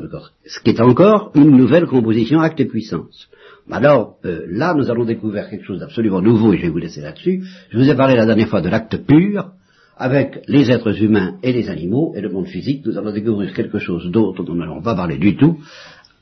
ce 0.45 0.61
qui 0.61 0.71
est 0.71 0.81
encore 0.83 1.33
une 1.35 1.57
nouvelle 1.57 1.87
composition 1.87 2.41
acte 2.41 2.61
et 2.61 2.67
puissance. 2.67 3.29
Alors, 3.71 4.17
euh, 4.27 4.45
là, 4.49 4.75
nous 4.75 4.91
allons 4.91 5.07
découvrir 5.07 5.49
quelque 5.49 5.65
chose 5.65 5.81
d'absolument 5.81 6.21
nouveau, 6.21 6.53
et 6.53 6.59
je 6.59 6.63
vais 6.63 6.69
vous 6.69 6.79
laisser 6.79 7.01
là-dessus. 7.01 7.43
Je 7.71 7.79
vous 7.79 7.89
ai 7.89 7.95
parlé 7.95 8.15
la 8.17 8.27
dernière 8.27 8.49
fois 8.49 8.61
de 8.61 8.69
l'acte 8.69 8.99
pur, 9.07 9.53
avec 9.97 10.43
les 10.47 10.71
êtres 10.71 11.03
humains 11.03 11.39
et 11.43 11.53
les 11.53 11.71
animaux, 11.71 12.13
et 12.15 12.21
le 12.21 12.29
monde 12.29 12.49
physique, 12.49 12.85
nous 12.85 12.99
allons 12.99 13.13
découvrir 13.13 13.55
quelque 13.55 13.79
chose 13.79 14.11
d'autre 14.11 14.45
dont 14.45 14.53
nous 14.53 14.61
n'allons 14.61 14.83
pas 14.83 14.95
parler 14.95 15.17
du 15.17 15.37
tout, 15.37 15.59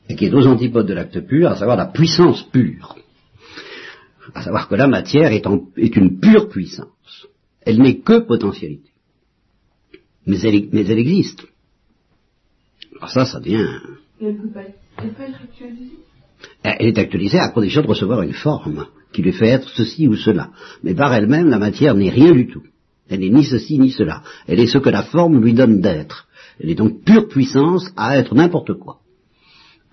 et 0.07 0.15
qui 0.15 0.27
est 0.27 0.33
aux 0.33 0.47
antipodes 0.47 0.87
de 0.87 0.93
l'acte 0.93 1.19
pur, 1.21 1.49
à 1.49 1.57
savoir 1.57 1.75
la 1.75 1.87
puissance 1.87 2.43
pure. 2.43 2.95
À 4.33 4.43
savoir 4.43 4.69
que 4.69 4.75
la 4.75 4.87
matière 4.87 5.33
est, 5.33 5.45
une 5.97 6.19
pure 6.21 6.47
puissance. 6.47 7.27
Elle 7.65 7.81
n'est 7.81 7.99
que 7.99 8.19
potentialité. 8.19 8.91
Mais 10.25 10.39
elle 10.39 10.99
existe. 10.99 11.50
Alors 13.01 13.11
ça, 13.11 13.25
ça 13.25 13.39
devient... 13.39 13.65
elle 14.21 14.37
peut, 14.37 14.49
elle 14.99 15.13
peut 15.13 15.23
être 15.23 15.41
actualisée? 15.43 15.97
Elle 16.61 16.87
est 16.87 16.97
actualisée 16.99 17.39
à 17.39 17.49
condition 17.49 17.81
de 17.81 17.87
recevoir 17.87 18.21
une 18.21 18.33
forme 18.33 18.85
qui 19.11 19.23
lui 19.23 19.31
fait 19.31 19.47
être 19.47 19.69
ceci 19.69 20.07
ou 20.07 20.15
cela. 20.15 20.51
Mais 20.83 20.93
par 20.93 21.11
elle-même, 21.11 21.49
la 21.49 21.57
matière 21.57 21.95
n'est 21.95 22.11
rien 22.11 22.31
du 22.31 22.47
tout. 22.47 22.61
Elle 23.09 23.21
n'est 23.21 23.29
ni 23.29 23.43
ceci 23.43 23.79
ni 23.79 23.89
cela. 23.89 24.21
Elle 24.47 24.59
est 24.59 24.67
ce 24.67 24.77
que 24.77 24.89
la 24.89 25.01
forme 25.01 25.41
lui 25.41 25.53
donne 25.53 25.81
d'être. 25.81 26.27
Elle 26.59 26.69
est 26.69 26.75
donc 26.75 27.03
pure 27.03 27.27
puissance 27.27 27.91
à 27.97 28.17
être 28.19 28.35
n'importe 28.35 28.73
quoi. 28.75 28.99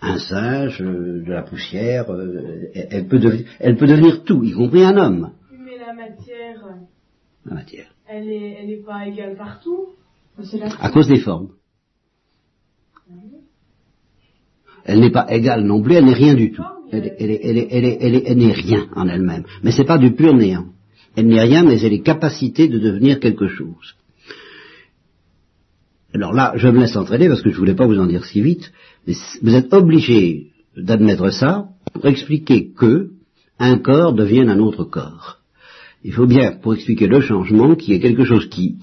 Un 0.02 0.18
singe, 0.18 0.82
euh, 0.82 1.24
de 1.24 1.32
la 1.32 1.42
poussière, 1.42 2.10
euh, 2.12 2.70
elle, 2.74 3.08
peut 3.08 3.20
elle, 3.58 3.76
peut 3.76 3.86
devenir 3.86 4.22
tout, 4.22 4.44
y 4.44 4.52
compris 4.52 4.84
un 4.84 4.96
homme. 4.98 5.32
Mais 5.50 5.78
la 5.78 5.94
matière, 5.94 6.62
la 7.46 7.54
matière. 7.54 7.86
elle 8.06 8.26
n'est 8.26 8.58
elle 8.62 8.70
est 8.70 8.84
pas 8.84 9.06
égale 9.06 9.34
partout? 9.36 9.88
À 10.80 10.90
cause 10.90 11.08
des 11.08 11.18
formes. 11.18 11.48
Elle 14.88 15.00
n'est 15.00 15.10
pas 15.10 15.26
égale 15.28 15.64
non 15.64 15.82
plus, 15.82 15.94
elle 15.94 16.06
n'est 16.06 16.14
rien 16.14 16.34
du 16.34 16.50
tout. 16.50 16.64
Elle, 16.90 17.12
elle 17.20 18.38
n'est 18.38 18.52
rien 18.52 18.86
en 18.96 19.06
elle-même. 19.06 19.44
Mais 19.62 19.70
c'est 19.70 19.84
pas 19.84 19.98
du 19.98 20.12
pur 20.14 20.34
néant. 20.34 20.64
Elle 21.14 21.26
n'est 21.26 21.42
rien, 21.42 21.62
mais 21.62 21.78
elle 21.82 21.92
est 21.92 22.02
capacité 22.02 22.68
de 22.68 22.78
devenir 22.78 23.20
quelque 23.20 23.48
chose. 23.48 23.96
Alors 26.14 26.32
là, 26.32 26.54
je 26.56 26.68
me 26.68 26.80
laisse 26.80 26.96
entraîner 26.96 27.28
parce 27.28 27.42
que 27.42 27.50
je 27.50 27.54
ne 27.56 27.58
voulais 27.58 27.74
pas 27.74 27.86
vous 27.86 27.98
en 27.98 28.06
dire 28.06 28.24
si 28.24 28.40
vite, 28.40 28.72
mais 29.06 29.12
vous 29.42 29.54
êtes 29.54 29.74
obligé 29.74 30.52
d'admettre 30.74 31.30
ça 31.30 31.68
pour 31.92 32.06
expliquer 32.06 32.72
que 32.72 33.10
un 33.58 33.76
corps 33.78 34.14
devienne 34.14 34.48
un 34.48 34.58
autre 34.58 34.84
corps. 34.84 35.40
Il 36.02 36.14
faut 36.14 36.26
bien, 36.26 36.52
pour 36.52 36.74
expliquer 36.74 37.08
le 37.08 37.20
changement, 37.20 37.74
qu'il 37.74 37.92
y 37.92 37.96
ait 37.96 38.00
quelque 38.00 38.24
chose 38.24 38.48
qui, 38.48 38.78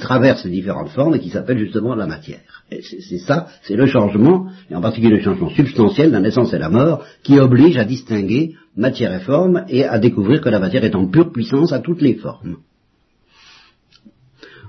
traverse 0.00 0.44
les 0.44 0.50
différentes 0.50 0.88
formes 0.88 1.14
et 1.14 1.20
qui 1.20 1.30
s'appelle 1.30 1.58
justement 1.58 1.94
la 1.94 2.06
matière. 2.06 2.40
C'est 2.70 3.18
ça, 3.18 3.46
c'est 3.62 3.76
le 3.76 3.86
changement, 3.86 4.48
et 4.68 4.74
en 4.74 4.80
particulier 4.80 5.16
le 5.16 5.22
changement 5.22 5.50
substantiel, 5.50 6.10
la 6.10 6.18
naissance 6.18 6.52
et 6.52 6.58
la 6.58 6.68
mort, 6.68 7.04
qui 7.22 7.38
oblige 7.38 7.76
à 7.78 7.84
distinguer 7.84 8.56
matière 8.76 9.14
et 9.14 9.20
forme, 9.20 9.64
et 9.68 9.84
à 9.84 9.98
découvrir 10.00 10.40
que 10.40 10.48
la 10.48 10.58
matière 10.58 10.84
est 10.84 10.96
en 10.96 11.06
pure 11.06 11.30
puissance 11.30 11.72
à 11.72 11.78
toutes 11.78 12.02
les 12.02 12.14
formes. 12.14 12.56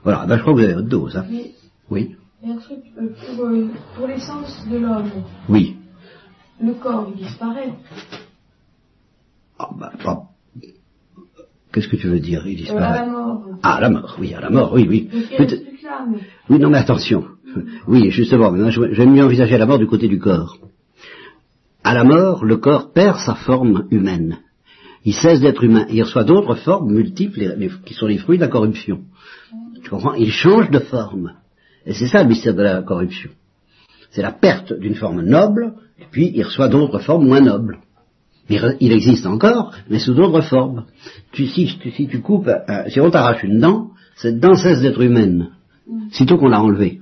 Voilà, 0.03 0.25
ben, 0.27 0.37
je 0.37 0.41
crois 0.41 0.53
que 0.53 0.59
vous 0.59 0.63
avez 0.63 0.75
votre 0.75 0.87
dose. 0.87 1.17
Hein. 1.17 1.25
oui. 1.89 2.15
Et 2.43 2.51
un 2.51 2.57
truc, 2.57 2.77
euh, 3.01 3.07
pour, 3.35 3.45
euh, 3.45 3.67
pour 3.95 4.07
l'essence 4.07 4.63
de 4.69 4.77
l'homme. 4.77 5.09
Oui. 5.49 5.75
Le 6.61 6.73
corps, 6.73 7.11
il 7.15 7.23
disparaît. 7.23 7.73
Ah, 9.57 9.69
ben, 9.75 9.89
Qu'est-ce 11.73 11.87
que 11.87 11.95
tu 11.95 12.07
veux 12.07 12.19
dire 12.19 12.47
Il 12.47 12.53
euh, 12.53 12.57
disparaît. 12.57 12.99
à 12.99 13.05
la 13.05 13.11
mort. 13.11 13.43
Ah, 13.63 13.75
à 13.75 13.81
la 13.81 13.89
mort, 13.89 14.17
oui, 14.19 14.33
à 14.35 14.39
la 14.39 14.49
mort, 14.51 14.71
oui, 14.73 14.85
oui. 14.87 15.09
Mais... 15.39 15.47
Oui, 16.49 16.59
non, 16.59 16.69
mais 16.69 16.77
attention. 16.77 17.25
Oui, 17.87 18.11
justement, 18.11 18.51
maintenant, 18.51 18.69
j'aime 18.69 19.13
mieux 19.13 19.23
envisager 19.23 19.57
la 19.57 19.65
mort 19.65 19.79
du 19.79 19.87
côté 19.87 20.07
du 20.07 20.19
corps. 20.19 20.57
À 21.83 21.93
la 21.93 22.03
mort, 22.03 22.43
le 22.43 22.57
corps 22.57 22.91
perd 22.91 23.17
sa 23.17 23.35
forme 23.35 23.87
humaine. 23.91 24.39
Il 25.05 25.13
cesse 25.13 25.39
d'être 25.39 25.63
humain. 25.63 25.85
Il 25.89 26.03
reçoit 26.03 26.25
d'autres 26.25 26.55
formes 26.55 26.91
multiples 26.91 27.55
qui 27.85 27.93
sont 27.93 28.07
les 28.07 28.17
fruits 28.17 28.37
de 28.37 28.43
la 28.43 28.49
corruption. 28.49 29.01
Tu 29.83 29.89
comprends? 29.89 30.15
Il 30.15 30.31
change 30.31 30.69
de 30.69 30.79
forme. 30.79 31.33
Et 31.85 31.93
c'est 31.93 32.07
ça 32.07 32.23
le 32.23 32.29
mystère 32.29 32.55
de 32.55 32.63
la 32.63 32.81
corruption. 32.81 33.29
C'est 34.11 34.21
la 34.21 34.33
perte 34.33 34.73
d'une 34.73 34.95
forme 34.95 35.21
noble, 35.21 35.75
et 35.99 36.05
puis 36.11 36.31
il 36.35 36.43
reçoit 36.43 36.67
d'autres 36.67 36.99
formes 36.99 37.25
moins 37.25 37.41
nobles. 37.41 37.79
Il 38.49 38.91
existe 38.91 39.25
encore, 39.25 39.73
mais 39.89 39.99
sous 39.99 40.13
d'autres 40.13 40.41
formes. 40.41 40.85
Si, 41.33 41.79
tu 42.09 42.21
coupes, 42.21 42.49
si 42.89 42.99
on 42.99 43.09
t'arrache 43.09 43.43
une 43.43 43.59
dent, 43.59 43.91
cette 44.15 44.39
dent 44.39 44.55
cesse 44.55 44.81
d'être 44.81 45.01
humaine, 45.01 45.49
sitôt 46.11 46.37
qu'on 46.37 46.49
l'a 46.49 46.61
enlevée. 46.61 47.01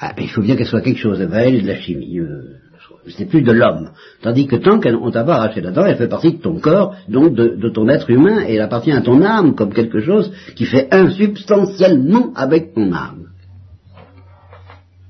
Ah, 0.00 0.12
il 0.18 0.30
faut 0.30 0.40
bien 0.40 0.56
qu'elle 0.56 0.66
soit 0.66 0.80
quelque 0.80 0.98
chose, 0.98 1.20
elle 1.20 1.54
est 1.54 1.62
de 1.62 1.66
la 1.66 1.76
chimie. 1.76 2.18
Euh, 2.18 2.56
c'est 3.08 3.26
plus 3.26 3.42
de 3.42 3.52
l'homme. 3.52 3.90
Tandis 4.22 4.46
que 4.46 4.56
tant 4.56 4.80
qu'on 4.80 5.10
t'a 5.10 5.24
pas 5.24 5.36
arraché 5.36 5.60
la 5.60 5.72
dent, 5.72 5.84
elle 5.84 5.96
fait 5.96 6.08
partie 6.08 6.32
de 6.32 6.40
ton 6.40 6.58
corps, 6.58 6.94
donc 7.08 7.34
de, 7.34 7.48
de, 7.48 7.68
ton 7.68 7.88
être 7.88 8.10
humain, 8.10 8.44
et 8.46 8.54
elle 8.54 8.62
appartient 8.62 8.92
à 8.92 9.02
ton 9.02 9.22
âme 9.22 9.54
comme 9.54 9.74
quelque 9.74 10.00
chose 10.00 10.32
qui 10.56 10.64
fait 10.64 10.88
insubstantiellement 10.90 12.32
avec 12.34 12.74
ton 12.74 12.92
âme. 12.92 13.26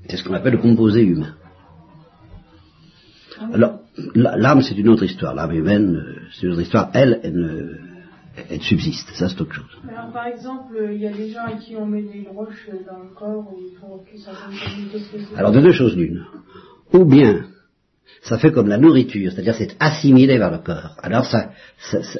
C'est 0.07 0.17
ce 0.17 0.23
qu'on 0.25 0.33
appelle 0.33 0.53
le 0.53 0.59
composé 0.59 1.03
humain. 1.03 1.35
Alors, 3.53 3.79
l'âme, 4.13 4.61
c'est 4.61 4.77
une 4.77 4.89
autre 4.89 5.03
histoire. 5.03 5.33
L'âme 5.33 5.53
humaine, 5.53 5.95
euh, 5.95 6.21
c'est 6.33 6.47
une 6.47 6.53
autre 6.53 6.61
histoire. 6.61 6.89
Elle, 6.93 7.19
elle, 7.23 7.79
subsiste. 8.61 9.09
Ça, 9.13 9.29
c'est 9.29 9.41
autre 9.41 9.53
chose. 9.53 9.77
Alors, 9.89 10.11
par 10.11 10.27
exemple, 10.27 10.89
il 10.91 11.01
y 11.01 11.07
a 11.07 11.11
des 11.11 11.31
gens 11.31 11.45
à 11.45 11.53
qui 11.53 11.75
on 11.75 11.85
met 11.85 12.03
des 12.03 12.27
roches 12.33 12.69
dans 12.87 12.99
le 12.99 13.09
corps 13.15 13.53
ou 13.53 13.79
pour 13.79 14.03
que 14.05 14.17
ça 14.17 14.31
Alors, 15.37 15.51
de 15.51 15.61
deux 15.61 15.73
choses 15.73 15.95
l'une. 15.95 16.25
Ou 16.93 17.05
bien, 17.05 17.45
ça 18.21 18.37
fait 18.37 18.51
comme 18.51 18.67
la 18.67 18.77
nourriture, 18.77 19.31
c'est-à-dire 19.31 19.55
c'est 19.55 19.75
assimilé 19.79 20.37
vers 20.37 20.51
le 20.51 20.59
corps. 20.59 20.95
Alors, 21.01 21.25
ça, 21.25 21.51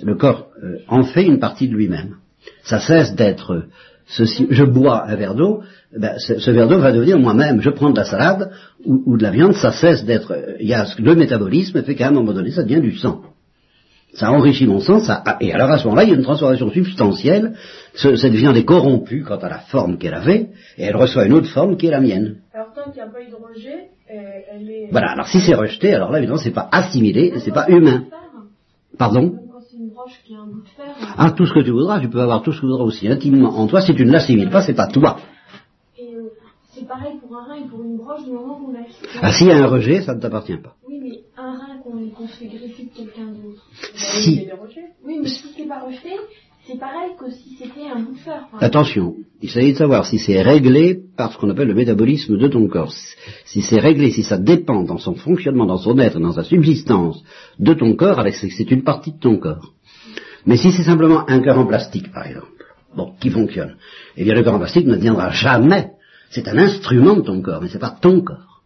le 0.03 0.15
corps 0.15 0.47
euh, 0.63 0.77
en 0.87 1.03
fait 1.03 1.23
une 1.23 1.39
partie 1.39 1.67
de 1.67 1.75
lui-même. 1.75 2.17
Ça 2.63 2.79
cesse 2.79 3.15
d'être 3.15 3.67
ceci, 4.07 4.47
je 4.49 4.63
bois 4.63 5.07
un 5.07 5.15
verre 5.15 5.35
d'eau, 5.35 5.61
ben, 5.97 6.17
ce, 6.17 6.51
verre 6.51 6.67
d'eau 6.67 6.79
va 6.79 6.91
devenir 6.91 7.19
moi-même. 7.19 7.61
Je 7.61 7.69
prends 7.69 7.89
de 7.89 7.97
la 7.97 8.05
salade 8.05 8.51
ou, 8.85 9.17
de 9.17 9.23
la 9.23 9.31
viande, 9.31 9.53
ça 9.53 9.71
cesse 9.71 10.05
d'être. 10.05 10.35
Il 10.59 10.67
y 10.67 10.73
a 10.73 10.85
le 10.97 11.15
métabolisme 11.15 11.81
fait 11.83 11.95
qu'à 11.95 12.07
un 12.07 12.11
moment 12.11 12.33
donné, 12.33 12.51
ça 12.51 12.63
devient 12.63 12.81
du 12.81 12.95
sang. 12.97 13.21
Ça 14.13 14.31
enrichit 14.31 14.67
mon 14.67 14.81
sang, 14.81 14.99
ça, 14.99 15.23
et 15.39 15.53
alors 15.53 15.71
à 15.71 15.77
ce 15.77 15.85
moment-là, 15.85 16.03
il 16.03 16.09
y 16.09 16.11
a 16.11 16.15
une 16.15 16.23
transformation 16.23 16.69
substantielle. 16.69 17.53
cette 17.95 18.33
viande 18.33 18.57
est 18.57 18.65
corrompue 18.65 19.23
quant 19.23 19.37
à 19.37 19.49
la 19.49 19.59
forme 19.59 19.97
qu'elle 19.97 20.13
avait, 20.13 20.49
et 20.77 20.83
elle 20.83 20.97
reçoit 20.97 21.25
une 21.25 21.33
autre 21.33 21.47
forme 21.47 21.77
qui 21.77 21.87
est 21.87 21.91
la 21.91 22.01
mienne. 22.01 22.37
Alors 22.53 22.73
tant 22.73 22.91
qu'il 22.91 23.01
n'y 23.01 23.07
a 23.07 23.11
pas 23.11 23.21
eu 23.21 23.29
de 23.29 23.35
rejet, 23.35 23.89
elle 24.07 24.69
est. 24.69 24.89
Voilà. 24.91 25.11
Alors 25.11 25.27
si 25.27 25.39
c'est 25.39 25.55
rejeté, 25.55 25.93
alors 25.93 26.11
là 26.11 26.17
évidemment 26.17 26.39
c'est 26.39 26.51
pas 26.51 26.67
assimilé, 26.71 27.33
c'est 27.39 27.53
pas 27.53 27.67
humain. 27.69 28.03
Pardon 28.97 29.33
ah, 31.17 31.31
tout 31.31 31.45
ce 31.45 31.53
que 31.53 31.59
tu 31.59 31.71
voudras, 31.71 31.99
tu 31.99 32.09
peux 32.09 32.21
avoir 32.21 32.41
tout 32.41 32.51
ce 32.51 32.57
que 32.57 32.61
tu 32.61 32.67
voudras 32.67 32.83
aussi 32.83 33.07
intimement 33.07 33.57
en 33.57 33.67
toi, 33.67 33.81
si 33.81 33.93
tu 33.93 34.05
ne 34.05 34.11
l'assimiles 34.11 34.49
pas, 34.49 34.61
c'est 34.61 34.73
pas 34.73 34.87
toi. 34.87 35.17
Pareil 36.91 37.19
pour 37.21 37.37
un 37.37 37.45
rein 37.45 37.55
et 37.55 37.69
pour 37.69 37.81
une 37.81 37.95
broche 37.95 38.25
du 38.25 38.31
moment 38.31 38.59
où 38.61 38.67
on 38.67 38.73
l'a 38.73 38.81
Ah, 39.21 39.31
s'il 39.31 39.47
y 39.47 39.51
a 39.51 39.55
un 39.55 39.65
rejet, 39.65 40.01
ça 40.01 40.13
ne 40.13 40.19
t'appartient 40.19 40.57
pas. 40.57 40.75
Oui, 40.85 40.99
mais 41.01 41.19
un 41.37 41.51
rein 41.51 41.77
qu'on 41.81 42.27
se 42.27 42.33
fait 42.33 42.47
greffer 42.47 42.83
de 42.83 42.89
quelqu'un 42.93 43.27
d'autre. 43.27 43.65
Si. 43.95 44.45
Oui, 45.05 45.19
mais 45.21 45.29
si 45.29 45.45
c'est 45.55 45.67
pas 45.69 45.79
rejeté, 45.79 46.09
c'est 46.67 46.77
pareil 46.77 47.11
que 47.17 47.31
si 47.31 47.55
c'était 47.57 47.87
un 47.87 48.01
bout 48.01 48.11
de 48.15 48.17
fer. 48.17 48.45
Attention, 48.59 49.15
il 49.41 49.49
s'agit 49.49 49.71
de 49.71 49.77
savoir 49.77 50.05
si 50.05 50.19
c'est 50.19 50.41
réglé 50.41 50.99
par 51.15 51.31
ce 51.31 51.37
qu'on 51.37 51.49
appelle 51.49 51.69
le 51.69 51.75
métabolisme 51.75 52.37
de 52.37 52.47
ton 52.49 52.67
corps. 52.67 52.91
Si 53.45 53.61
c'est 53.61 53.79
réglé, 53.79 54.11
si 54.11 54.23
ça 54.23 54.37
dépend 54.37 54.83
dans 54.83 54.97
son 54.97 55.15
fonctionnement, 55.15 55.65
dans 55.65 55.77
son 55.77 55.97
être, 55.97 56.19
dans 56.19 56.33
sa 56.33 56.43
subsistance 56.43 57.23
de 57.57 57.73
ton 57.73 57.95
corps, 57.95 58.21
c'est 58.33 58.69
une 58.69 58.83
partie 58.83 59.13
de 59.13 59.19
ton 59.19 59.37
corps. 59.37 59.71
Mais 60.45 60.57
si 60.57 60.73
c'est 60.73 60.83
simplement 60.83 61.23
un 61.29 61.39
cœur 61.39 61.57
en 61.57 61.67
plastique, 61.67 62.11
par 62.11 62.27
exemple, 62.27 62.65
bon, 62.97 63.13
qui 63.21 63.29
fonctionne, 63.29 63.77
eh 64.17 64.25
bien 64.25 64.33
le 64.33 64.43
cœur 64.43 64.55
en 64.55 64.59
plastique 64.59 64.87
ne 64.87 64.97
viendra 64.97 65.29
jamais. 65.29 65.91
C'est 66.31 66.47
un 66.47 66.57
instrument 66.57 67.15
de 67.15 67.21
ton 67.21 67.41
corps, 67.41 67.61
mais 67.61 67.67
c'est 67.67 67.79
pas 67.79 67.95
ton 68.01 68.21
corps. 68.21 68.63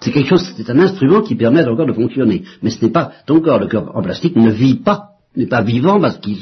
C'est 0.00 0.12
quelque 0.12 0.28
chose, 0.28 0.42
c'est 0.56 0.70
un 0.70 0.78
instrument 0.78 1.22
qui 1.22 1.36
permet 1.36 1.60
à 1.60 1.64
ton 1.64 1.76
corps 1.76 1.86
de 1.86 1.92
fonctionner. 1.92 2.44
Mais 2.62 2.70
ce 2.70 2.84
n'est 2.84 2.90
pas 2.90 3.12
ton 3.26 3.40
corps, 3.40 3.60
le 3.60 3.68
cœur 3.68 3.96
en 3.96 4.02
plastique 4.02 4.36
ne 4.36 4.50
vit 4.50 4.74
pas, 4.76 5.10
n'est 5.36 5.46
pas 5.46 5.62
vivant 5.62 6.00
parce 6.00 6.18
qu'il 6.18 6.36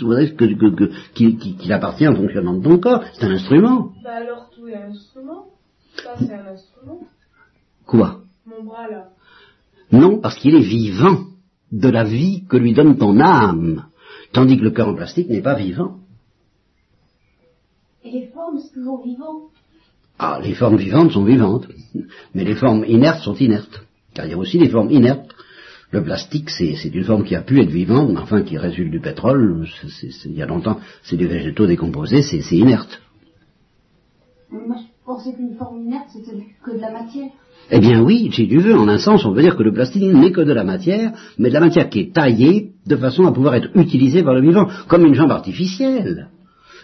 qu'il 1.15 1.73
appartient 1.73 2.09
au 2.09 2.17
fonctionnement 2.17 2.55
de 2.55 2.65
ton 2.65 2.79
corps. 2.79 3.05
C'est 3.13 3.27
un 3.27 3.31
instrument. 3.31 3.93
Bah 4.03 4.17
alors 4.17 4.51
tout 4.55 4.67
est 4.69 4.77
un 4.77 4.91
instrument. 4.91 5.47
Ça 6.03 6.15
c'est 6.19 6.33
un 6.33 6.47
instrument. 6.47 7.01
Quoi? 7.87 8.21
Mon 8.47 8.65
bras 8.65 8.89
là. 8.89 9.09
Non, 9.93 10.19
parce 10.21 10.37
qu'il 10.37 10.55
est 10.55 10.61
vivant 10.61 11.25
de 11.73 11.89
la 11.89 12.05
vie 12.05 12.45
que 12.49 12.57
lui 12.57 12.73
donne 12.73 12.97
ton 12.97 13.21
âme 13.21 13.87
tandis 14.33 14.57
que 14.59 14.65
le 14.65 14.71
cœur 14.71 14.89
en 14.89 14.95
plastique 14.95 15.29
n'est 15.29 15.43
pas 15.43 15.55
vivant. 15.55 15.99
Et 18.03 18.11
les 18.11 18.27
formes 18.29 18.59
sont 18.59 18.75
toujours 18.75 19.05
vivantes 19.05 19.51
Ah, 20.19 20.41
les 20.43 20.55
formes 20.55 20.77
vivantes 20.77 21.13
sont 21.13 21.25
vivantes, 21.25 21.69
mais 22.35 22.45
les 22.45 22.55
formes 22.55 22.85
inertes 22.87 23.23
sont 23.23 23.35
inertes. 23.35 23.83
Car 24.15 24.25
il 24.25 24.31
y 24.31 24.35
a 24.35 24.39
aussi 24.39 24.59
des 24.59 24.69
formes 24.69 24.91
inertes. 24.91 25.31
Le 25.91 26.03
plastique, 26.03 26.51
c'est 26.51 26.85
une 26.85 27.05
forme 27.05 27.25
qui 27.25 27.37
a 27.37 27.43
pu 27.43 27.61
être 27.61 27.71
vivante, 27.71 28.11
mais 28.11 28.19
enfin 28.19 28.43
qui 28.43 28.59
résulte 28.59 28.91
du 28.91 29.01
pétrole. 29.01 29.67
il 30.25 30.33
y 30.33 30.43
a 30.43 30.47
longtemps, 30.47 30.81
c'est 31.03 31.17
des 31.17 31.27
végétaux 31.27 31.67
décomposés, 31.67 32.23
c'est 32.23 32.57
inerte. 32.57 33.01
Moi, 34.51 34.77
je 34.79 35.05
pensais 35.05 35.33
qu'une 35.35 35.55
forme 35.57 35.83
inerte, 35.83 36.09
c'était 36.13 36.37
que 36.65 36.73
de 36.73 36.81
la 36.81 36.93
matière. 36.93 37.31
Eh 37.71 37.79
bien 37.79 38.01
oui, 38.03 38.31
si 38.33 38.49
tu 38.49 38.59
veux, 38.59 38.77
en 38.77 38.89
un 38.89 38.99
sens, 38.99 39.25
on 39.25 39.35
peut 39.35 39.43
dire 39.43 39.57
que 39.57 39.63
le 39.63 39.73
plastique 39.73 40.03
n'est 40.03 40.33
que 40.33 40.41
de 40.41 40.53
la 40.53 40.65
matière, 40.65 41.13
mais 41.39 41.49
de 41.49 41.55
la 41.55 41.61
matière 41.61 41.89
qui 41.89 42.01
est 42.01 42.13
taillée 42.13 42.73
de 42.87 42.97
façon 42.97 43.27
à 43.27 43.33
pouvoir 43.33 43.55
être 43.55 43.77
utilisée 43.77 44.23
par 44.23 44.35
le 44.35 44.41
vivant, 44.41 44.69
comme 44.89 45.05
une 45.05 45.15
jambe 45.15 45.31
artificielle. 45.31 46.29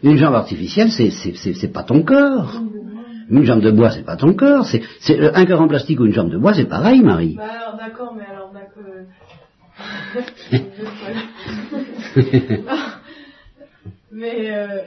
Une 0.03 0.17
jambe 0.17 0.35
artificielle, 0.35 0.91
c'est 0.91 1.73
pas 1.73 1.85
ton 1.85 2.03
corps. 2.03 2.61
Une 3.33 3.45
jambe 3.45 3.63
de 3.63 3.71
bois, 3.71 3.91
c'est 3.91 4.05
pas 4.05 4.17
ton 4.17 4.35
corps. 4.35 4.67
C'est 4.67 4.83
c'est- 5.01 5.35
un 5.35 5.47
cœur 5.47 5.61
en 5.63 5.69
plastique 5.69 5.99
ou 6.01 6.05
une 6.05 6.13
jambe 6.13 6.31
de 6.31 6.37
bois, 6.39 6.53
c'est 6.55 6.67
pareil, 6.69 7.01
Marie. 7.03 7.37
Bah 7.39 7.45
alors 7.61 7.77
d'accord, 7.79 8.15
mais 8.15 8.27
alors 8.31 8.53
d'accord. 8.53 8.85
euh, 8.87 9.05
mais 14.13 14.51
euh, 14.51 14.79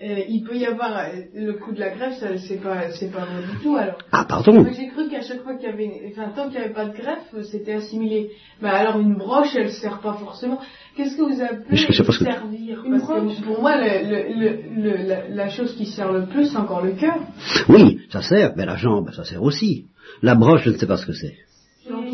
euh, 0.00 0.20
il 0.28 0.42
peut 0.44 0.56
y 0.56 0.64
avoir 0.66 0.96
euh, 0.98 1.08
le 1.34 1.52
coup 1.54 1.72
de 1.72 1.80
la 1.80 1.90
greffe, 1.90 2.18
ça, 2.18 2.36
c'est 2.38 2.60
pas 2.60 2.90
c'est 2.90 3.10
pas 3.12 3.24
vrai 3.24 3.42
du 3.52 3.58
tout 3.62 3.76
alors. 3.76 3.98
Ah, 4.10 4.24
pardon. 4.28 4.64
J'ai 4.76 4.88
cru 4.88 5.08
qu'à 5.08 5.22
chaque 5.22 5.42
fois 5.42 5.54
qu'il 5.56 5.68
y 5.68 5.72
avait, 5.72 5.90
enfin 6.10 6.30
tant 6.34 6.44
qu'il 6.48 6.58
n'y 6.58 6.64
avait 6.64 6.74
pas 6.74 6.86
de 6.86 6.92
greffe, 6.96 7.32
euh, 7.34 7.42
c'était 7.42 7.74
assimilé. 7.74 8.30
Mais 8.60 8.68
alors 8.70 8.98
une 9.00 9.14
broche, 9.16 9.54
elle 9.56 9.70
sert 9.70 10.00
pas 10.00 10.14
forcément. 10.14 10.58
Qu'est-ce 10.96 11.16
que 11.16 11.22
vous 11.22 11.40
appelez 11.40 11.64
Mais 11.70 11.76
je 11.76 11.92
sais 11.92 12.04
pas 12.04 12.12
ce 12.12 12.18
que- 12.18 12.24
servir? 12.24 12.82
Une 12.84 12.98
Parce 12.98 13.02
que 13.08 13.20
broche. 13.20 13.40
pour 13.42 13.60
moi, 13.60 13.76
le, 13.76 14.08
le, 14.10 14.40
le, 14.40 14.82
le- 14.82 15.08
la, 15.08 15.28
la 15.28 15.48
chose 15.50 15.74
qui 15.76 15.86
sert 15.86 16.10
le 16.12 16.26
plus, 16.26 16.46
c'est 16.50 16.56
encore 16.58 16.84
le 16.84 16.92
cœur. 16.92 17.18
Oui, 17.68 18.00
ça 18.10 18.22
sert, 18.22 18.52
mais 18.56 18.66
la 18.66 18.76
jambe, 18.76 19.10
ça 19.12 19.24
sert 19.24 19.42
aussi. 19.42 19.86
La 20.20 20.34
broche, 20.34 20.64
je 20.64 20.70
ne 20.70 20.76
sais 20.76 20.86
pas 20.86 20.96
ce 20.96 21.06
que 21.06 21.12
c'est. 21.12 21.36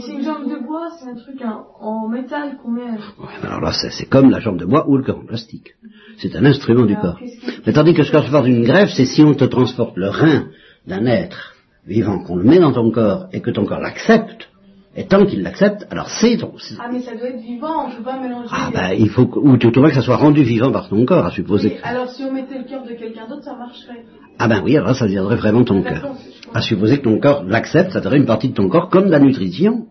C'est 0.01 0.13
une 0.13 0.23
jambe 0.25 0.49
de 0.49 0.65
bois, 0.65 0.89
c'est 0.99 1.11
un 1.11 1.15
truc 1.15 1.43
en, 1.43 1.67
en 1.81 2.09
métal 2.09 2.57
qu'on 2.63 2.71
met. 2.71 2.83
Ouais, 2.83 3.37
mais 3.43 3.49
alors 3.49 3.61
là, 3.61 3.73
c'est 3.73 3.91
c'est 3.91 4.07
comme 4.07 4.31
la 4.31 4.41
jambe 4.41 4.59
de 4.59 4.65
bois 4.65 4.89
ou 4.89 4.97
le 4.97 5.03
cœur 5.05 5.19
en 5.19 5.27
plastique. 5.27 5.75
C'est 6.21 6.35
un 6.37 6.45
instrument 6.45 6.85
du 6.85 6.97
corps. 6.97 7.19
Mais 7.67 7.73
tandis 7.73 7.95
que 7.95 8.03
ce 8.03 8.11
qu'on 8.11 8.23
se 8.23 8.31
porte 8.31 8.47
une 8.47 8.65
greffe, 8.65 8.91
c'est 8.91 9.05
si 9.05 9.23
on 9.23 9.35
te 9.35 9.45
transporte 9.45 9.97
le 9.97 10.09
rein 10.09 10.49
d'un 10.87 11.07
être 11.07 11.55
vivant, 11.87 12.19
qu'on 12.19 12.37
le 12.37 12.45
met 12.45 12.59
dans 12.59 12.73
ton 12.73 12.91
corps 12.91 13.27
et 13.33 13.41
que 13.41 13.51
ton 13.51 13.65
corps 13.65 13.81
l'accepte, 13.81 14.49
et 14.97 15.07
tant 15.07 15.25
qu'il 15.27 15.43
l'accepte, 15.43 15.87
alors 15.91 16.09
c'est 16.09 16.39
ton... 16.39 16.53
Ah 16.81 16.89
mais 16.93 17.01
ça 17.01 17.15
doit 17.15 17.29
être 17.29 17.41
vivant, 17.41 17.87
on 17.87 17.97
peut 17.97 18.03
pas 18.03 18.19
mélanger. 18.19 18.49
Ah 18.51 18.71
ben, 18.73 18.91
il 18.99 19.09
faut 19.09 19.27
que, 19.27 19.39
ou 19.39 19.57
tu 19.57 19.71
trouverais 19.71 19.91
que 19.91 19.97
ça 19.97 20.03
soit 20.03 20.17
rendu 20.17 20.43
vivant 20.43 20.73
par 20.73 20.89
ton 20.89 21.05
corps, 21.05 21.25
à 21.25 21.31
supposer. 21.31 21.75
Oui, 21.77 21.81
alors 21.85 22.09
si 22.11 22.25
on 22.25 22.33
mettait 22.33 22.59
le 22.59 22.65
cœur 22.65 22.83
de 22.83 22.95
quelqu'un 22.95 23.29
d'autre, 23.29 23.45
ça 23.45 23.55
marcherait. 23.55 24.05
Ah 24.41 24.49
ben 24.49 24.61
oui, 24.65 24.77
alors 24.77 24.97
ça 24.97 25.05
deviendrait 25.07 25.37
vraiment 25.37 25.63
ton 25.63 25.83
cœur. 25.83 26.15
Je. 26.43 26.59
À 26.59 26.63
supposer 26.63 26.99
que 26.99 27.05
ton 27.05 27.21
corps 27.21 27.45
l'accepte, 27.45 27.93
ça 27.93 28.03
serait 28.03 28.17
une 28.17 28.27
partie 28.27 28.49
de 28.49 28.55
ton 28.55 28.69
corps 28.69 28.89
comme 28.89 29.09
la 29.09 29.21
nutrition. 29.21 29.87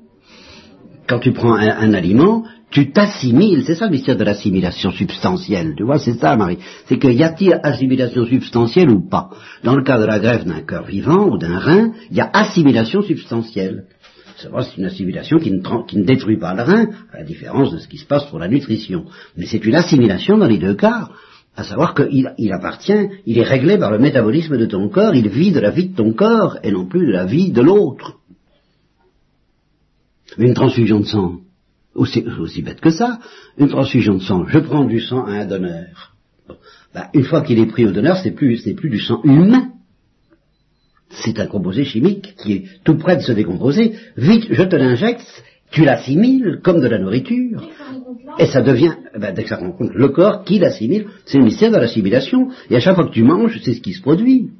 Quand 1.08 1.20
tu 1.20 1.32
prends 1.32 1.56
un, 1.56 1.70
un 1.70 1.94
aliment, 1.94 2.44
tu 2.70 2.92
t'assimiles. 2.92 3.64
C'est 3.66 3.76
ça 3.76 3.86
le 3.86 3.92
mystère 3.92 4.18
de 4.18 4.24
l'assimilation 4.24 4.92
substantielle. 4.92 5.74
Tu 5.78 5.84
vois, 5.84 6.00
c'est 6.00 6.16
ça, 6.16 6.36
Marie. 6.36 6.60
C'est 6.86 6.98
que 6.98 7.08
y 7.08 7.24
a-t-il 7.24 7.60
assimilation 7.64 8.26
substantielle 8.26 8.90
ou 8.90 9.08
pas 9.08 9.30
Dans 9.64 9.76
le 9.76 9.84
cas 9.84 10.00
de 10.00 10.06
la 10.06 10.20
greffe 10.20 10.46
d'un 10.46 10.62
cœur 10.62 10.86
vivant 10.86 11.30
ou 11.30 11.38
d'un 11.38 11.58
rein, 11.58 11.94
il 12.12 12.18
y 12.18 12.22
a 12.22 12.30
assimilation 12.34 13.02
substantielle. 13.02 13.86
C'est 14.38 14.78
une 14.78 14.86
assimilation 14.86 15.40
qui 15.40 15.52
ne, 15.52 16.04
détruit 16.04 16.38
pas 16.38 16.54
le 16.54 16.62
rein, 16.62 16.88
à 17.12 17.20
la 17.20 17.24
différence 17.24 17.72
de 17.72 17.80
ce 17.80 17.88
qui 17.88 17.98
se 17.98 18.06
passe 18.06 18.26
pour 18.26 18.38
la 18.38 18.48
nutrition. 18.48 19.06
Mais 19.36 19.48
c'est 19.48 19.66
une 19.66 19.74
assimilation 19.74 20.38
dans 20.38 20.46
les 20.46 20.60
deux 20.60 20.76
cas, 20.76 21.10
à 21.56 21.64
savoir 21.64 21.96
qu'il 21.96 22.32
il 22.38 22.54
appartient, 22.54 23.10
il 23.26 23.40
est 23.40 23.44
réglé 23.44 23.80
par 23.80 23.90
le 23.90 23.98
métabolisme 23.98 24.58
de 24.58 24.68
ton 24.68 24.90
corps, 24.90 25.16
il 25.16 25.28
vit 25.30 25.52
de 25.52 25.60
la 25.60 25.72
vie 25.72 25.90
de 25.90 25.96
ton 25.96 26.14
corps 26.14 26.60
et 26.62 26.72
non 26.72 26.86
plus 26.86 27.08
de 27.08 27.12
la 27.12 27.26
vie 27.26 27.52
de 27.52 27.62
l'autre. 27.62 28.18
Une 30.38 30.54
transfusion 30.54 31.00
de 31.00 31.06
sang, 31.06 31.40
aussi, 31.98 32.24
aussi 32.40 32.62
bête 32.62 32.80
que 32.80 32.90
ça, 32.90 33.20
une 33.58 33.68
transfusion 33.68 34.16
de 34.16 34.22
sang, 34.22 34.46
je 34.48 34.60
prends 34.60 34.86
du 34.86 35.02
sang 35.02 35.26
à 35.26 35.32
un 35.32 35.46
donneur. 35.46 36.14
Bon, 36.48 36.56
ben, 36.94 37.08
une 37.14 37.24
fois 37.24 37.42
qu'il 37.42 37.60
est 37.60 37.66
pris 37.66 37.86
au 37.86 37.92
donneur, 37.92 38.18
c'est 38.18 38.32
plus, 38.32 38.58
c'est 38.58 38.74
plus 38.74 38.90
du 38.90 39.00
sang 39.00 39.22
humain. 39.24 39.72
C'est 41.10 41.40
un 41.40 41.48
composé 41.48 41.84
chimique 41.84 42.36
qui 42.38 42.54
est 42.54 42.66
tout 42.84 42.98
près 42.98 43.18
de 43.18 43.22
se 43.22 43.32
décomposer. 43.32 43.96
Vite, 44.18 44.48
je 44.50 44.64
te 44.64 44.76
l'injecte, 44.76 45.26
tu 45.72 45.84
l'assimiles 45.84 46.60
comme 46.64 46.82
de 46.82 46.88
la 46.88 47.00
nourriture. 47.00 47.62
Et 48.40 48.46
ça 48.46 48.62
devient, 48.62 48.94
ben, 49.18 49.34
dès 49.34 49.44
que 49.44 49.50
ça 49.50 49.58
rencontre 49.58 49.94
le 49.94 50.10
corps 50.10 50.44
qui 50.44 50.60
l'assimile, 50.60 51.08
c'est 51.26 51.40
le 51.40 51.46
mystère 51.46 51.72
de 51.72 51.78
l'assimilation. 51.78 52.50
Et 52.70 52.76
à 52.76 52.80
chaque 52.80 52.96
fois 52.96 53.08
que 53.08 53.14
tu 53.14 53.24
manges, 53.24 53.60
c'est 53.64 53.74
ce 53.74 53.82
qui 53.82 53.94
se 53.94 54.02
produit. 54.02 54.52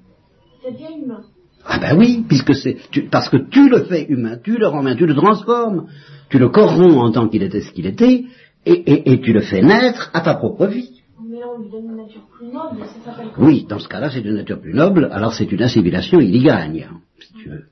ça 0.64 0.72
devient 0.72 1.04
humain. 1.04 1.24
Ah 1.70 1.80
ben 1.80 1.98
oui, 1.98 2.24
puisque 2.28 2.56
c'est 2.56 2.78
tu- 2.92 3.04
parce 3.10 3.30
que 3.30 3.38
tu 3.38 3.70
le 3.70 3.84
fais 3.86 4.06
humain, 4.08 4.38
tu 4.42 4.58
le 4.58 4.68
rends 4.68 4.82
humain, 4.82 4.96
tu 4.96 5.06
le 5.06 5.16
transformes, 5.16 5.88
tu 6.30 6.40
le 6.40 6.50
corromps 6.50 6.98
en 7.04 7.12
tant 7.12 7.28
qu'il 7.28 7.44
était 7.44 7.62
ce 7.62 7.72
qu'il 7.72 7.86
était, 7.86 8.26
et, 8.66 8.72
et- 8.72 9.12
et 9.12 9.22
tu 9.22 9.34
le 9.34 9.42
fais 9.42 9.62
naître 9.62 10.10
à 10.14 10.22
ta 10.22 10.36
propre 10.36 10.66
vie. 10.68 11.02
Mais 11.30 11.40
là, 11.40 11.46
on 11.56 11.62
lui 11.62 11.70
donne 11.70 11.86
une 11.92 11.98
nature 11.98 12.22
plus 12.38 12.48
noble, 12.48 12.86
ça 12.86 13.12
s'appelle 13.12 13.28
comment 13.36 13.48
Oui, 13.48 13.66
dans 13.68 13.80
ce 13.80 13.88
cas-là, 13.90 14.10
c'est 14.10 14.22
une 14.22 14.36
nature 14.36 14.62
plus 14.62 14.74
noble, 14.74 15.10
alors 15.12 15.34
c'est 15.34 15.52
une 15.52 15.62
assimilation, 15.62 16.20
il 16.22 16.36
y 16.36 16.42
gagne, 16.44 16.88
si 17.20 17.34
tu 17.34 17.50
veux. 17.50 17.66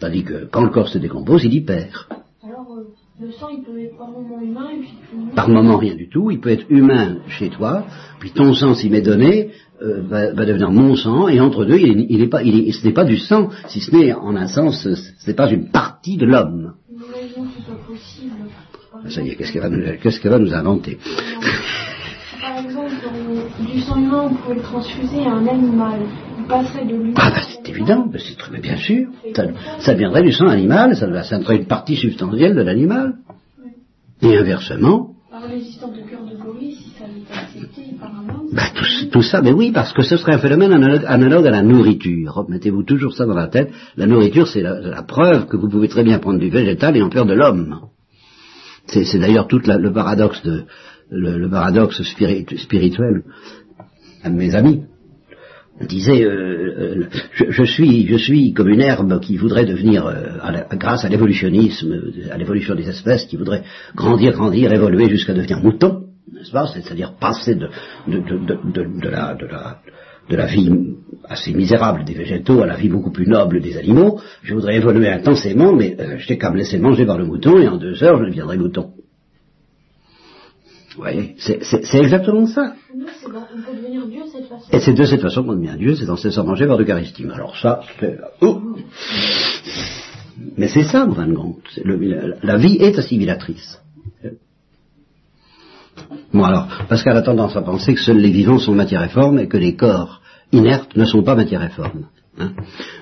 Tandis 0.00 0.24
que 0.24 0.44
quand 0.50 0.62
le 0.64 0.70
corps 0.70 0.88
se 0.88 0.98
décompose, 0.98 1.44
il 1.44 1.54
y 1.54 1.60
perd. 1.62 1.92
Euh, 2.76 2.82
le 3.20 3.30
sang, 3.30 3.48
il 3.56 3.62
peut 3.62 3.78
être 3.80 3.96
par 3.96 4.08
moment 4.10 4.40
humain 4.40 4.68
et 4.74 4.80
puis. 4.80 4.90
Par 5.36 5.48
moment, 5.48 5.76
rien 5.76 5.94
du 5.94 6.08
tout, 6.08 6.30
il 6.30 6.40
peut 6.40 6.50
être 6.50 6.64
humain 6.68 7.18
chez 7.28 7.48
toi, 7.48 7.84
puis 8.18 8.30
ton 8.32 8.52
sang, 8.54 8.74
s'il 8.74 8.90
m'est 8.90 9.02
donné, 9.02 9.50
euh, 9.82 10.02
va, 10.02 10.32
va 10.32 10.44
devenir 10.44 10.70
mon 10.72 10.96
sang, 10.96 11.28
et 11.28 11.38
entre 11.40 11.64
deux, 11.64 11.78
il 11.78 12.06
il 12.08 12.20
est 12.22 12.26
pas, 12.28 12.42
il 12.42 12.68
est- 12.68 12.72
ce 12.72 12.84
n'est 12.86 12.92
pas 12.92 13.04
du 13.04 13.18
sang, 13.18 13.50
si 13.68 13.80
ce 13.80 13.94
n'est, 13.94 14.12
en 14.12 14.34
un 14.34 14.48
sens, 14.48 14.88
ce 14.88 15.26
n'est 15.26 15.34
pas 15.36 15.50
une 15.50 15.70
partie 15.70 16.16
de 16.16 16.26
l'homme. 16.26 16.74
Ça 19.08 19.20
y 19.22 19.28
est, 19.30 19.34
qu'est-ce 19.36 19.52
qu'elle 19.52 19.62
va, 19.62 19.68
nous- 19.70 19.98
qu'est-ce 20.02 20.18
qu'elle 20.20 20.32
va 20.32 20.38
nous 20.38 20.54
inventer 20.54 20.98
par 22.40 22.58
exemple, 22.64 22.92
du 23.72 23.80
sang 23.80 23.96
humain, 24.00 24.28
on 24.30 24.34
pouvait 24.34 24.54
le 24.56 24.62
transfuser 24.62 25.20
à 25.26 25.32
un 25.34 25.46
animal, 25.46 26.00
il 26.38 26.44
passerait 26.46 26.84
de 26.86 26.94
l'humain. 26.96 27.14
Ah 27.16 27.30
ben 27.30 27.42
c'est 27.64 27.70
évident, 27.70 28.06
ben, 28.06 28.20
c'est 28.24 28.36
très 28.36 28.52
mais 28.52 28.60
bien 28.60 28.76
sûr. 28.76 29.08
Ça, 29.34 29.44
ça 29.80 29.94
viendrait 29.94 30.22
du 30.22 30.32
sang 30.32 30.46
animal, 30.48 30.94
ça, 30.96 31.06
ça 31.22 31.40
serait 31.40 31.56
une 31.56 31.66
partie 31.66 31.96
substantielle 31.96 32.54
de 32.54 32.62
l'animal. 32.62 33.14
Et 34.22 34.36
inversement, 34.36 35.10
Par 35.30 35.48
l'existence 35.48 35.92
de 35.96 36.02
cœur 36.08 36.24
de 36.24 36.36
gorille, 36.42 36.72
si 36.74 36.90
ça 36.98 37.04
accepté 37.40 37.82
ben, 38.52 38.62
tout, 38.74 38.84
tout 39.10 39.22
ça, 39.22 39.42
mais 39.42 39.52
oui, 39.52 39.72
parce 39.72 39.92
que 39.92 40.02
ce 40.02 40.16
serait 40.16 40.34
un 40.34 40.38
phénomène 40.38 40.72
analogue, 40.72 41.04
analogue 41.06 41.46
à 41.46 41.50
la 41.50 41.62
nourriture. 41.62 42.44
Mettez-vous 42.48 42.84
toujours 42.84 43.12
ça 43.14 43.26
dans 43.26 43.34
la 43.34 43.48
tête. 43.48 43.70
La 43.96 44.06
nourriture, 44.06 44.46
c'est 44.46 44.62
la, 44.62 44.78
la 44.80 45.02
preuve 45.02 45.46
que 45.46 45.56
vous 45.56 45.68
pouvez 45.68 45.88
très 45.88 46.04
bien 46.04 46.18
prendre 46.20 46.38
du 46.38 46.50
végétal 46.50 46.96
et 46.96 47.02
en 47.02 47.10
faire 47.10 47.26
de 47.26 47.34
l'homme. 47.34 47.80
C'est, 48.86 49.18
d'ailleurs 49.18 49.48
tout 49.48 49.60
la- 49.66 49.78
le 49.78 49.92
paradoxe 49.92 50.42
de 50.42 50.64
le, 51.10 51.38
le 51.38 51.48
paradoxe 51.50 52.00
spiri- 52.02 52.56
spirituel. 52.58 53.22
Mes 54.30 54.54
amis 54.54 54.82
disait 55.80 56.22
euh, 56.24 56.30
euh, 56.78 57.04
je, 57.32 57.64
suis 57.64 58.06
je 58.06 58.16
suis 58.16 58.52
comme 58.52 58.68
une 58.68 58.80
herbe 58.80 59.20
qui 59.20 59.36
voudrait 59.36 59.64
devenir 59.64 60.06
euh, 60.06 60.62
grâce 60.74 61.04
à 61.04 61.08
l'évolutionnisme 61.08 62.12
à 62.30 62.38
l'évolution 62.38 62.74
des 62.74 62.88
espèces 62.88 63.24
qui 63.26 63.36
voudrait 63.36 63.64
grandir 63.96 64.32
grandir 64.32 64.72
évoluer 64.72 65.08
jusqu'à 65.08 65.34
devenir 65.34 65.60
mouton 65.60 66.04
n'est-ce 66.32 66.52
pas? 66.52 66.66
C'est-à-dire 66.66 67.14
passer 67.18 67.54
de 67.54 67.68
de, 68.06 68.18
de, 68.18 69.00
de, 69.00 69.08
la 69.08 69.34
de 69.34 69.46
la 69.46 69.80
de 70.30 70.36
la 70.36 70.46
vie 70.46 70.70
assez 71.28 71.52
misérable 71.52 72.04
des 72.04 72.14
végétaux 72.14 72.62
à 72.62 72.66
la 72.66 72.76
vie 72.76 72.88
beaucoup 72.88 73.10
plus 73.10 73.26
noble 73.26 73.60
des 73.60 73.76
animaux, 73.76 74.20
je 74.42 74.54
voudrais 74.54 74.76
évoluer 74.76 75.08
intensément, 75.08 75.72
mais 75.72 75.96
euh, 75.98 76.18
je 76.18 76.28
n'ai 76.28 76.38
qu'à 76.38 76.50
me 76.50 76.56
laisser 76.56 76.78
manger 76.78 77.04
par 77.04 77.18
le 77.18 77.26
mouton 77.26 77.58
et 77.58 77.68
en 77.68 77.76
deux 77.76 78.02
heures 78.02 78.18
je 78.18 78.26
deviendrai 78.30 78.56
mouton. 78.56 78.93
Voyez, 80.96 81.34
c'est 81.38 81.94
exactement 81.94 82.46
ça. 82.46 82.74
Nous, 82.94 83.06
c'est 83.20 83.32
dans- 83.32 83.40
on 83.40 83.60
peut 83.62 83.76
devenir 83.76 84.06
Dieu 84.06 84.22
de 84.24 84.28
cette 84.28 84.46
façon. 84.48 84.64
Et 84.72 84.78
c'est 84.80 84.92
de 84.94 85.04
cette 85.04 85.20
façon 85.22 85.42
qu'on 85.44 85.54
devient 85.56 85.74
Dieu, 85.76 85.94
c'est 85.96 86.08
en 86.08 86.16
se 86.16 86.40
manger 86.40 86.66
par 86.66 86.78
l'Eucharistie. 86.78 87.26
Alors 87.32 87.56
ça, 87.56 87.80
c'est... 87.98 88.18
oh. 88.40 88.60
Mais 90.56 90.68
c'est 90.68 90.84
ça, 90.84 91.06
en 91.06 91.12
fin 91.14 91.26
de 91.26 91.34
compte. 91.34 91.58
C'est 91.74 91.84
le- 91.84 91.96
la, 91.96 92.36
la 92.42 92.56
vie 92.56 92.76
est 92.76 92.96
assimilatrice. 92.98 93.80
Bon 96.32 96.42
alors, 96.44 96.66
Pascal 96.88 97.16
a 97.16 97.22
tendance 97.22 97.56
à 97.56 97.62
penser 97.62 97.94
que 97.94 98.00
seuls 98.00 98.18
les 98.18 98.30
vivants 98.30 98.58
sont 98.58 98.74
matière 98.74 99.02
et 99.02 99.08
forme 99.08 99.38
et 99.38 99.48
que 99.48 99.56
les 99.56 99.76
corps 99.76 100.20
inertes 100.52 100.96
ne 100.96 101.04
sont 101.04 101.22
pas 101.22 101.34
matière 101.36 101.62
et 101.62 101.68
forme. 101.70 102.06
hein. 102.38 102.52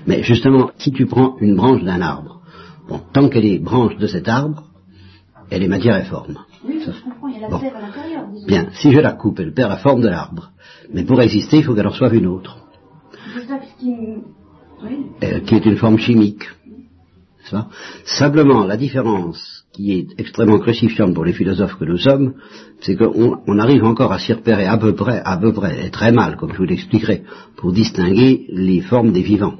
Mais 0.06 0.22
justement, 0.22 0.70
si 0.78 0.92
tu 0.92 1.06
prends 1.06 1.36
une 1.40 1.56
branche 1.56 1.82
d'un 1.82 2.00
arbre, 2.02 2.42
bon, 2.88 3.00
tant 3.12 3.28
qu'elle 3.28 3.46
est 3.46 3.58
branche 3.58 3.96
de 3.96 4.06
cet 4.06 4.28
arbre, 4.28 4.64
elle 5.50 5.62
est 5.62 5.68
matière 5.68 5.96
et 5.96 6.04
forme. 6.04 6.36
Oui, 6.64 6.80
je 6.80 6.90
comprends, 7.04 7.28
il 7.28 7.34
y 7.34 7.38
a 7.38 7.40
la 7.40 7.48
Bon. 7.48 7.58
sève 7.60 7.74
à 7.76 7.80
l'intérieur. 7.80 8.24
disons. 8.32 8.46
Bien, 8.46 8.66
si 8.72 8.92
je 8.92 9.00
la 9.00 9.12
coupe, 9.12 9.40
elle 9.40 9.52
perd 9.52 9.70
la 9.70 9.78
forme 9.78 10.00
de 10.02 10.08
l'arbre. 10.08 10.50
Mais 10.92 11.04
pour 11.04 11.20
exister, 11.20 11.58
il 11.58 11.64
faut 11.64 11.74
qu'elle 11.74 11.86
en 11.86 11.90
reçoive 11.90 12.14
une 12.14 12.26
autre. 12.26 12.58
C'est 13.34 13.46
ça 13.46 13.58
qui. 13.78 13.90
Oui. 14.84 14.96
euh, 15.22 15.40
qui 15.40 15.54
est 15.54 15.64
une 15.66 15.76
forme 15.76 15.98
chimique. 15.98 16.44
Simplement, 18.04 18.64
la 18.64 18.76
différence 18.76 19.64
qui 19.72 19.92
est 19.92 20.06
extrêmement 20.18 20.58
crucifiante 20.58 21.12
pour 21.14 21.24
les 21.24 21.32
philosophes 21.32 21.74
que 21.76 21.84
nous 21.84 21.98
sommes, 21.98 22.34
c'est 22.80 22.96
qu'on 22.96 23.38
on 23.46 23.58
arrive 23.58 23.84
encore 23.84 24.12
à 24.12 24.18
s'y 24.18 24.32
repérer 24.32 24.66
à 24.66 24.78
peu 24.78 24.94
près, 24.94 25.20
à 25.24 25.36
peu 25.36 25.52
près, 25.52 25.86
et 25.86 25.90
très 25.90 26.12
mal, 26.12 26.36
comme 26.36 26.52
je 26.52 26.58
vous 26.58 26.64
l'expliquerai, 26.64 27.22
pour 27.56 27.72
distinguer 27.72 28.46
les 28.48 28.80
formes 28.80 29.12
des 29.12 29.22
vivants. 29.22 29.56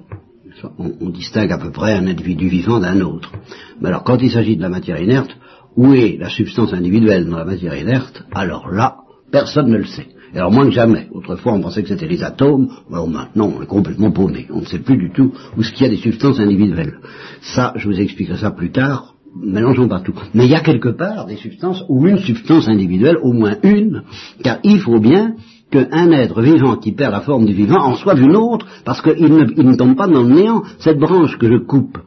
on 0.79 1.11
distingue 1.11 1.51
à 1.53 1.59
peu 1.59 1.71
près 1.73 1.93
un 1.95 2.07
individu 2.07 2.49
vivant 2.49 2.79
d'un 2.79 3.01
autre. 3.01 3.33
Mais 3.81 3.89
alors, 3.89 4.05
quand 4.05 4.19
il 4.23 4.31
s'agit 4.31 4.57
de 4.57 4.63
la 4.63 4.69
matière 4.69 5.01
inerte, 5.01 5.37
où 5.77 5.93
est 5.95 6.17
la 6.19 6.29
substance 6.29 6.73
individuelle 6.73 7.27
dans 7.29 7.39
la 7.39 7.45
matière 7.45 7.77
inerte 7.77 8.25
Alors 8.33 8.71
là, 8.71 8.97
personne 9.31 9.71
ne 9.71 9.79
le 9.79 9.87
sait. 9.87 10.09
Et 10.35 10.39
alors 10.39 10.51
moins 10.51 10.65
que 10.65 10.73
jamais. 10.73 11.09
Autrefois, 11.13 11.53
on 11.53 11.61
pensait 11.61 11.83
que 11.83 11.89
c'était 11.89 12.07
les 12.07 12.23
atomes. 12.23 12.69
Alors 12.91 13.09
maintenant, 13.09 13.53
on 13.55 13.63
est 13.63 13.67
complètement 13.67 14.11
paumé. 14.11 14.47
On 14.51 14.61
ne 14.61 14.65
sait 14.65 14.79
plus 14.79 14.97
du 14.97 15.11
tout 15.11 15.33
où 15.57 15.63
ce 15.63 15.73
qu'il 15.73 15.83
y 15.83 15.87
a 15.87 15.91
des 15.91 15.99
substances 15.99 16.41
individuelles. 16.41 16.99
Ça, 17.43 17.75
je 17.77 17.87
vous 17.87 18.01
expliquerai 18.01 18.39
ça 18.39 18.51
plus 18.51 18.71
tard. 18.71 19.15
Mélangeons 19.43 19.89
partout. 19.89 20.15
Mais 20.35 20.45
il 20.45 20.51
y 20.51 20.55
a 20.55 20.61
quelque 20.61 20.91
part 20.91 21.27
des 21.27 21.37
substances 21.37 21.85
ou 21.89 22.07
une 22.07 22.19
substance 22.19 22.69
individuelle, 22.69 23.17
au 23.23 23.33
moins 23.33 23.57
une, 23.63 24.03
car 24.43 24.59
il 24.63 24.79
faut 24.79 25.01
bien 25.01 25.37
qu'un 25.71 26.11
être 26.11 26.43
vivant 26.43 26.77
qui 26.77 26.93
perd 26.93 27.13
la 27.13 27.21
forme 27.21 27.47
du 27.47 27.55
vivant 27.55 27.83
en 27.83 27.97
soit 27.97 28.19
une 28.19 28.37
autre, 28.37 28.67
parce 28.85 29.01
qu'il 29.01 29.25
ne, 29.25 29.45
ne 29.45 29.77
tombe 29.77 29.97
pas 29.97 30.07
dans 30.07 30.23
le 30.23 30.35
néant. 30.35 30.63
Cette 30.79 30.99
branche 30.99 31.39
que 31.39 31.51
je 31.51 31.59
coupe 31.59 31.99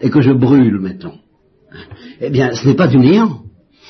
et 0.00 0.08
que 0.08 0.22
je 0.22 0.32
brûle, 0.32 0.80
mettons, 0.80 1.18
eh 2.20 2.30
bien, 2.30 2.52
ce 2.52 2.66
n'est 2.66 2.74
pas 2.74 2.88
du 2.88 2.98
néant. 2.98 3.40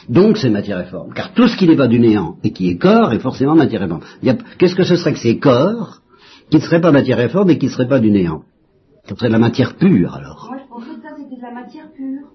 Donc 0.08 0.38
c'est 0.38 0.50
matière 0.50 0.80
et 0.80 0.86
forme. 0.86 1.12
Car 1.14 1.32
tout 1.34 1.46
ce 1.48 1.56
qui 1.56 1.66
n'est 1.68 1.76
pas 1.76 1.86
du 1.88 2.00
néant 2.00 2.36
et 2.42 2.52
qui 2.52 2.68
est 2.70 2.76
corps 2.78 3.12
est 3.12 3.18
forcément 3.20 3.54
matière 3.54 3.82
et 3.82 3.88
forme. 3.88 4.02
Qu'est-ce 4.58 4.74
que 4.74 4.84
ce 4.84 4.96
serait 4.96 5.12
que 5.12 5.18
ces 5.18 5.38
corps 5.38 6.00
qui 6.50 6.56
ne 6.56 6.62
seraient 6.62 6.80
pas 6.80 6.90
matière 6.92 7.20
et 7.20 7.28
forme 7.28 7.50
et 7.50 7.58
qui 7.58 7.66
ne 7.66 7.70
seraient 7.70 7.88
pas 7.88 8.00
du 8.00 8.10
néant? 8.10 8.42
Ce 9.08 9.14
serait 9.14 9.28
de 9.28 9.32
la 9.32 9.38
matière 9.38 9.76
pure 9.76 10.14
alors. 10.14 10.48
Moi, 10.50 10.58
je 10.62 10.68
pensais 10.68 10.96
que 10.96 11.02
ça, 11.02 11.14
c'était 11.16 11.36
de 11.36 11.42
la 11.42 11.52
matière 11.52 11.86
pure. 11.96 12.26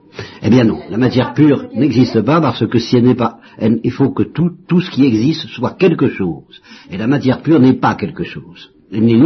Eh 0.41 0.49
bien 0.49 0.63
non, 0.63 0.79
la 0.89 0.97
matière 0.97 1.33
pure 1.33 1.65
n'existe 1.73 2.21
pas 2.21 2.39
parce 2.41 2.65
que 2.67 2.79
si 2.79 2.97
elle 2.97 3.03
n'est 3.05 3.15
pas, 3.15 3.39
elle- 3.57 3.79
il 3.83 3.91
faut 3.91 4.11
que 4.11 4.23
tout, 4.23 4.51
tout 4.67 4.81
ce 4.81 4.91
qui 4.91 5.05
existe 5.05 5.47
soit 5.47 5.71
quelque 5.77 6.07
chose. 6.09 6.61
Et 6.91 6.97
la 6.97 7.07
matière 7.07 7.41
pure 7.41 7.59
n'est 7.59 7.73
pas 7.79 7.95
quelque 7.95 8.23
chose. 8.23 8.71
Elle 8.91 9.05
n'est 9.05 9.17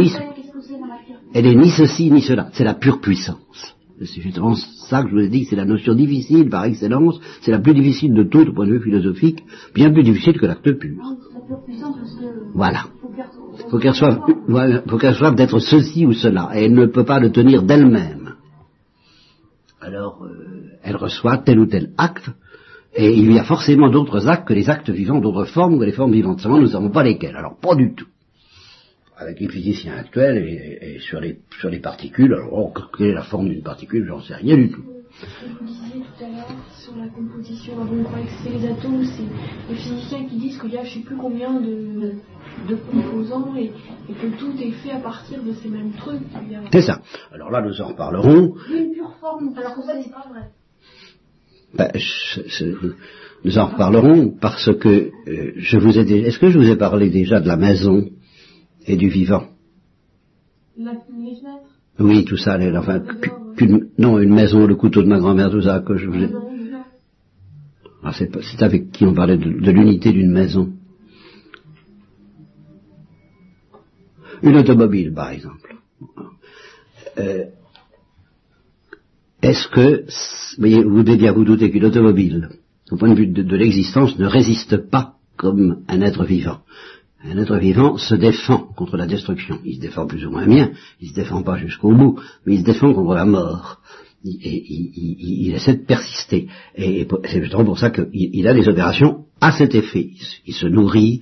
elle 1.32 1.46
est 1.46 1.54
ni 1.54 1.70
ceci 1.70 2.10
ni 2.10 2.22
cela. 2.22 2.48
C'est 2.52 2.64
la 2.64 2.74
pure 2.74 3.00
puissance. 3.00 3.76
C'est 4.02 4.22
justement 4.22 4.54
ça 4.54 5.02
que 5.02 5.10
je 5.10 5.14
vous 5.14 5.20
ai 5.20 5.28
dit, 5.28 5.44
c'est 5.44 5.56
la 5.56 5.66
notion 5.66 5.94
difficile 5.94 6.48
par 6.48 6.64
excellence, 6.64 7.20
c'est 7.42 7.50
la 7.50 7.58
plus 7.58 7.74
difficile 7.74 8.14
de 8.14 8.22
tout 8.22 8.48
au 8.48 8.52
point 8.52 8.66
de 8.66 8.72
vue 8.72 8.82
philosophique, 8.82 9.44
bien 9.74 9.92
plus 9.92 10.02
difficile 10.02 10.38
que 10.38 10.46
l'acte 10.46 10.72
pur. 10.72 10.96
Voilà. 12.54 12.86
Faut 13.70 13.78
qu'elle 13.78 13.94
soit, 13.94 14.24
faut 14.88 14.96
qu'elle 14.96 15.14
soit 15.14 15.32
d'être 15.32 15.58
ceci 15.58 16.06
ou 16.06 16.12
cela, 16.14 16.50
et 16.54 16.64
elle 16.64 16.74
ne 16.74 16.86
peut 16.86 17.04
pas 17.04 17.20
le 17.20 17.30
tenir 17.30 17.62
d'elle-même. 17.62 18.36
Alors, 19.82 20.24
euh, 20.24 20.78
elle 20.82 20.96
reçoit 20.96 21.38
tel 21.38 21.58
ou 21.58 21.66
tel 21.66 21.92
acte, 21.98 22.30
et 22.94 23.12
il 23.12 23.32
y 23.32 23.38
a 23.38 23.44
forcément 23.44 23.90
d'autres 23.90 24.28
actes 24.28 24.48
que 24.48 24.54
les 24.54 24.68
actes 24.70 24.90
vivants, 24.90 25.20
d'autres 25.20 25.44
formes 25.44 25.78
que 25.78 25.84
les 25.84 25.92
formes 25.92 26.12
vivantes. 26.12 26.40
Seulement, 26.40 26.58
nous 26.58 26.64
ne 26.64 26.72
savons 26.72 26.90
pas 26.90 27.02
lesquelles. 27.02 27.36
Alors, 27.36 27.58
pas 27.58 27.74
du 27.74 27.94
tout. 27.94 28.06
Avec 29.22 29.38
les 29.40 29.48
physiciens 29.48 29.94
actuels 29.98 30.38
et, 30.38 30.94
et 30.94 30.98
sur, 31.00 31.20
les, 31.20 31.38
sur 31.60 31.68
les 31.68 31.78
particules, 31.80 32.32
alors, 32.32 32.48
oh, 32.52 32.72
quelle 32.96 33.08
est 33.08 33.12
la 33.12 33.22
forme 33.22 33.50
d'une 33.50 33.62
particule 33.62 34.06
J'en 34.08 34.22
sais 34.22 34.34
rien 34.34 34.56
du 34.56 34.70
tout. 34.70 34.82
Vous 34.82 35.66
disiez 35.66 36.00
tout 36.00 36.24
à 36.24 36.28
l'heure 36.28 36.56
sur 36.82 36.96
la 36.96 37.06
composition, 37.08 37.72
avant 37.82 37.96
on 38.00 38.04
croyait 38.04 38.24
que 38.26 38.32
c'était 38.42 38.56
les 38.58 38.66
atomes, 38.72 39.04
c'est 39.04 39.28
les 39.70 39.74
physiciens 39.76 40.24
qui 40.26 40.36
disent 40.36 40.58
qu'il 40.58 40.72
y 40.72 40.78
a 40.78 40.84
je 40.84 40.94
sais 40.94 41.00
plus 41.00 41.16
combien 41.16 41.52
de, 41.60 42.12
de 42.68 42.74
composants 42.90 43.54
et, 43.56 43.64
et 44.08 44.14
que 44.20 44.38
tout 44.38 44.52
est 44.58 44.70
fait 44.82 44.92
à 44.92 45.00
partir 45.00 45.42
de 45.42 45.52
ces 45.52 45.68
mêmes 45.68 45.92
trucs. 45.98 46.22
A- 46.34 46.70
C'est 46.72 46.80
ça. 46.80 47.02
Alors 47.34 47.50
là, 47.50 47.60
nous 47.60 47.78
en 47.82 47.88
reparlerons. 47.88 48.54
Une 48.74 48.92
pure 48.94 49.14
forme, 49.20 49.52
Alors 49.58 49.74
que 49.76 49.82
ça, 49.82 49.92
c'est 49.96 50.04
c'est 50.04 50.10
pas 50.10 50.26
vrai. 50.30 50.44
Ben, 51.74 51.90
je- 51.94 52.40
je- 52.46 52.92
nous 53.44 53.58
en 53.58 53.66
reparlerons 53.66 54.30
parce 54.40 54.70
que 54.78 55.10
euh, 55.28 55.52
je 55.56 55.76
vous 55.78 55.98
ai 55.98 56.04
dé- 56.04 56.20
est-ce 56.20 56.38
que 56.38 56.48
je 56.50 56.58
vous 56.58 56.70
ai 56.70 56.76
parlé 56.76 57.10
déjà 57.10 57.40
de 57.40 57.48
la 57.48 57.56
maison? 57.56 58.08
Et 58.86 58.96
du 58.96 59.08
vivant 59.08 59.44
Oui, 61.98 62.24
tout 62.24 62.36
ça, 62.36 62.56
les- 62.58 62.76
enfin, 62.76 63.02
non, 63.98 64.18
une 64.18 64.32
maison, 64.34 64.66
le 64.66 64.74
couteau 64.76 65.02
de 65.02 65.08
ma 65.08 65.18
grand-mère, 65.18 65.50
tout 65.50 65.62
ça 65.62 65.80
que 65.80 65.96
je 65.96 66.06
vous 66.08 66.14
ai. 66.22 66.28
Non, 66.28 66.50
non. 66.52 66.82
Ah, 68.02 68.12
c'est 68.14 68.62
avec 68.62 68.90
qui 68.92 69.04
on 69.04 69.12
parlait 69.14 69.36
de, 69.36 69.50
de 69.60 69.70
l'unité 69.70 70.12
d'une 70.12 70.30
maison. 70.32 70.72
Une 74.42 74.56
automobile, 74.56 75.12
par 75.12 75.30
exemple. 75.30 75.76
Euh, 77.18 77.44
Est-ce 79.42 79.68
que, 79.68 80.02
vous 80.04 80.58
voyez, 80.58 80.82
vous 80.82 81.02
devez 81.02 81.18
bien 81.18 81.32
vous 81.32 81.44
douter 81.44 81.70
qu'une 81.70 81.84
automobile, 81.84 82.48
au 82.90 82.96
point 82.96 83.10
de 83.10 83.14
vue 83.14 83.26
de, 83.26 83.42
de 83.42 83.56
l'existence, 83.56 84.18
ne 84.18 84.26
résiste 84.26 84.76
pas 84.90 85.16
comme 85.36 85.82
un 85.88 86.00
être 86.00 86.24
vivant. 86.24 86.60
Un 87.22 87.36
être 87.38 87.56
vivant 87.58 87.98
se 87.98 88.14
défend 88.14 88.68
contre 88.76 88.96
la 88.96 89.06
destruction. 89.06 89.58
Il 89.64 89.76
se 89.76 89.80
défend 89.80 90.06
plus 90.06 90.24
ou 90.26 90.30
moins 90.30 90.46
bien, 90.46 90.70
il 91.00 91.10
se 91.10 91.14
défend 91.14 91.42
pas 91.42 91.58
jusqu'au 91.58 91.92
bout, 91.92 92.18
mais 92.46 92.54
il 92.54 92.60
se 92.60 92.64
défend 92.64 92.94
contre 92.94 93.14
la 93.14 93.26
mort. 93.26 93.80
Il, 94.24 94.38
il- 94.42 95.54
essaie 95.54 95.74
de 95.76 95.84
persister. 95.84 96.48
Et 96.76 97.06
c'est 97.24 97.42
justement 97.42 97.64
pour 97.64 97.78
ça 97.78 97.90
qu'il 97.90 98.08
il 98.12 98.46
a 98.48 98.54
des 98.54 98.68
opérations 98.68 99.24
à 99.40 99.52
cet 99.52 99.74
effet. 99.74 100.10
Il, 100.46 100.54
se- 100.54 100.66
nourrit, 100.66 101.20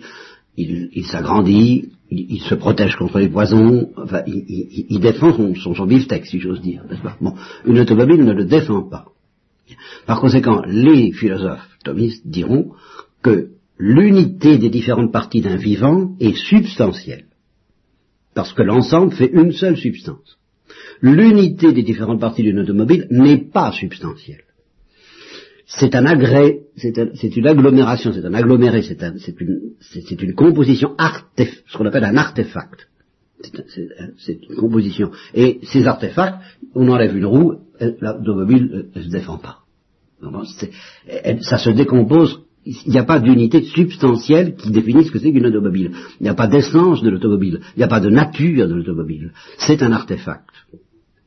il, 0.57 1.05
s'agrandit, 1.07 1.91
il, 2.11 2.41
se 2.43 2.55
protège 2.55 2.97
contre 2.97 3.19
les 3.19 3.29
poisons, 3.29 3.91
enfin, 3.97 4.23
il, 4.27 4.99
défend 5.01 5.33
son, 5.37 5.55
son, 5.55 5.89
si 6.25 6.41
j'ose 6.41 6.61
dire, 6.61 6.83
Bon, 7.21 7.35
une 7.67 7.79
automobile 7.81 8.25
ne 8.25 8.33
le 8.33 8.45
défend 8.45 8.83
pas. 8.83 9.07
Par 10.07 10.21
conséquent, 10.21 10.63
les 10.67 11.13
philosophes 11.13 11.69
thomistes 11.85 12.27
diront 12.27 12.73
que 13.23 13.51
l'unité 13.79 14.59
des 14.59 14.71
différentes 14.71 15.13
parties 15.13 15.41
d'un 15.41 15.57
vivant 15.57 16.17
est 16.21 16.37
substantielle, 16.37 17.27
parce 18.35 18.53
que 18.53 18.63
l'ensemble 18.63 19.13
fait 19.13 19.31
une 19.33 19.53
seule 19.53 19.77
substance. 19.77 20.39
L'unité 21.01 21.73
des 21.73 21.83
différentes 21.83 22.21
parties 22.21 22.43
d'une 22.43 22.59
automobile 22.59 23.07
n'est 23.11 23.39
pas 23.39 23.73
substantielle. 23.73 24.43
C'est 25.67 25.95
un 25.95 26.07
agrès, 26.07 26.61
c'est 26.77 26.99
un- 26.99 27.11
c'est 27.15 27.37
une 27.37 27.47
agglomération, 27.47 28.13
c'est 28.13 28.25
un 28.25 28.35
aggloméré, 28.35 28.83
c'est 28.83 29.03
un- 29.03 29.15
c'est 29.19 29.39
une, 30.21 30.35
composition 30.35 30.95
artef, 30.99 31.63
ce 31.69 31.77
qu'on 31.77 31.87
appelle 31.87 32.05
un 32.05 32.17
artefact. 32.17 32.89
C'est 33.43 33.61
un- 33.61 33.65
C'est 33.69 33.89
un- 34.01 34.11
c'est 34.17 34.39
une 34.49 34.57
composition. 34.57 35.11
Et 35.35 35.61
ces 35.63 35.87
artefacts, 35.87 36.39
on 36.75 36.89
enlève 36.89 37.17
une 37.17 37.27
roue, 37.27 37.55
elle- 37.79 37.97
l'automobile 38.01 38.89
ne 38.95 39.03
se 39.03 39.09
défend 39.09 39.39
pas. 39.39 39.59
Ça 41.43 41.59
se 41.59 41.71
décompose. 41.71 42.41
Il 42.71 42.91
n'y 42.93 42.99
a 42.99 43.05
pas 43.05 43.19
d'unité 43.19 43.63
substantielle 43.63 44.55
qui 44.57 44.71
définisse 44.71 45.07
ce 45.07 45.13
que 45.13 45.19
c'est 45.19 45.33
qu'une 45.33 45.47
automobile. 45.47 45.93
Il 46.21 46.25
n'y 46.25 46.29
a 46.29 46.35
pas 46.35 46.47
d'essence 46.47 47.03
de 47.03 47.09
l'automobile. 47.09 47.61
Il 47.75 47.79
n'y 47.79 47.85
a 47.85 47.89
pas 47.89 48.01
de 48.01 48.11
nature 48.11 48.69
de 48.69 48.75
l'automobile. 48.75 49.33
C'est 49.59 49.83
un 49.83 49.93
artefact. 49.93 50.51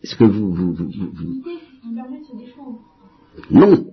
Est-ce 0.03 0.15
que 0.15 0.23
vous, 0.23 0.53
vous, 0.53 0.73
vous- 0.73 0.91
vous- 0.91 1.43
non. 3.49 3.85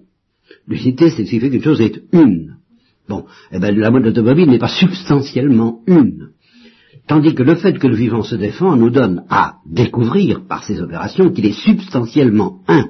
L'unité, 0.67 1.09
c'est 1.11 1.25
ce 1.25 1.31
qui 1.31 1.41
fait 1.41 1.51
qu'une 1.51 1.63
chose 1.63 1.81
est 1.81 2.03
une. 2.13 2.57
Bon, 3.09 3.25
eh 3.51 3.59
ben, 3.59 3.75
la 3.79 3.91
mode 3.91 4.07
automobile 4.07 4.51
n'est 4.51 4.59
pas 4.59 4.69
substantiellement 4.69 5.81
une. 5.87 6.31
Tandis 7.07 7.35
que 7.35 7.43
le 7.43 7.55
fait 7.55 7.79
que 7.79 7.87
le 7.87 7.97
vivant 7.97 8.23
se 8.23 8.35
défend 8.35 8.77
nous 8.77 8.91
donne 8.91 9.25
à 9.31 9.57
découvrir 9.65 10.47
par 10.47 10.65
ces 10.65 10.81
opérations 10.83 11.31
qu'il 11.31 11.47
est 11.47 11.53
substantiellement 11.69 12.61
un. 12.69 12.85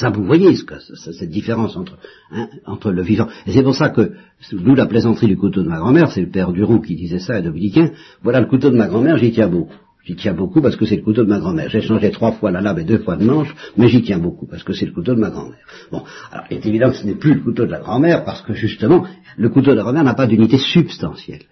Ça, 0.00 0.08
vous 0.10 0.24
voyez 0.32 0.50
ce 0.60 0.64
que, 0.64 0.78
ce- 0.80 1.12
cette 1.18 1.30
différence 1.40 1.76
entre, 1.76 1.96
hein, 2.32 2.48
entre 2.74 2.90
le 2.98 3.02
vivant. 3.10 3.28
Et 3.46 3.52
c'est 3.52 3.62
pour 3.68 3.74
ça 3.82 3.88
que, 3.94 4.04
d'où 4.52 4.74
la 4.74 4.86
plaisanterie 4.86 5.26
du 5.32 5.36
couteau 5.36 5.62
de 5.62 5.68
ma 5.68 5.78
grand-mère, 5.82 6.08
c'est 6.12 6.22
le 6.28 6.30
père 6.36 6.52
Duroux 6.52 6.80
qui 6.86 6.94
disait 7.02 7.18
ça, 7.26 7.32
un 7.34 7.42
dominicain, 7.42 7.86
voilà 8.22 8.40
le 8.40 8.46
couteau 8.46 8.70
de 8.70 8.76
ma 8.82 8.88
grand-mère, 8.88 9.16
j'y 9.18 9.30
tiens 9.32 9.48
beaucoup. 9.56 9.74
J'y 10.06 10.16
tiens 10.16 10.32
beaucoup 10.32 10.62
parce 10.62 10.76
que 10.76 10.86
c'est 10.86 10.96
le 10.96 11.02
couteau 11.02 11.24
de 11.24 11.28
ma 11.28 11.38
grand-mère. 11.38 11.68
J'ai 11.68 11.82
changé 11.82 12.10
trois 12.10 12.32
fois 12.32 12.50
la 12.50 12.62
lame 12.62 12.78
et 12.78 12.84
deux 12.84 13.00
fois 13.04 13.16
de 13.16 13.24
manche, 13.32 13.54
mais 13.76 13.88
j'y 13.88 14.00
tiens 14.02 14.18
beaucoup 14.18 14.46
parce 14.46 14.64
que 14.64 14.72
c'est 14.72 14.86
le 14.86 14.92
couteau 14.92 15.14
de 15.14 15.20
ma 15.20 15.28
grand-mère. 15.30 15.64
Bon, 15.92 16.02
alors 16.32 16.46
il 16.50 16.56
est 16.56 16.66
évident 16.66 16.90
que 16.90 16.96
ce 16.96 17.06
n'est 17.06 17.14
plus 17.24 17.34
le 17.34 17.40
couteau 17.46 17.66
de 17.66 17.70
la 17.70 17.80
grand-mère 17.80 18.24
parce 18.24 18.40
que 18.40 18.54
justement, 18.54 19.06
le 19.36 19.48
couteau 19.50 19.72
de 19.72 19.76
la 19.76 19.82
grand-mère 19.82 20.04
n'a 20.04 20.14
pas 20.14 20.26
d'unité 20.26 20.56
substantielle. 20.56 21.42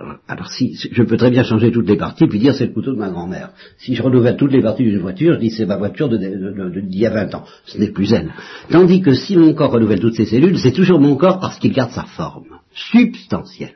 Alors, 0.00 0.16
alors 0.28 0.48
si, 0.48 0.76
je 0.76 1.02
peux 1.02 1.16
très 1.16 1.30
bien 1.30 1.42
changer 1.42 1.72
toutes 1.72 1.88
les 1.88 1.96
parties 1.96 2.28
puis 2.28 2.38
dire 2.38 2.54
c'est 2.54 2.66
le 2.66 2.72
couteau 2.72 2.92
de 2.92 2.98
ma 2.98 3.10
grand-mère. 3.10 3.50
Si 3.78 3.94
je 3.96 4.02
renouvelle 4.02 4.36
toutes 4.36 4.52
les 4.52 4.62
parties 4.62 4.84
d'une 4.84 5.00
voiture, 5.00 5.34
je 5.34 5.40
dis 5.40 5.50
c'est 5.50 5.66
ma 5.66 5.76
voiture 5.76 6.08
d'il 6.08 6.98
y 6.98 7.06
a 7.06 7.10
20 7.10 7.34
ans. 7.34 7.44
Ce 7.64 7.78
n'est 7.78 7.90
plus 7.90 8.12
elle. 8.12 8.32
Tandis 8.70 9.00
que 9.00 9.14
si 9.14 9.36
mon 9.36 9.54
corps 9.54 9.72
renouvelle 9.72 10.00
toutes 10.00 10.14
ses 10.14 10.26
cellules, 10.26 10.58
c'est 10.58 10.72
toujours 10.72 11.00
mon 11.00 11.16
corps 11.16 11.40
parce 11.40 11.58
qu'il 11.58 11.72
garde 11.72 11.90
sa 11.90 12.04
forme 12.04 12.60
substantielle. 12.72 13.74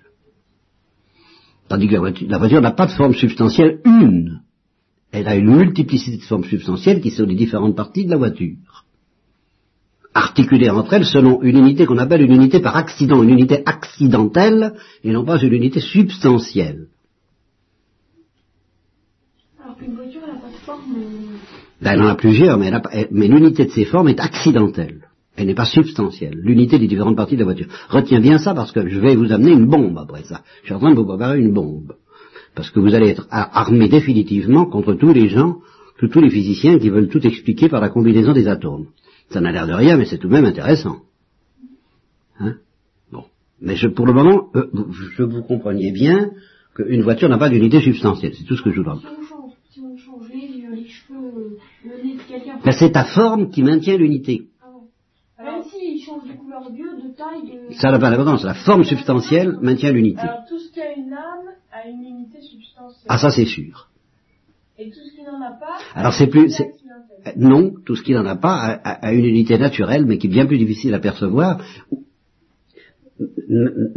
Tandis 1.68 1.88
que 1.88 1.96
la 2.28 2.38
voiture 2.38 2.60
n'a 2.60 2.72
pas 2.72 2.86
de 2.86 2.92
forme 2.92 3.14
substantielle 3.14 3.80
une. 3.84 4.42
Elle 5.10 5.26
a 5.26 5.34
une 5.34 5.56
multiplicité 5.56 6.18
de 6.18 6.22
formes 6.22 6.44
substantielles 6.44 7.00
qui 7.00 7.10
sont 7.10 7.24
les 7.24 7.34
différentes 7.34 7.76
parties 7.76 8.04
de 8.04 8.10
la 8.10 8.16
voiture. 8.16 8.56
Articulées 10.14 10.68
entre 10.68 10.92
elles 10.92 11.06
selon 11.06 11.42
une 11.42 11.58
unité 11.58 11.86
qu'on 11.86 11.98
appelle 11.98 12.22
une 12.22 12.32
unité 12.32 12.60
par 12.60 12.76
accident, 12.76 13.22
une 13.22 13.30
unité 13.30 13.62
accidentelle 13.64 14.74
et 15.04 15.10
non 15.10 15.24
pas 15.24 15.38
une 15.38 15.54
unité 15.54 15.80
substantielle. 15.80 16.88
Alors 19.62 19.78
qu'une 19.78 19.94
voiture, 19.94 20.20
elle 20.26 20.34
n'a 20.34 20.40
pas 20.40 20.48
de 20.48 20.64
forme. 20.66 20.82
Là, 21.80 21.94
elle 21.94 22.02
en 22.02 22.08
a 22.08 22.14
plusieurs, 22.14 22.58
mais, 22.58 22.70
mais 23.10 23.26
l'unité 23.26 23.64
de 23.64 23.70
ces 23.70 23.86
formes 23.86 24.08
est 24.08 24.20
accidentelle. 24.20 25.08
Elle 25.34 25.46
n'est 25.46 25.54
pas 25.54 25.64
substantielle. 25.64 26.38
L'unité 26.42 26.78
des 26.78 26.86
différentes 26.86 27.16
parties 27.16 27.36
de 27.36 27.40
la 27.40 27.46
voiture. 27.46 27.68
Retiens 27.88 28.20
bien 28.20 28.38
ça 28.38 28.54
parce 28.54 28.70
que 28.70 28.86
je 28.86 29.00
vais 29.00 29.16
vous 29.16 29.32
amener 29.32 29.52
une 29.52 29.66
bombe 29.66 29.96
après 29.98 30.24
ça. 30.24 30.42
Je 30.60 30.66
suis 30.66 30.74
en 30.74 30.78
train 30.78 30.90
de 30.90 30.96
vous 30.96 31.06
préparer 31.06 31.38
une 31.38 31.54
bombe. 31.54 31.94
Parce 32.54 32.70
que 32.70 32.80
vous 32.80 32.94
allez 32.94 33.08
être 33.08 33.26
armé 33.30 33.88
définitivement 33.88 34.66
contre 34.66 34.92
tous 34.92 35.14
les 35.14 35.28
gens, 35.28 35.56
tous 35.98 36.20
les 36.20 36.30
physiciens 36.30 36.78
qui 36.78 36.90
veulent 36.90 37.08
tout 37.08 37.26
expliquer 37.26 37.70
par 37.70 37.80
la 37.80 37.88
combinaison 37.88 38.32
des 38.32 38.46
atomes. 38.46 38.88
Ça 39.32 39.40
n'a 39.40 39.50
l'air 39.50 39.66
de 39.66 39.72
rien, 39.72 39.96
mais 39.96 40.04
c'est 40.04 40.18
tout 40.18 40.28
de 40.28 40.32
même 40.34 40.44
intéressant. 40.44 40.96
Hein? 42.38 42.56
Bon. 43.10 43.24
Mais 43.60 43.76
je, 43.76 43.88
pour 43.88 44.06
le 44.06 44.12
moment, 44.12 44.48
euh, 44.54 44.70
je 45.16 45.22
vous 45.22 45.42
compreniez 45.42 45.90
bien 45.90 46.32
qu'une 46.74 47.02
voiture 47.02 47.28
n'a 47.28 47.38
pas 47.38 47.48
d'unité 47.48 47.80
substantielle. 47.80 48.34
C'est 48.34 48.44
tout 48.44 48.56
ce 48.56 48.62
que 48.62 48.70
je 48.70 48.76
vous 48.76 48.82
demande. 48.82 49.00
Si 49.70 49.80
on 49.80 49.96
changeait 49.96 50.34
les 50.34 50.86
cheveux, 50.86 51.56
le 51.84 52.02
nez 52.04 52.14
de 52.16 52.22
quelqu'un... 52.28 52.58
Ben, 52.62 52.72
c'est 52.72 52.92
ta 52.92 53.04
forme 53.04 53.48
qui 53.50 53.62
maintient 53.62 53.96
l'unité. 53.96 54.48
Même 55.42 55.62
s'il 55.64 56.00
change 56.02 56.28
de 56.28 56.34
couleur 56.34 56.70
de 56.70 56.76
yeux, 56.76 56.94
de 57.02 57.14
taille, 57.16 57.68
de... 57.70 57.74
Ça 57.74 57.90
n'a 57.90 57.98
pas 57.98 58.10
d'importance. 58.10 58.44
La 58.44 58.54
forme 58.54 58.84
substantielle 58.84 59.56
maintient 59.62 59.92
l'unité. 59.92 60.20
Alors 60.20 60.44
tout 60.46 60.58
ce 60.58 60.70
qui 60.72 60.80
a 60.80 60.92
une 60.94 61.12
âme 61.12 61.48
a 61.72 61.88
une 61.88 62.02
unité 62.02 62.40
substantielle. 62.42 63.06
Ah 63.08 63.16
ça 63.16 63.30
c'est 63.30 63.46
sûr. 63.46 63.88
Et 64.78 64.90
tout 64.90 65.00
ce 65.08 65.16
qui 65.16 65.22
n'en 65.22 65.40
a 65.40 65.52
pas. 65.52 65.78
Alors 65.94 66.12
c'est 66.12 66.26
plus... 66.26 66.52
Non, 67.36 67.74
tout 67.84 67.96
ce 67.96 68.02
qui 68.02 68.12
n'en 68.12 68.26
a 68.26 68.36
pas 68.36 68.80
a, 68.82 69.12
une 69.12 69.24
unité 69.24 69.58
naturelle, 69.58 70.06
mais 70.06 70.18
qui 70.18 70.26
est 70.26 70.30
bien 70.30 70.46
plus 70.46 70.58
difficile 70.58 70.94
à 70.94 70.98
percevoir. 70.98 71.60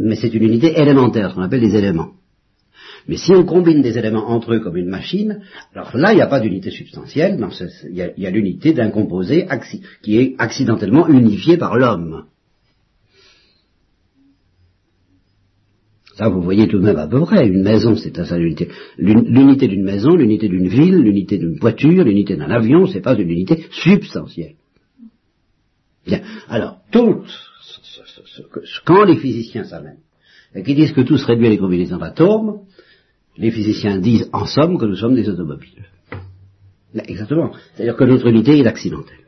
Mais 0.00 0.16
c'est 0.16 0.32
une 0.34 0.44
unité 0.44 0.78
élémentaire, 0.80 1.30
ce 1.30 1.34
qu'on 1.34 1.42
appelle 1.42 1.60
des 1.60 1.76
éléments. 1.76 2.10
Mais 3.08 3.16
si 3.16 3.32
on 3.32 3.44
combine 3.44 3.82
des 3.82 3.98
éléments 3.98 4.28
entre 4.30 4.54
eux 4.54 4.60
comme 4.60 4.76
une 4.76 4.88
machine, 4.88 5.40
alors 5.74 5.96
là, 5.96 6.12
il 6.12 6.16
n'y 6.16 6.22
a 6.22 6.26
pas 6.26 6.40
d'unité 6.40 6.70
substantielle, 6.70 7.38
il 7.90 7.94
y 7.94 8.26
a, 8.26 8.30
l'unité 8.30 8.72
d'un 8.72 8.90
composé 8.90 9.46
qui 10.02 10.18
est 10.18 10.34
accidentellement 10.38 11.08
unifié 11.08 11.56
par 11.56 11.76
l'homme. 11.76 12.24
Ça, 16.16 16.30
vous 16.30 16.40
voyez 16.40 16.66
tout 16.66 16.78
de 16.78 16.84
même 16.84 16.96
à 16.96 17.06
peu 17.06 17.20
près. 17.20 17.46
Une 17.46 17.62
maison, 17.62 17.94
c'est 17.94 18.16
ça 18.16 18.38
l'unité. 18.38 18.68
L'unité 18.96 19.68
d'une 19.68 19.84
maison, 19.84 20.16
l'unité 20.16 20.48
d'une 20.48 20.66
ville, 20.66 20.96
l'unité 20.96 21.36
d'une 21.36 21.58
voiture, 21.58 22.04
l'unité 22.04 22.36
d'un 22.36 22.50
avion, 22.50 22.86
c'est 22.86 23.02
pas 23.02 23.14
une 23.14 23.30
unité 23.30 23.66
substantielle. 23.70 24.54
Bien. 26.06 26.22
Alors, 26.48 26.78
tout, 26.90 27.22
quand 28.86 29.04
les 29.04 29.16
physiciens 29.16 29.64
s'amènent, 29.64 29.98
et 30.54 30.62
qui 30.62 30.74
disent 30.74 30.92
que 30.92 31.02
tout 31.02 31.18
se 31.18 31.26
réduit 31.26 31.48
à 31.48 31.50
les 31.50 31.58
combinaisons 31.58 31.98
d'atomes, 31.98 32.60
les 33.36 33.50
physiciens 33.50 33.98
disent 33.98 34.30
en 34.32 34.46
somme 34.46 34.78
que 34.78 34.86
nous 34.86 34.96
sommes 34.96 35.14
des 35.14 35.28
automobiles. 35.28 35.84
Exactement. 36.94 37.52
C'est-à-dire 37.74 37.96
que 37.96 38.04
notre 38.04 38.26
unité 38.28 38.58
est 38.58 38.66
accidentelle. 38.66 39.25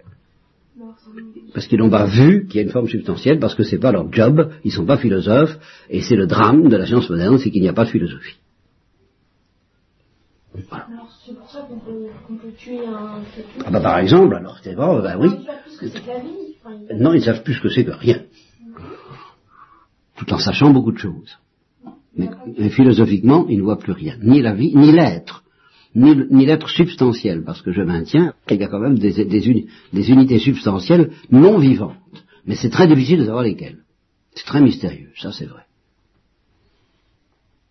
Parce 1.59 1.67
qu'ils 1.67 1.81
n'ont 1.81 1.91
pas 1.91 2.07
vu 2.07 2.47
qu'il 2.47 2.59
y 2.59 2.59
a 2.61 2.63
une 2.63 2.71
forme 2.71 2.87
substantielle, 2.87 3.41
parce 3.41 3.57
que 3.57 3.65
c'est 3.65 3.81
pas 3.81 3.91
leur 3.91 4.13
job, 4.13 4.53
ils 4.63 4.71
sont 4.71 4.87
pas 4.87 4.97
philosophes, 4.97 5.59
et 5.91 6.03
c'est 6.03 6.15
le 6.15 6.29
drame 6.29 6.69
de 6.69 6.77
la 6.77 6.87
science 6.87 7.11
moderne, 7.11 7.37
c'est 7.37 7.51
qu'il 7.51 7.63
n'y 7.63 7.69
a 7.69 7.73
pas 7.73 7.85
de 7.85 7.91
philosophie. 7.91 8.37
Alors 10.71 11.11
c'est 11.27 11.35
pour 11.35 11.51
ça 11.51 11.67
qu'on 11.69 11.81
peut, 11.81 12.53
tuer 12.57 12.79
un... 12.87 13.23
Ah 13.67 13.71
bah 13.73 13.81
par 13.81 13.99
exemple, 13.99 14.37
alors 14.37 14.61
c'est 14.63 14.77
bon, 14.77 15.03
bah 15.03 15.17
oui. 15.19 15.31
non, 16.95 17.13
ils 17.13 17.25
savent 17.25 17.43
plus 17.43 17.55
ce 17.55 17.63
que 17.63 17.71
c'est 17.71 17.85
que 17.85 17.91
rien. 17.91 18.23
Tout 20.15 20.33
en 20.33 20.39
sachant 20.39 20.71
beaucoup 20.71 20.93
de 20.93 20.99
choses. 20.99 21.39
Mais, 22.15 22.29
philosophiquement, 22.71 23.47
il 23.49 23.59
ne 23.59 23.65
voit 23.65 23.81
plus 23.81 23.95
rien, 23.95 24.15
ni 24.23 24.43
la 24.43 24.55
vie, 24.55 24.77
ni 24.77 24.93
l'être, 24.93 25.43
ni, 25.95 26.47
l'être 26.47 26.69
substantiel, 26.69 27.43
parce 27.45 27.63
que 27.63 27.73
je 27.73 27.83
maintiens 27.83 28.35
qu'il 28.47 28.61
y 28.61 28.65
a 28.65 28.69
quand 28.69 28.81
même 28.81 28.99
des, 28.99 29.25
des, 29.25 30.11
unités 30.11 30.39
substantielles 30.39 31.11
non 31.31 31.59
vivantes. 31.59 31.95
Mais 32.47 32.55
c'est 32.55 32.71
très 32.71 32.87
difficile 32.87 33.21
de 33.21 33.25
savoir 33.25 33.43
lesquelles. 33.43 33.79
C'est 34.35 34.47
très 34.47 34.61
mystérieux, 34.61 35.11
ça 35.17 35.33
c'est 35.33 35.47
vrai. 35.47 35.63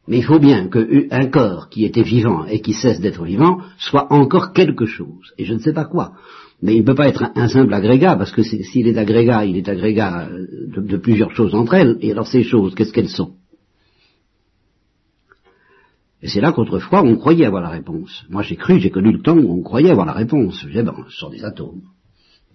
Mais 0.08 0.18
il 0.18 0.24
faut 0.24 0.40
bien 0.40 0.70
qu'un 0.70 1.28
corps 1.28 1.70
qui 1.70 1.84
était 1.84 2.04
vivant 2.04 2.46
et 2.46 2.62
qui 2.62 2.74
cesse 2.74 3.02
d'être 3.02 3.24
vivant 3.24 3.60
soit 3.78 4.12
encore 4.12 4.54
quelque 4.54 4.86
chose, 4.86 5.34
et 5.38 5.46
je 5.46 5.54
ne 5.54 5.60
sais 5.60 5.74
pas 5.74 5.86
quoi. 5.86 6.14
Mais 6.62 6.76
il 6.76 6.80
ne 6.80 6.86
peut 6.86 6.96
pas 6.96 7.08
être 7.08 7.32
un, 7.36 7.48
simple 7.50 7.74
agrégat, 7.74 8.16
parce 8.16 8.32
que 8.32 8.42
s'il 8.42 8.88
est 8.88 8.98
agrégat, 8.98 9.46
il 9.46 9.58
est 9.58 9.70
agrégat 9.70 10.30
de 10.30 10.98
plusieurs 10.98 11.32
choses 11.32 11.54
entre 11.54 11.76
elles, 11.76 11.98
et 12.02 12.12
alors 12.12 12.28
ces 12.28 12.44
choses, 12.44 12.74
qu'est-ce 12.74 12.94
qu'elles 12.94 13.10
sont? 13.10 13.34
Et 16.22 16.28
c'est 16.28 16.42
là 16.42 16.52
qu'autrefois 16.52 17.04
on 17.04 17.16
croyait 17.16 17.46
avoir 17.46 17.62
la 17.62 17.70
réponse. 17.70 18.26
Moi 18.30 18.42
j'ai 18.42 18.56
cru, 18.56 18.80
j'ai 18.80 18.90
connu 18.90 19.12
le 19.12 19.22
temps 19.22 19.38
où 19.38 19.52
on 19.52 19.62
croyait 19.62 19.92
avoir 19.92 20.06
la 20.06 20.14
réponse. 20.14 20.66
Je 20.68 20.82
ben, 20.82 20.94
ce 21.10 21.18
sont 21.18 21.30
des 21.30 21.44
atomes, 21.44 21.82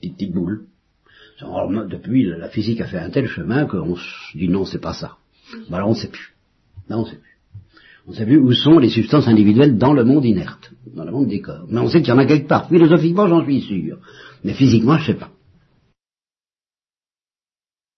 des 0.02 0.10
petites 0.10 0.32
boules. 0.32 0.64
depuis, 1.40 2.24
la 2.24 2.48
physique 2.48 2.80
a 2.80 2.86
fait 2.86 2.98
un 2.98 3.10
tel 3.10 3.26
chemin 3.26 3.66
qu'on 3.66 3.96
se 3.96 4.36
dit 4.36 4.48
non, 4.48 4.64
c'est 4.64 4.80
pas 4.80 4.94
ça. 4.94 5.16
Ben 5.70 5.78
là 5.78 5.86
on 5.86 5.90
ne 5.90 5.94
sait 5.94 6.08
plus. 6.08 6.34
Là 6.88 6.98
on 6.98 7.02
ne 7.02 7.06
sait 7.06 7.16
plus. 7.16 7.32
On 8.08 8.12
sait 8.12 8.26
plus 8.26 8.38
où 8.38 8.52
sont 8.52 8.78
les 8.78 8.90
substances 8.90 9.28
individuelles 9.28 9.78
dans 9.78 9.92
le 9.92 10.04
monde 10.04 10.24
inerte, 10.24 10.72
dans 10.92 11.04
le 11.04 11.12
monde 11.12 11.28
des 11.28 11.40
corps. 11.40 11.66
Mais 11.68 11.80
on 11.80 11.88
sait 11.88 12.00
qu'il 12.00 12.08
y 12.08 12.12
en 12.12 12.18
a 12.18 12.26
quelque 12.26 12.48
part. 12.48 12.68
Philosophiquement, 12.68 13.28
j'en 13.28 13.44
suis 13.44 13.60
sûr. 13.60 13.98
Mais 14.42 14.54
physiquement, 14.54 14.96
je 14.98 15.02
ne 15.02 15.06
sais 15.06 15.20
pas. 15.20 15.30